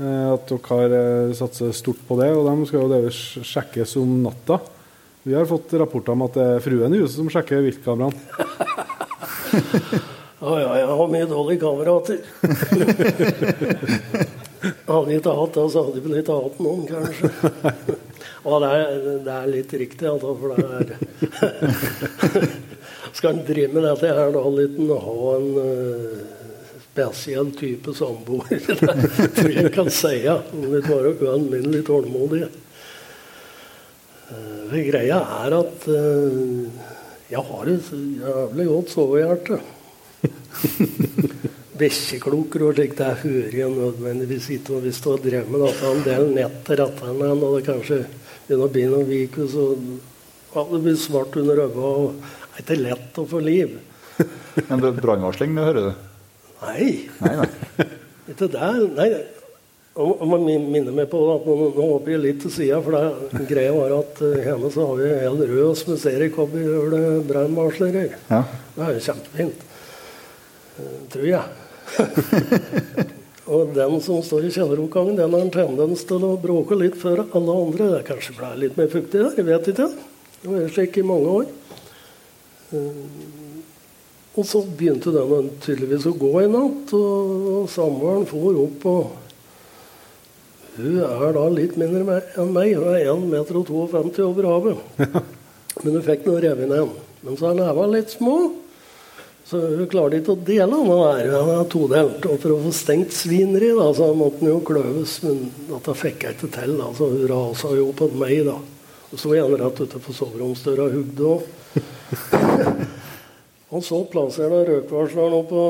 [0.00, 0.88] Eh, At dere har
[1.34, 4.56] satser satset stort på det, og de skal jo delvis sjekkes om natta.
[5.22, 8.20] Vi har fått rapporter om at det er fruen i huset som sjekker viltkameraene.
[10.40, 12.18] Ja, ja, jeg har mye dårlige kamerater.
[14.88, 17.28] hadde ikke hatt det, så hadde vi vel ikke hatt noen, kanskje.
[18.48, 18.80] Og det er,
[19.26, 20.70] det er litt riktig, altså, for det er
[23.12, 26.20] Skal en drive med dette her, da litt en ha en eh,
[26.84, 28.60] spesiell type samboer.
[29.18, 30.14] det tror jeg kan si.
[30.24, 30.38] Ja.
[30.52, 32.44] Litt bare ualminnelig tålmodig.
[34.30, 36.88] Eh, for greia er at eh,
[37.30, 39.60] jeg har et jævlig godt sovehjerte.
[41.80, 44.76] Bikkjekloker og slikt, det hører jeg nødvendigvis ikke.
[44.76, 48.00] Og hvis du har drevet med dette en del netter etter hverandre, og det kanskje
[48.48, 49.70] begynner å bli noen vikus, og
[50.50, 53.76] ja, det blir svart under øynene, er ikke lett å få liv.
[54.68, 56.06] Men det er brannvarsling, det hører du?
[56.60, 56.86] Nei,
[57.24, 57.86] Nei, nei.
[58.30, 58.80] ikke der.
[58.96, 59.10] Nei,
[60.00, 63.46] og man minner meg på at nå, nå hopper jeg litt til sida, for det
[63.50, 66.94] greia var at eh, hjemme så har vi en hel røs med seriekobberhjul
[67.26, 68.04] brannvarslere.
[68.30, 68.44] Ja.
[68.76, 69.64] Det er jo kjempefint.
[70.78, 71.42] Eh, Tror jeg.
[73.56, 77.24] og den som står i kjelleroppgangen, den har en tendens til å bråke litt før
[77.26, 77.90] alle andre.
[77.96, 79.90] Det kanskje ble litt mer fuktig der, jeg vet ikke.
[80.40, 81.50] Det var slik i mange år.
[82.70, 83.66] Eh,
[84.38, 89.16] Og så begynte den tydeligvis å gå i natt, og samboeren for opp og
[90.76, 92.76] Hun er da litt mindre enn meg.
[92.78, 94.78] Hun er 1,52 meter over havet.
[95.82, 96.94] Men hun fikk noe revet ned.
[97.26, 98.36] Men så er nevene litt små.
[99.50, 102.22] Så hun klarte ikke å dele den Hun er todelt.
[102.22, 105.18] Og for å få stengt svineriet, så måtte den jo kløves.
[105.26, 106.76] Men dette fikk jeg ikke til.
[106.78, 106.92] Da.
[106.96, 108.56] Så hun rasa jo på meg, da.
[109.10, 111.40] Og så gjerne rett ute på soveromsdøra hugde òg.
[113.70, 115.64] Og så plasserte jeg røykvarsleren opp på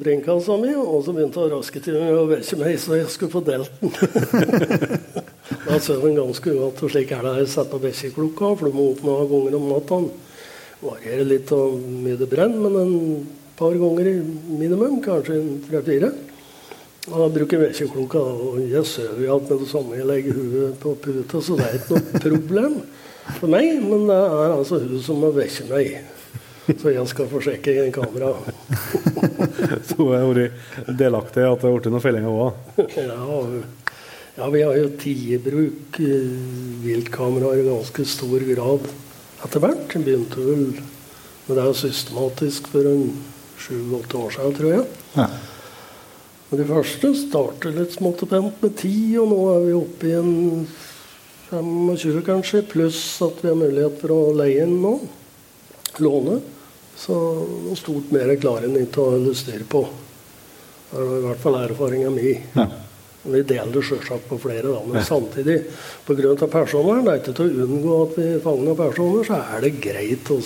[0.00, 3.12] brinkkassa mi, og så begynte han å raske til med å vekke meg, så jeg
[3.12, 3.92] skulle få delt den.
[5.66, 7.36] da sov hun ganske uatt og slik er det.
[7.36, 7.50] her.
[7.52, 10.00] Sett på vekkerklokka, for du må opp noen ganger om natta.
[10.80, 13.28] Varierer litt hvor mye det brenner, men en
[13.60, 14.16] par ganger i
[14.56, 16.14] minimum, kanskje en tre-fire.
[17.10, 19.96] Da bruker jeg vekkerklokka, og jeg sover jo alt med det samme.
[19.98, 22.76] Jeg legger hodet på puta, så det er ikke noe problem
[23.40, 23.70] for meg.
[23.82, 25.90] Men det er altså hun som må vekke meg.
[26.70, 28.30] Så jeg skal få sjekke i kamera.
[29.88, 32.84] Så hun har vært delaktig i at det har blitt noen fellinger òg.
[32.94, 33.18] Ja,
[34.36, 36.20] ja, vi har jo i eh,
[36.84, 38.86] viltkameraer i ganske stor grad
[39.42, 39.88] etter hvert.
[39.90, 40.66] Det begynte vel
[41.48, 43.08] med det er jo systematisk for en
[43.58, 44.84] sju-åtte år siden, tror jeg.
[45.16, 45.26] Ja.
[46.50, 50.08] Men de første startet litt smått og pent med ti, og nå er vi oppe
[50.10, 50.66] i en
[51.50, 54.96] 25 kanskje, pluss at vi har mulighet for å leie inn nå.
[56.02, 56.40] Låne.
[56.98, 59.84] Så noe stort mer klarer en ikke å illustrere på.
[60.90, 62.34] Det er i hvert fall erfaringa mi.
[62.58, 62.66] Ja.
[63.20, 65.58] Vi deler det selvsagt på flere, da, men samtidig
[66.06, 66.34] pga.
[66.50, 70.30] personvern, det er ikke til å unngå at vi fanger personer, så er det greit
[70.34, 70.40] å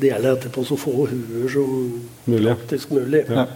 [0.00, 1.74] dele etterpå så få huer som
[2.26, 2.50] Mulig.
[2.54, 3.24] praktisk mulig.
[3.28, 3.46] Ja.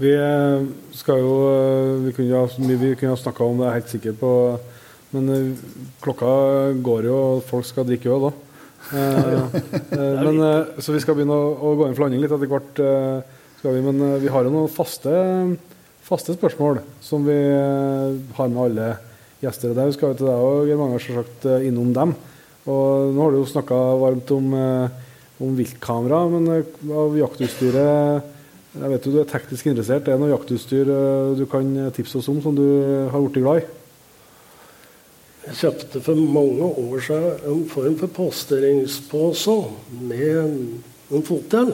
[0.00, 0.62] Vi eh,
[0.96, 3.80] skal jo eh, Vi kunne ha, vi, vi kunne ha snakka om det, jeg er
[3.80, 4.30] helt sikker på
[5.12, 5.50] Men eh,
[6.00, 6.30] klokka
[6.80, 8.32] går jo, og folk skal drikke øl da.
[8.90, 10.38] Men,
[10.80, 12.78] så vi skal begynne å, å gå inn for landing litt etter hvert.
[13.58, 15.12] skal vi, men vi har jo noen faste,
[16.06, 17.36] faste spørsmål som vi
[18.38, 18.86] har med alle
[19.42, 19.74] gjester.
[19.74, 22.14] Og Der skal jo til deg og Geir Magnar, selvsagt innom dem.
[22.68, 24.90] Og nå har du jo snakka varmt om, eh,
[25.40, 28.36] om viltkamera, men eh, av jaktutstyret
[28.70, 30.06] Jeg vet jo du er teknisk interessert.
[30.06, 32.66] Er det noe jaktutstyr eh, du kan tipse oss om som du
[33.10, 33.64] har blitt glad i?
[35.48, 39.56] Jeg kjøpte for mange år siden en form for posteringspose
[40.04, 41.72] med en, fotdel.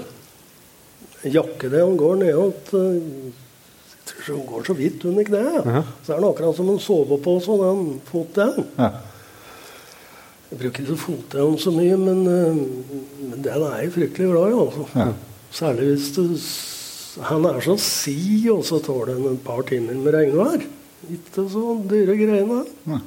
[1.26, 2.62] En jakke det han går ned
[4.26, 5.66] den går så vidt under kneet.
[5.66, 5.82] Ja.
[6.06, 8.70] Så er den akkurat som en sovepose, den fotdelen.
[8.78, 8.90] Ja.
[10.46, 12.58] Jeg bruker ikke fotdelen så mye, men, eh,
[13.30, 14.60] men den er jeg fryktelig glad i.
[14.62, 14.86] altså.
[14.94, 15.08] Ja.
[15.50, 20.12] Særlig hvis du Han er så si, og så tåler han et par timer med
[20.12, 20.60] regnvær.
[21.08, 22.58] Ikke så dyre greiene.
[22.84, 22.98] Ja.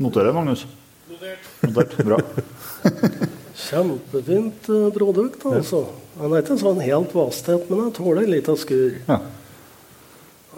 [0.00, 0.66] Noterer, Magnus.
[1.10, 1.48] Notert.
[1.62, 1.96] Notert.
[2.06, 2.16] Bra.
[3.68, 5.84] Kjempefint eh, produkt, altså.
[6.16, 8.96] Han er ikke sånn helt vasstett, men han tåler litt av skur.
[9.04, 9.20] Ja.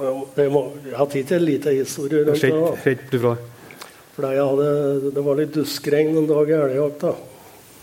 [0.00, 3.49] Må, jeg har tid til en liten historie rundt det.
[4.14, 7.12] For hadde, det var litt duskregn en dag i elgjakta.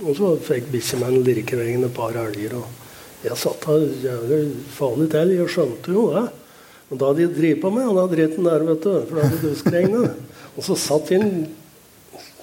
[0.05, 2.57] Og så fikk bikkjemannen lirkeveggen et par elger.
[2.59, 4.41] Og jeg satt der jævlig
[4.75, 5.31] farlig til.
[5.39, 6.25] Jeg skjønte jo det.
[6.87, 8.91] Men da hadde de drevet på med den dritten der, vet du.
[9.07, 10.19] For det hadde duskregnet.
[10.57, 11.31] Og så satt vi en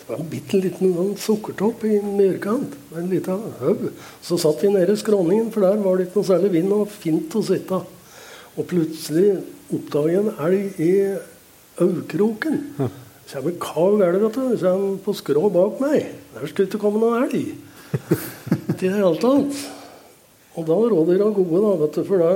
[0.04, 2.74] det var en bitte liten sånn sukkertopp i myrkant.
[2.92, 3.86] En liten haug.
[4.20, 6.92] Så satt vi nede i skråningen, for der var det ikke noe særlig vind og
[6.92, 7.78] fint å sitte.
[8.52, 9.38] Og plutselig
[9.72, 10.90] oppdaget jeg en elg i
[11.86, 12.60] aukroken.
[13.34, 14.42] Kommer er det, vet du.
[14.62, 16.10] Kommer på skrå bak meg.
[16.34, 17.54] Der skulle det komme noen elg.
[18.74, 19.64] Til det hele tatt.
[20.54, 22.04] Og da var de gode, da, vet du.
[22.06, 22.30] For da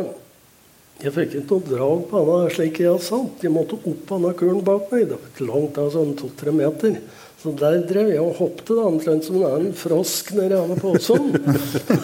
[0.99, 3.45] jeg fikk ikke noe drag på henne slik jeg satt.
[3.47, 5.07] Jeg måtte opp på denne kuren bak meg.
[5.07, 6.99] Det var ikke langt, da, sånn to-tre meter.
[7.39, 11.31] Så der drev jeg og hoppet da, omtrent som en frosk nedi denne posen.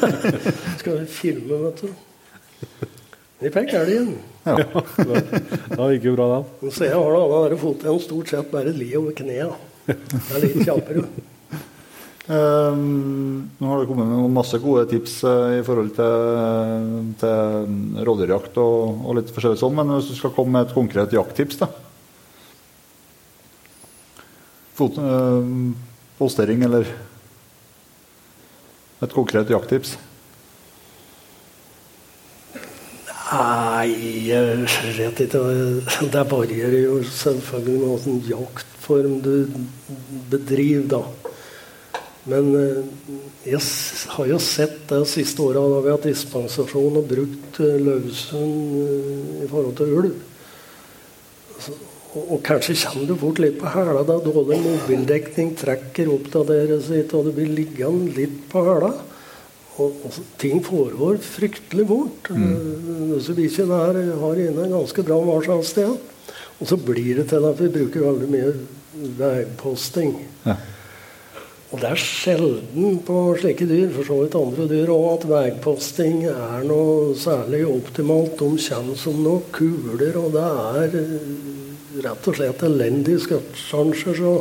[0.79, 2.93] Skal vi filme, vet du.
[3.45, 4.15] Vi fikk elgen.
[4.49, 6.71] Ja, det gikk jo bra, da.
[6.73, 9.59] Så jeg har da denne foten stort sett bare li over knærne.
[9.85, 9.97] Det
[10.33, 11.03] er litt kjappere.
[12.25, 18.57] Um, nå har det kommet med masse gode tips uh, i forhold til, til rovdyrjakt
[18.63, 21.69] og, og litt forskjellig sånn, men hvis du skal komme med et konkret jakttips, da?
[24.81, 25.45] Fot, uh,
[26.17, 26.89] postering eller
[29.05, 29.99] et konkret jakttips?
[33.35, 35.41] Nei, jeg vet ikke.
[36.13, 39.33] Det varierer jo selvfølgelig med hvilken jaktform du
[40.31, 41.01] bedriver, da.
[42.31, 42.85] Men eh,
[43.51, 43.61] jeg
[44.15, 47.75] har jo sett det de siste åra da vi har hatt dispensasjon og brukt eh,
[47.85, 50.15] løshund eh, i forhold til ulv.
[52.15, 54.07] Og, og kanskje kommer du fort litt på hæla.
[54.07, 58.95] da Dårlig mobildekning trekker opp av dere sitt, og du blir liggende litt på hæla.
[59.83, 62.31] Og, og ting foregår fryktelig fort.
[62.31, 63.15] Mm.
[63.15, 66.13] Disse bikkjene her har inne ganske bra marsjhastighet.
[66.61, 68.53] Og så blir det til at vi bruker veldig mye
[69.19, 70.15] veiposting.
[70.45, 70.55] Ja.
[71.75, 76.21] Og det er sjelden på slike dyr, for så vidt andre dyr òg, at veiposting
[76.31, 78.37] er noe særlig optimalt.
[78.39, 81.25] De kommer som noen kuler, og det er eh,
[82.05, 84.21] rett og slett elendige skattesjanser.
[84.21, 84.37] Så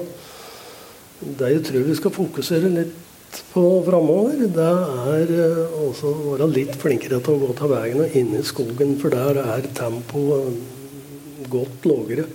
[1.40, 3.00] det jeg tror vi skal fokusere litt
[3.54, 4.70] på framover, det
[5.14, 5.90] er eh, å
[6.34, 9.70] være litt flinkere til å gå til veien og inn i skogen, for der er
[9.78, 12.28] tempoet godt lavere.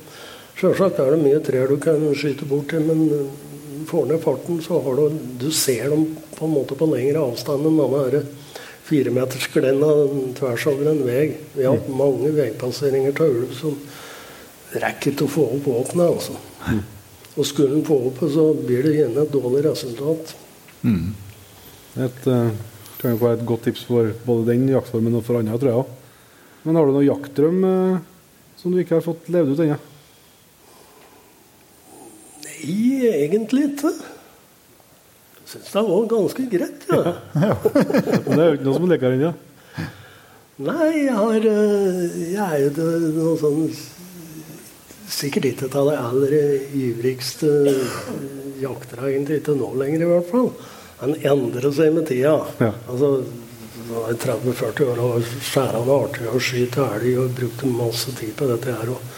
[0.59, 4.59] Selvsagt er det mye trær du kan skyte bort til, men eh, får ned farten,
[4.65, 6.05] så har du Du ser dem
[6.35, 8.27] på en måte på lengre avstand enn denne her
[8.89, 9.89] firemetersglenda
[10.39, 11.25] tvers over en vei.
[11.55, 13.77] Vi har hatt mange veipasseringer av ulv som
[14.81, 16.37] rekker til å få opp våpenet, altså.
[17.39, 20.35] Og skulle den få opp så blir det gjerne et dårlig resultat.
[20.85, 22.51] Et, eh,
[22.99, 25.81] kan jo være et godt tips for både den jaktformen og for andre, tror jeg
[25.83, 25.95] òg.
[26.65, 27.99] Men har du noen jaktdrøm eh,
[28.59, 29.79] som du ikke har fått levd ut ennå?
[32.49, 33.93] Nei, egentlig ikke.
[35.39, 37.15] Jeg syns det var ganske greit, ja.
[38.27, 39.31] Men det er jo ikke noe som leker ennå.
[40.59, 43.69] Nei, jeg har eh, Jeg er jo noe sånn
[45.09, 46.35] Sikkert ikke av de aller
[46.77, 47.53] ivrigste
[48.59, 50.51] eh, jaktere, egentlig ikke nå lenger, i hvert fall.
[50.99, 52.41] Den endrer seg med tida.
[52.59, 52.73] Ja.
[52.91, 53.23] Altså,
[53.89, 55.23] da 30-40 år og
[55.65, 58.91] av artig og skyte elg og brukte masse tid på dette her.
[58.93, 59.15] Og,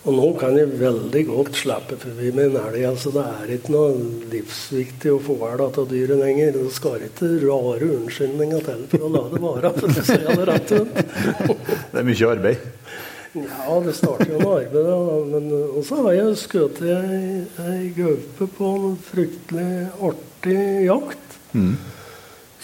[0.00, 2.84] og nå kan jeg veldig godt slippe forbi med en elg.
[2.88, 3.90] Altså, det er ikke noe
[4.32, 6.56] livsviktig å få elg av dyret lenger.
[6.56, 9.74] Det skal ikke rare unnskyldninger til for å la det være.
[9.76, 11.00] For å si det rett ut.
[11.90, 12.68] Det er mye arbeid.
[13.34, 15.18] Ja, det starter jo med arbeid, da.
[15.30, 19.68] Men eh, også har jeg skutt ei, gaupe på en fryktelig
[20.02, 20.58] artig
[20.88, 21.36] jakt.
[21.54, 21.76] Mm.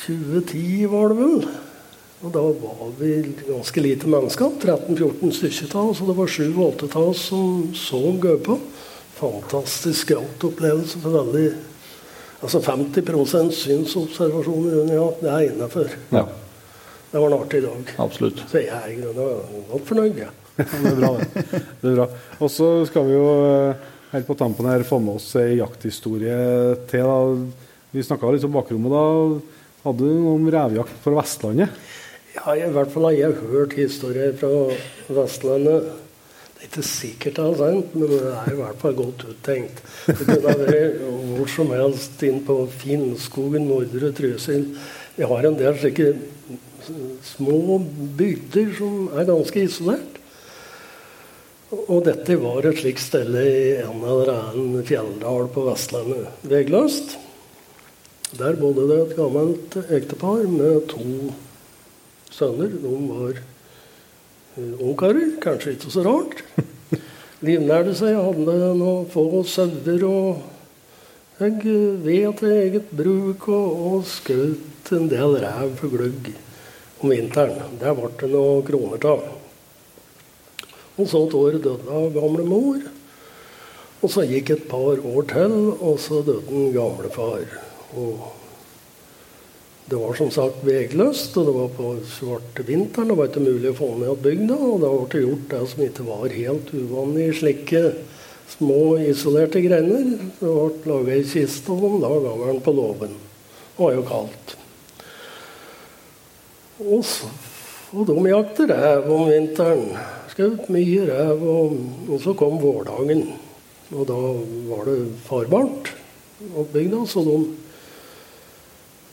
[0.06, 1.46] 2010 var det vel.
[2.24, 3.12] Og da var vi
[3.46, 4.56] ganske lite mennesker.
[4.64, 6.02] 13-14 stykker av oss.
[6.02, 8.58] Og det var 7-8 av oss som så gaupa.
[9.20, 11.00] Fantastisk jaktopplevelse.
[11.04, 11.48] For veldig
[12.44, 15.94] Altså 50% synsobservasjoner den jakten, det er innafor.
[16.12, 16.26] Ja,
[17.12, 17.94] Det var en artig dag.
[17.98, 18.42] absolutt.
[18.50, 19.00] Så jeg er i
[19.70, 20.18] godt fornøyd.
[20.20, 20.28] Ja,
[20.82, 21.44] det er bra, det.
[21.82, 22.06] det er bra.
[22.40, 23.84] Og så skal vi jo eh,
[24.14, 26.38] helt på tampen her få med oss ei jakthistorie
[26.88, 27.04] til.
[27.04, 27.66] Da.
[27.92, 28.96] Vi snakka litt om bakrommet.
[28.96, 31.84] Da hadde du noe om revjakt fra Vestlandet?
[32.36, 34.50] Ja, i hvert fall har jeg hørt historier fra
[35.20, 35.92] Vestlandet.
[36.56, 39.82] Det er ikke sikkert det er sant, men det er i hvert fall godt uttenkt.
[40.08, 41.02] Det kunne vært
[41.36, 44.70] hvor som helst inn på Finnskogen, Nordre Trysil.
[45.16, 46.14] Vi har en del slike
[47.26, 47.78] små
[48.16, 50.15] bygder som er ganske isolert.
[51.66, 56.28] Og dette var et slikt sted i en eller annen fjelldal på Vestlandet.
[56.46, 57.16] Vegløst.
[58.38, 61.32] Der bodde det et gammelt ektepar med to
[62.30, 62.70] sønner.
[62.70, 66.44] De var eh, ungkarer, kanskje ikke så rart.
[67.46, 71.66] Livnærte seg, hadde noen få sauer og egg,
[72.06, 76.30] ved til eget bruk og, og skjøt en del rev for gløgg
[77.02, 77.74] om vinteren.
[77.82, 79.26] Der ble det noen kroner av.
[80.96, 82.80] Og så et år døde av gamle mor.
[84.02, 87.44] Og så gikk et par år til, og så døde den gamle far.
[87.96, 88.26] Og
[89.86, 93.12] det var som sagt vegløst, og det var på svarte vinteren.
[93.12, 95.60] Det var ikke mulig å få ned igjen bygda, og da ble det gjort det
[95.70, 97.82] som ikke var helt uvanlig i slike
[98.50, 100.08] små, isolerte greiner.
[100.40, 103.14] Det ble laga ei kiste, og da ga den på låven.
[103.76, 104.56] Det var jo kaldt.
[106.82, 107.30] Og, så,
[107.94, 109.90] og de jakter rev om vinteren.
[110.36, 111.76] Skjøt mye rev, og,
[112.12, 113.22] og så kom vårdagen.
[113.96, 114.16] Og da
[114.68, 115.94] var det farbart
[116.52, 117.38] opp bygda, så de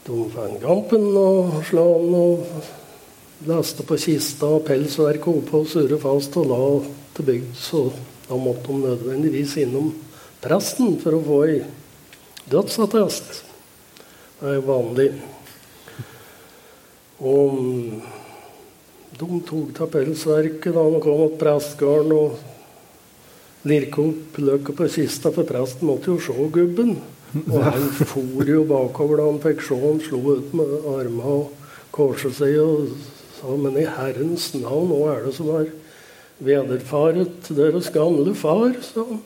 [0.04, 2.42] de fant gampen og slan og
[3.48, 6.66] leste på kista og pelsverket oppå og surre fast og la
[7.16, 7.54] til bygd.
[7.56, 7.86] Så
[8.28, 9.94] da måtte de nødvendigvis innom
[10.44, 11.56] presten for å få ei
[12.52, 13.40] dødsattest.
[14.42, 15.08] Det er jo vanlig.
[17.24, 17.64] Og
[19.24, 25.32] de tok av pelsverket da de kom til prestgården og lirka opp løkka på kista,
[25.32, 26.98] for presten måtte jo se gubben.
[27.48, 31.70] Og han for jo bakover da han fikk se han slo ut med armene og
[31.94, 32.94] korset seg og
[33.38, 35.70] sa Men i Herrens navn, hva er det som har
[36.44, 38.76] vederfaret deres gamle far?
[38.82, 39.24] sa han.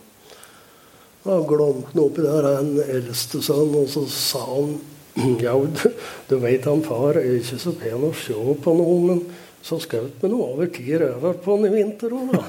[1.27, 4.77] Da glomte han oppi der en eldste sønn, og så sa han
[5.43, 5.89] Ja, du,
[6.29, 9.23] du veit han far er ikke så pen å se på noe, men
[9.67, 12.39] så skjøt vi nå over ti røver på i vinter òg, da.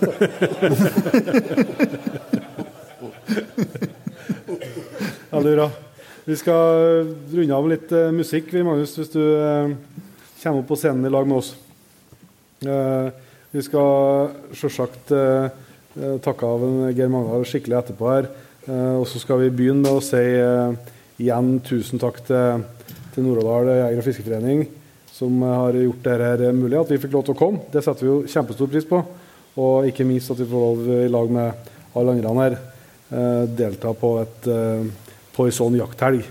[5.28, 5.68] Veldig bra.
[6.28, 9.70] Vi skal runde av litt uh, musikk, vi, Magnus, hvis du uh,
[10.42, 11.54] kommer opp på scenen i lag med oss.
[12.62, 13.08] Uh,
[13.50, 15.08] vi skal selvsagt
[16.22, 18.28] takke av en Geir Magnar skikkelig etterpå her.
[19.00, 20.20] Og så skal vi begynne med å si
[21.24, 22.60] igjen tusen takk til,
[23.14, 24.60] til Nord-Odal jeger- og fiskeforening,
[25.18, 27.66] som eh, har gjort dette mulig, at vi fikk lov til å komme.
[27.72, 29.02] Det setter vi jo kjempestor pris på.
[29.58, 33.94] Og ikke minst at vi får lov i lag med alle andre her eh, delta
[33.96, 36.22] på, et, eh, på en sånn jakthelg.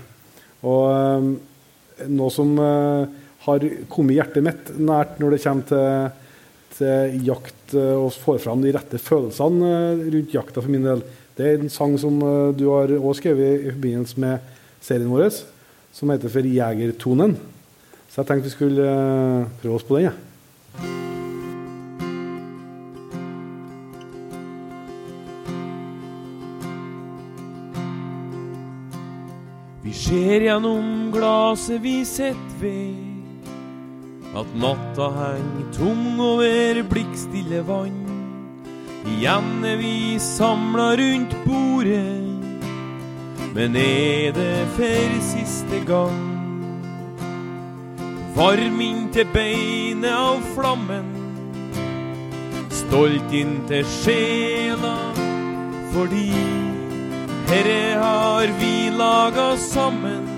[0.66, 6.24] Og eh, noe som eh, har kommet hjertet mitt nært når det kommer til,
[6.78, 11.04] til jakt eh, og får fram de rette følelsene eh, rundt jakta for min del,
[11.38, 15.28] det er en sang som eh, du har også skrevet i forbindelse med serien vår,
[15.94, 17.36] som heter for Jegertonen.
[18.08, 20.08] Så jeg tenkte vi skulle eh, prøve oss på den.
[20.08, 20.12] Ja.
[29.84, 32.96] Vi ser gjennom glaset vi sett ved
[34.36, 38.04] at natta henger tung over blikkstille vann.
[39.08, 42.24] Igjen er vi samla rundt bordet,
[43.54, 46.37] men er det for siste gang?
[48.38, 51.06] Varm inntil beinet av flammen,
[52.70, 54.92] stolt inntil sjela,
[55.90, 56.28] fordi
[57.48, 60.28] herre har vi laga sammen.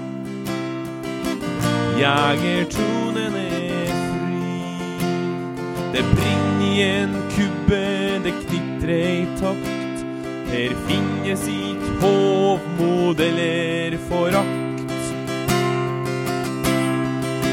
[2.01, 4.65] Jegertronen er fri.
[5.93, 7.83] Det brenner i en kubbe,
[8.25, 10.09] det knitrer i takt.
[10.55, 14.70] Her finnes ikke hovmod eller forakt.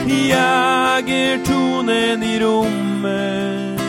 [0.07, 3.79] Jegertonen i rommet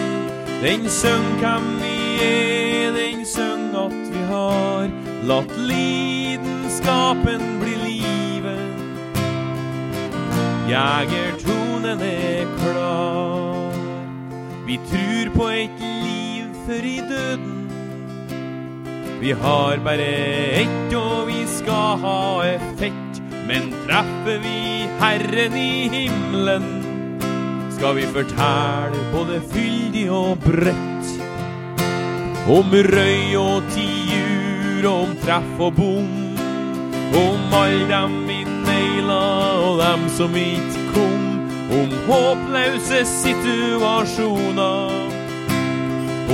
[0.63, 4.89] Den syng hvem vi er, den syng at vi har
[5.29, 8.75] latt lidenskapen bli livet.
[10.69, 13.73] Jegertonen er klar.
[14.67, 17.71] Vi tror på et liv før i døden.
[19.21, 20.07] Vi har bare
[20.63, 23.08] ett, og vi skal ha effekt.
[23.49, 26.65] Men treffer vi Herren i himmelen,
[27.73, 31.13] skal vi fortelle både fyldig og bredt.
[32.49, 36.11] Om røy og tiur, om treff og bom.
[37.17, 39.23] Om alle dem vi naila
[39.65, 41.25] og dem som ikke kom.
[41.79, 44.93] Om håpløse situasjoner.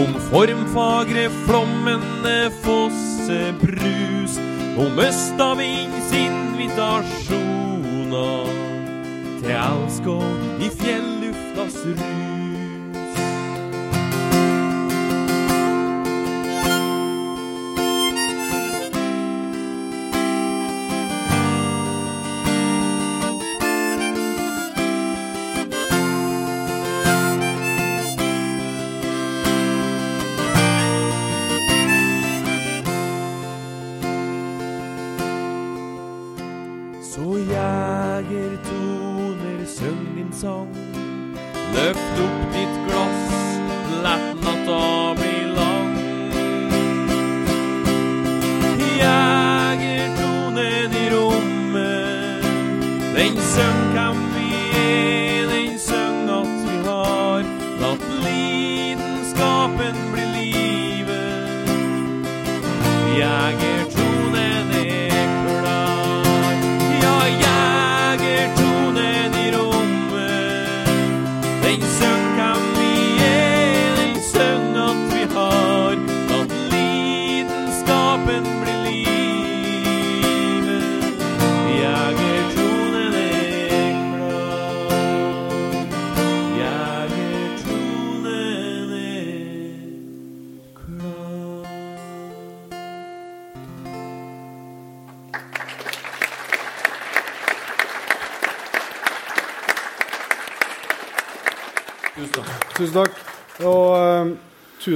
[0.03, 4.35] Om formfagre flommende fossebrus.
[4.77, 8.47] Om østavinds invitasjoner
[9.41, 10.25] til elskov
[10.61, 12.44] i fjelluftas rus.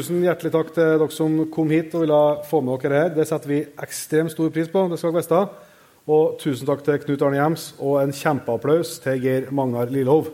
[0.08, 2.18] Tusen hjertelig takk til dere som kom hit og ville
[2.48, 3.10] få med dere her.
[3.12, 4.86] Det setter vi ekstremt stor pris på.
[4.88, 5.40] det skal dere.
[6.08, 10.30] Og tusen takk til Knut Arne Hjems, og en kjempeapplaus til Geir Magnar Lillehov.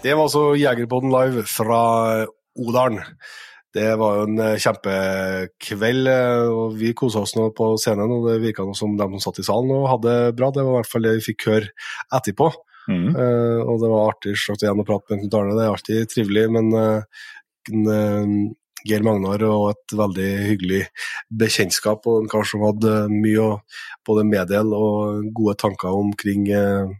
[0.00, 2.24] Det var altså Jegerpodden live fra
[2.56, 3.04] Odalen.
[3.74, 8.12] Det var jo en eh, kjempekveld, eh, og vi kosa oss nå på scenen.
[8.14, 10.52] og Det virka som de som satt i salen og hadde det bra.
[10.54, 11.72] Det var i hvert fall det vi fikk høre
[12.14, 12.52] etterpå.
[12.90, 15.56] Eh, og det var artig slått igjen å prate med Knut Arne.
[15.56, 18.52] Det er alltid trivelig, men uh,
[18.84, 20.82] Geir Magnar og et veldig hyggelig
[21.32, 23.50] bekjentskap, og en kar som hadde mye å
[24.06, 26.92] både meddele og gode tanker omkring uh,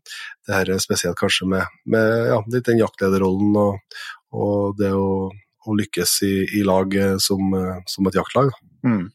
[0.48, 4.00] det her, spesielt kanskje med, med ja, litt den jaktlederrollen og,
[4.34, 5.28] og det å,
[5.64, 8.52] å lykkes i, i lag eh, som, eh, som et jaktlag.
[8.86, 9.08] Mm.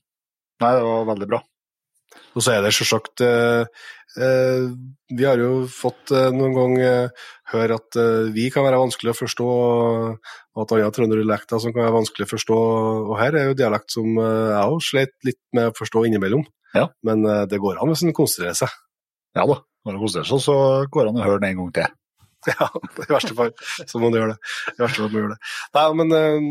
[0.60, 1.44] Nei, det var veldig bra.
[2.38, 3.66] Og så er det selvsagt eh,
[4.22, 4.66] eh,
[5.16, 7.98] Vi har jo fått eh, noen ganger eh, høre at
[8.36, 12.32] vi kan være vanskelig å forstå, og at andre trønderdialekter som kan være vanskelig å
[12.36, 12.58] forstå.
[13.08, 16.44] Og her er jo dialekt som jeg òg slet litt med å forstå innimellom.
[16.76, 16.92] Ja.
[17.02, 18.76] Men det går an hvis en konsentrerer seg.
[19.34, 19.58] Ja da.
[19.82, 20.60] Når det konsentrerer seg, så
[20.94, 21.98] går det an å høre den en gang til.
[22.60, 23.54] Ja, i verste fall
[23.88, 24.52] så må du gjøre det.
[24.76, 25.56] I verste fall må du gjøre det.
[25.76, 26.50] Nei, men eh,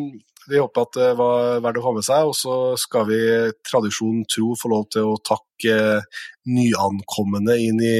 [0.48, 3.20] vi håper at det var verdt å ha med seg, og så skal vi
[3.69, 7.98] tradisjonen tro få lov til å takke eh, nyankomne inn i,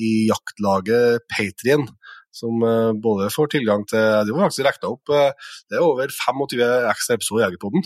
[0.00, 1.88] i jaktlaget Patrien.
[2.32, 6.08] Som eh, både får tilgang til Det var faktisk regna opp, eh, det er over
[6.08, 7.84] 25 ekstra episoder i Jegerpodden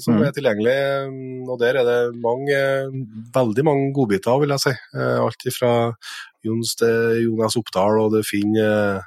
[0.00, 0.24] som Mhm.
[0.26, 0.78] er tilgjengelig.
[1.10, 2.58] mm, Og der er det mange,
[3.34, 4.70] veldig mange godbiter, vil jeg si.
[4.94, 5.92] Eh, Alt fra
[6.44, 9.02] Jons til Jonas Oppdal, og du finner eh,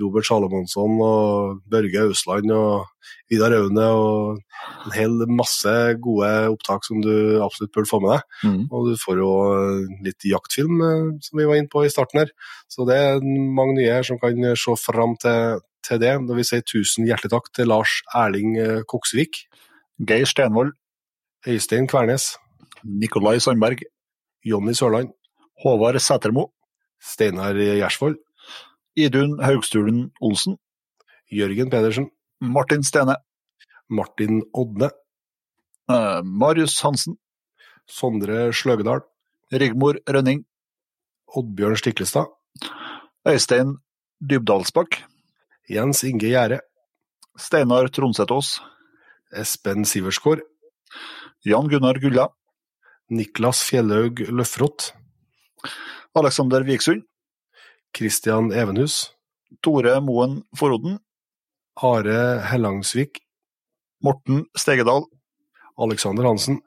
[0.00, 2.86] Robert Salomonsson og Børge Ausland og
[3.30, 4.38] Vidar Aune og
[4.86, 5.68] en hel masse
[6.00, 8.22] gode opptak som du absolutt burde få med deg.
[8.48, 8.62] Mm.
[8.72, 10.80] Og du får jo eh, litt jaktfilm,
[11.20, 12.30] som vi var inne på i starten her.
[12.72, 16.14] Så det er mange nye her som kan se fram til, til det.
[16.14, 18.56] Da vil vi si tusen hjertelig takk til Lars Erling
[18.88, 19.44] Koksvik,
[20.06, 20.72] Geir Stenvold,
[21.46, 22.36] Øystein Kvernes,
[22.84, 23.78] Nikolai Sandberg,
[24.44, 25.12] Jonny Sørland,
[25.62, 26.48] Håvard Sætermo,
[27.00, 28.16] Steinar Gjersvold,
[28.96, 30.58] Idun Haugstulen Olsen,
[31.32, 32.10] Jørgen Pedersen,
[32.40, 33.16] Martin Stene,
[33.88, 34.90] Martin Odne,
[35.90, 37.16] Uh, Marius Hansen,
[37.90, 39.02] Sondre Sløgedal,
[39.52, 40.44] Rigmor Rønning.
[41.36, 42.30] Oddbjørn Stiklestad.
[43.28, 43.76] Øystein
[44.30, 45.02] Dybdalsbakk.
[45.68, 46.60] Jens Inge Gjære.
[47.36, 48.60] Steinar Trondsetås.
[49.32, 50.42] Espen Siversgaard.
[51.44, 52.28] Jan Gunnar Gulla.
[53.10, 54.92] Niklas Fjellhaug Løfrot.
[56.14, 57.02] Alexander Viksund.
[57.96, 59.12] Christian Evenhus.
[59.62, 60.98] Tore Moen Foroden.
[61.76, 63.20] Are Hellangsvik.
[64.02, 65.06] Morten Stegedal.
[65.78, 66.60] Alexander Hansen.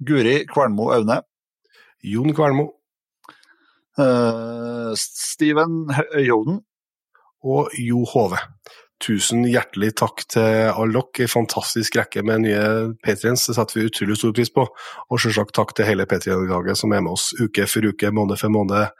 [0.00, 1.22] Guri Kvernmo Aune.
[2.02, 2.72] Jon Kvernmo.
[3.98, 6.60] Uh, Steven Øyhovden.
[7.42, 8.38] Og Jo Hove.
[9.04, 11.26] Tusen hjertelig takk til alle dere.
[11.26, 12.60] En fantastisk rekke med nye
[13.04, 13.44] patriens.
[13.44, 14.64] Det setter vi utrolig stor pris på.
[15.12, 18.52] Og selvsagt takk til hele Patrion-laget som er med oss uke for uke, måned for
[18.54, 18.94] måned,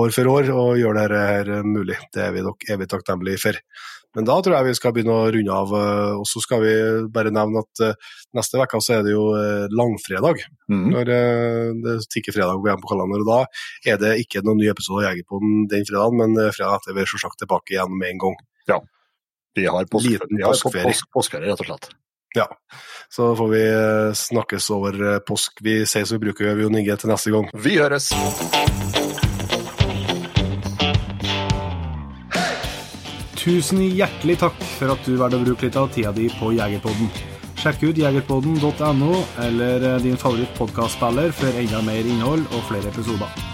[0.00, 1.98] år for år, og gjør dette her mulig.
[2.14, 3.60] Det er vi nok evig takknemlige for.
[4.14, 6.72] Men da tror jeg vi skal begynne å runde av, eh, og så skal vi
[7.12, 10.40] bare nevne at eh, neste uke så er det jo eh, langfredag.
[10.70, 10.86] Mm.
[10.94, 13.26] Når det tikker fredag på igjen på kalenderen.
[13.26, 16.94] Og da er det ikke noen ny episode av Jegerpoden den fredagen, men fredag etter
[16.94, 18.42] er vi selvsagt tilbake igjen med en gang.
[18.70, 18.80] Ja.
[19.54, 20.90] Vi har, påske, Liten vi har påskeferie.
[20.92, 21.88] pås- påskeferie, rett og slett.
[22.34, 22.48] Ja,
[23.14, 25.60] så får vi eh, snakkes over eh, påsk.
[25.62, 27.46] Vi sier som vi bruker, gjør vi jo Nigge til neste gang.
[27.54, 28.10] Vi høres!
[33.38, 37.10] Tusen hjertelig takk for at du valgte å bruke litt av tida di på Jegerpodden.
[37.60, 39.10] Sjekk ut jegerpodden.no
[39.44, 43.53] eller din favoritt favorittpodkastspiller for enda mer innhold og flere episoder.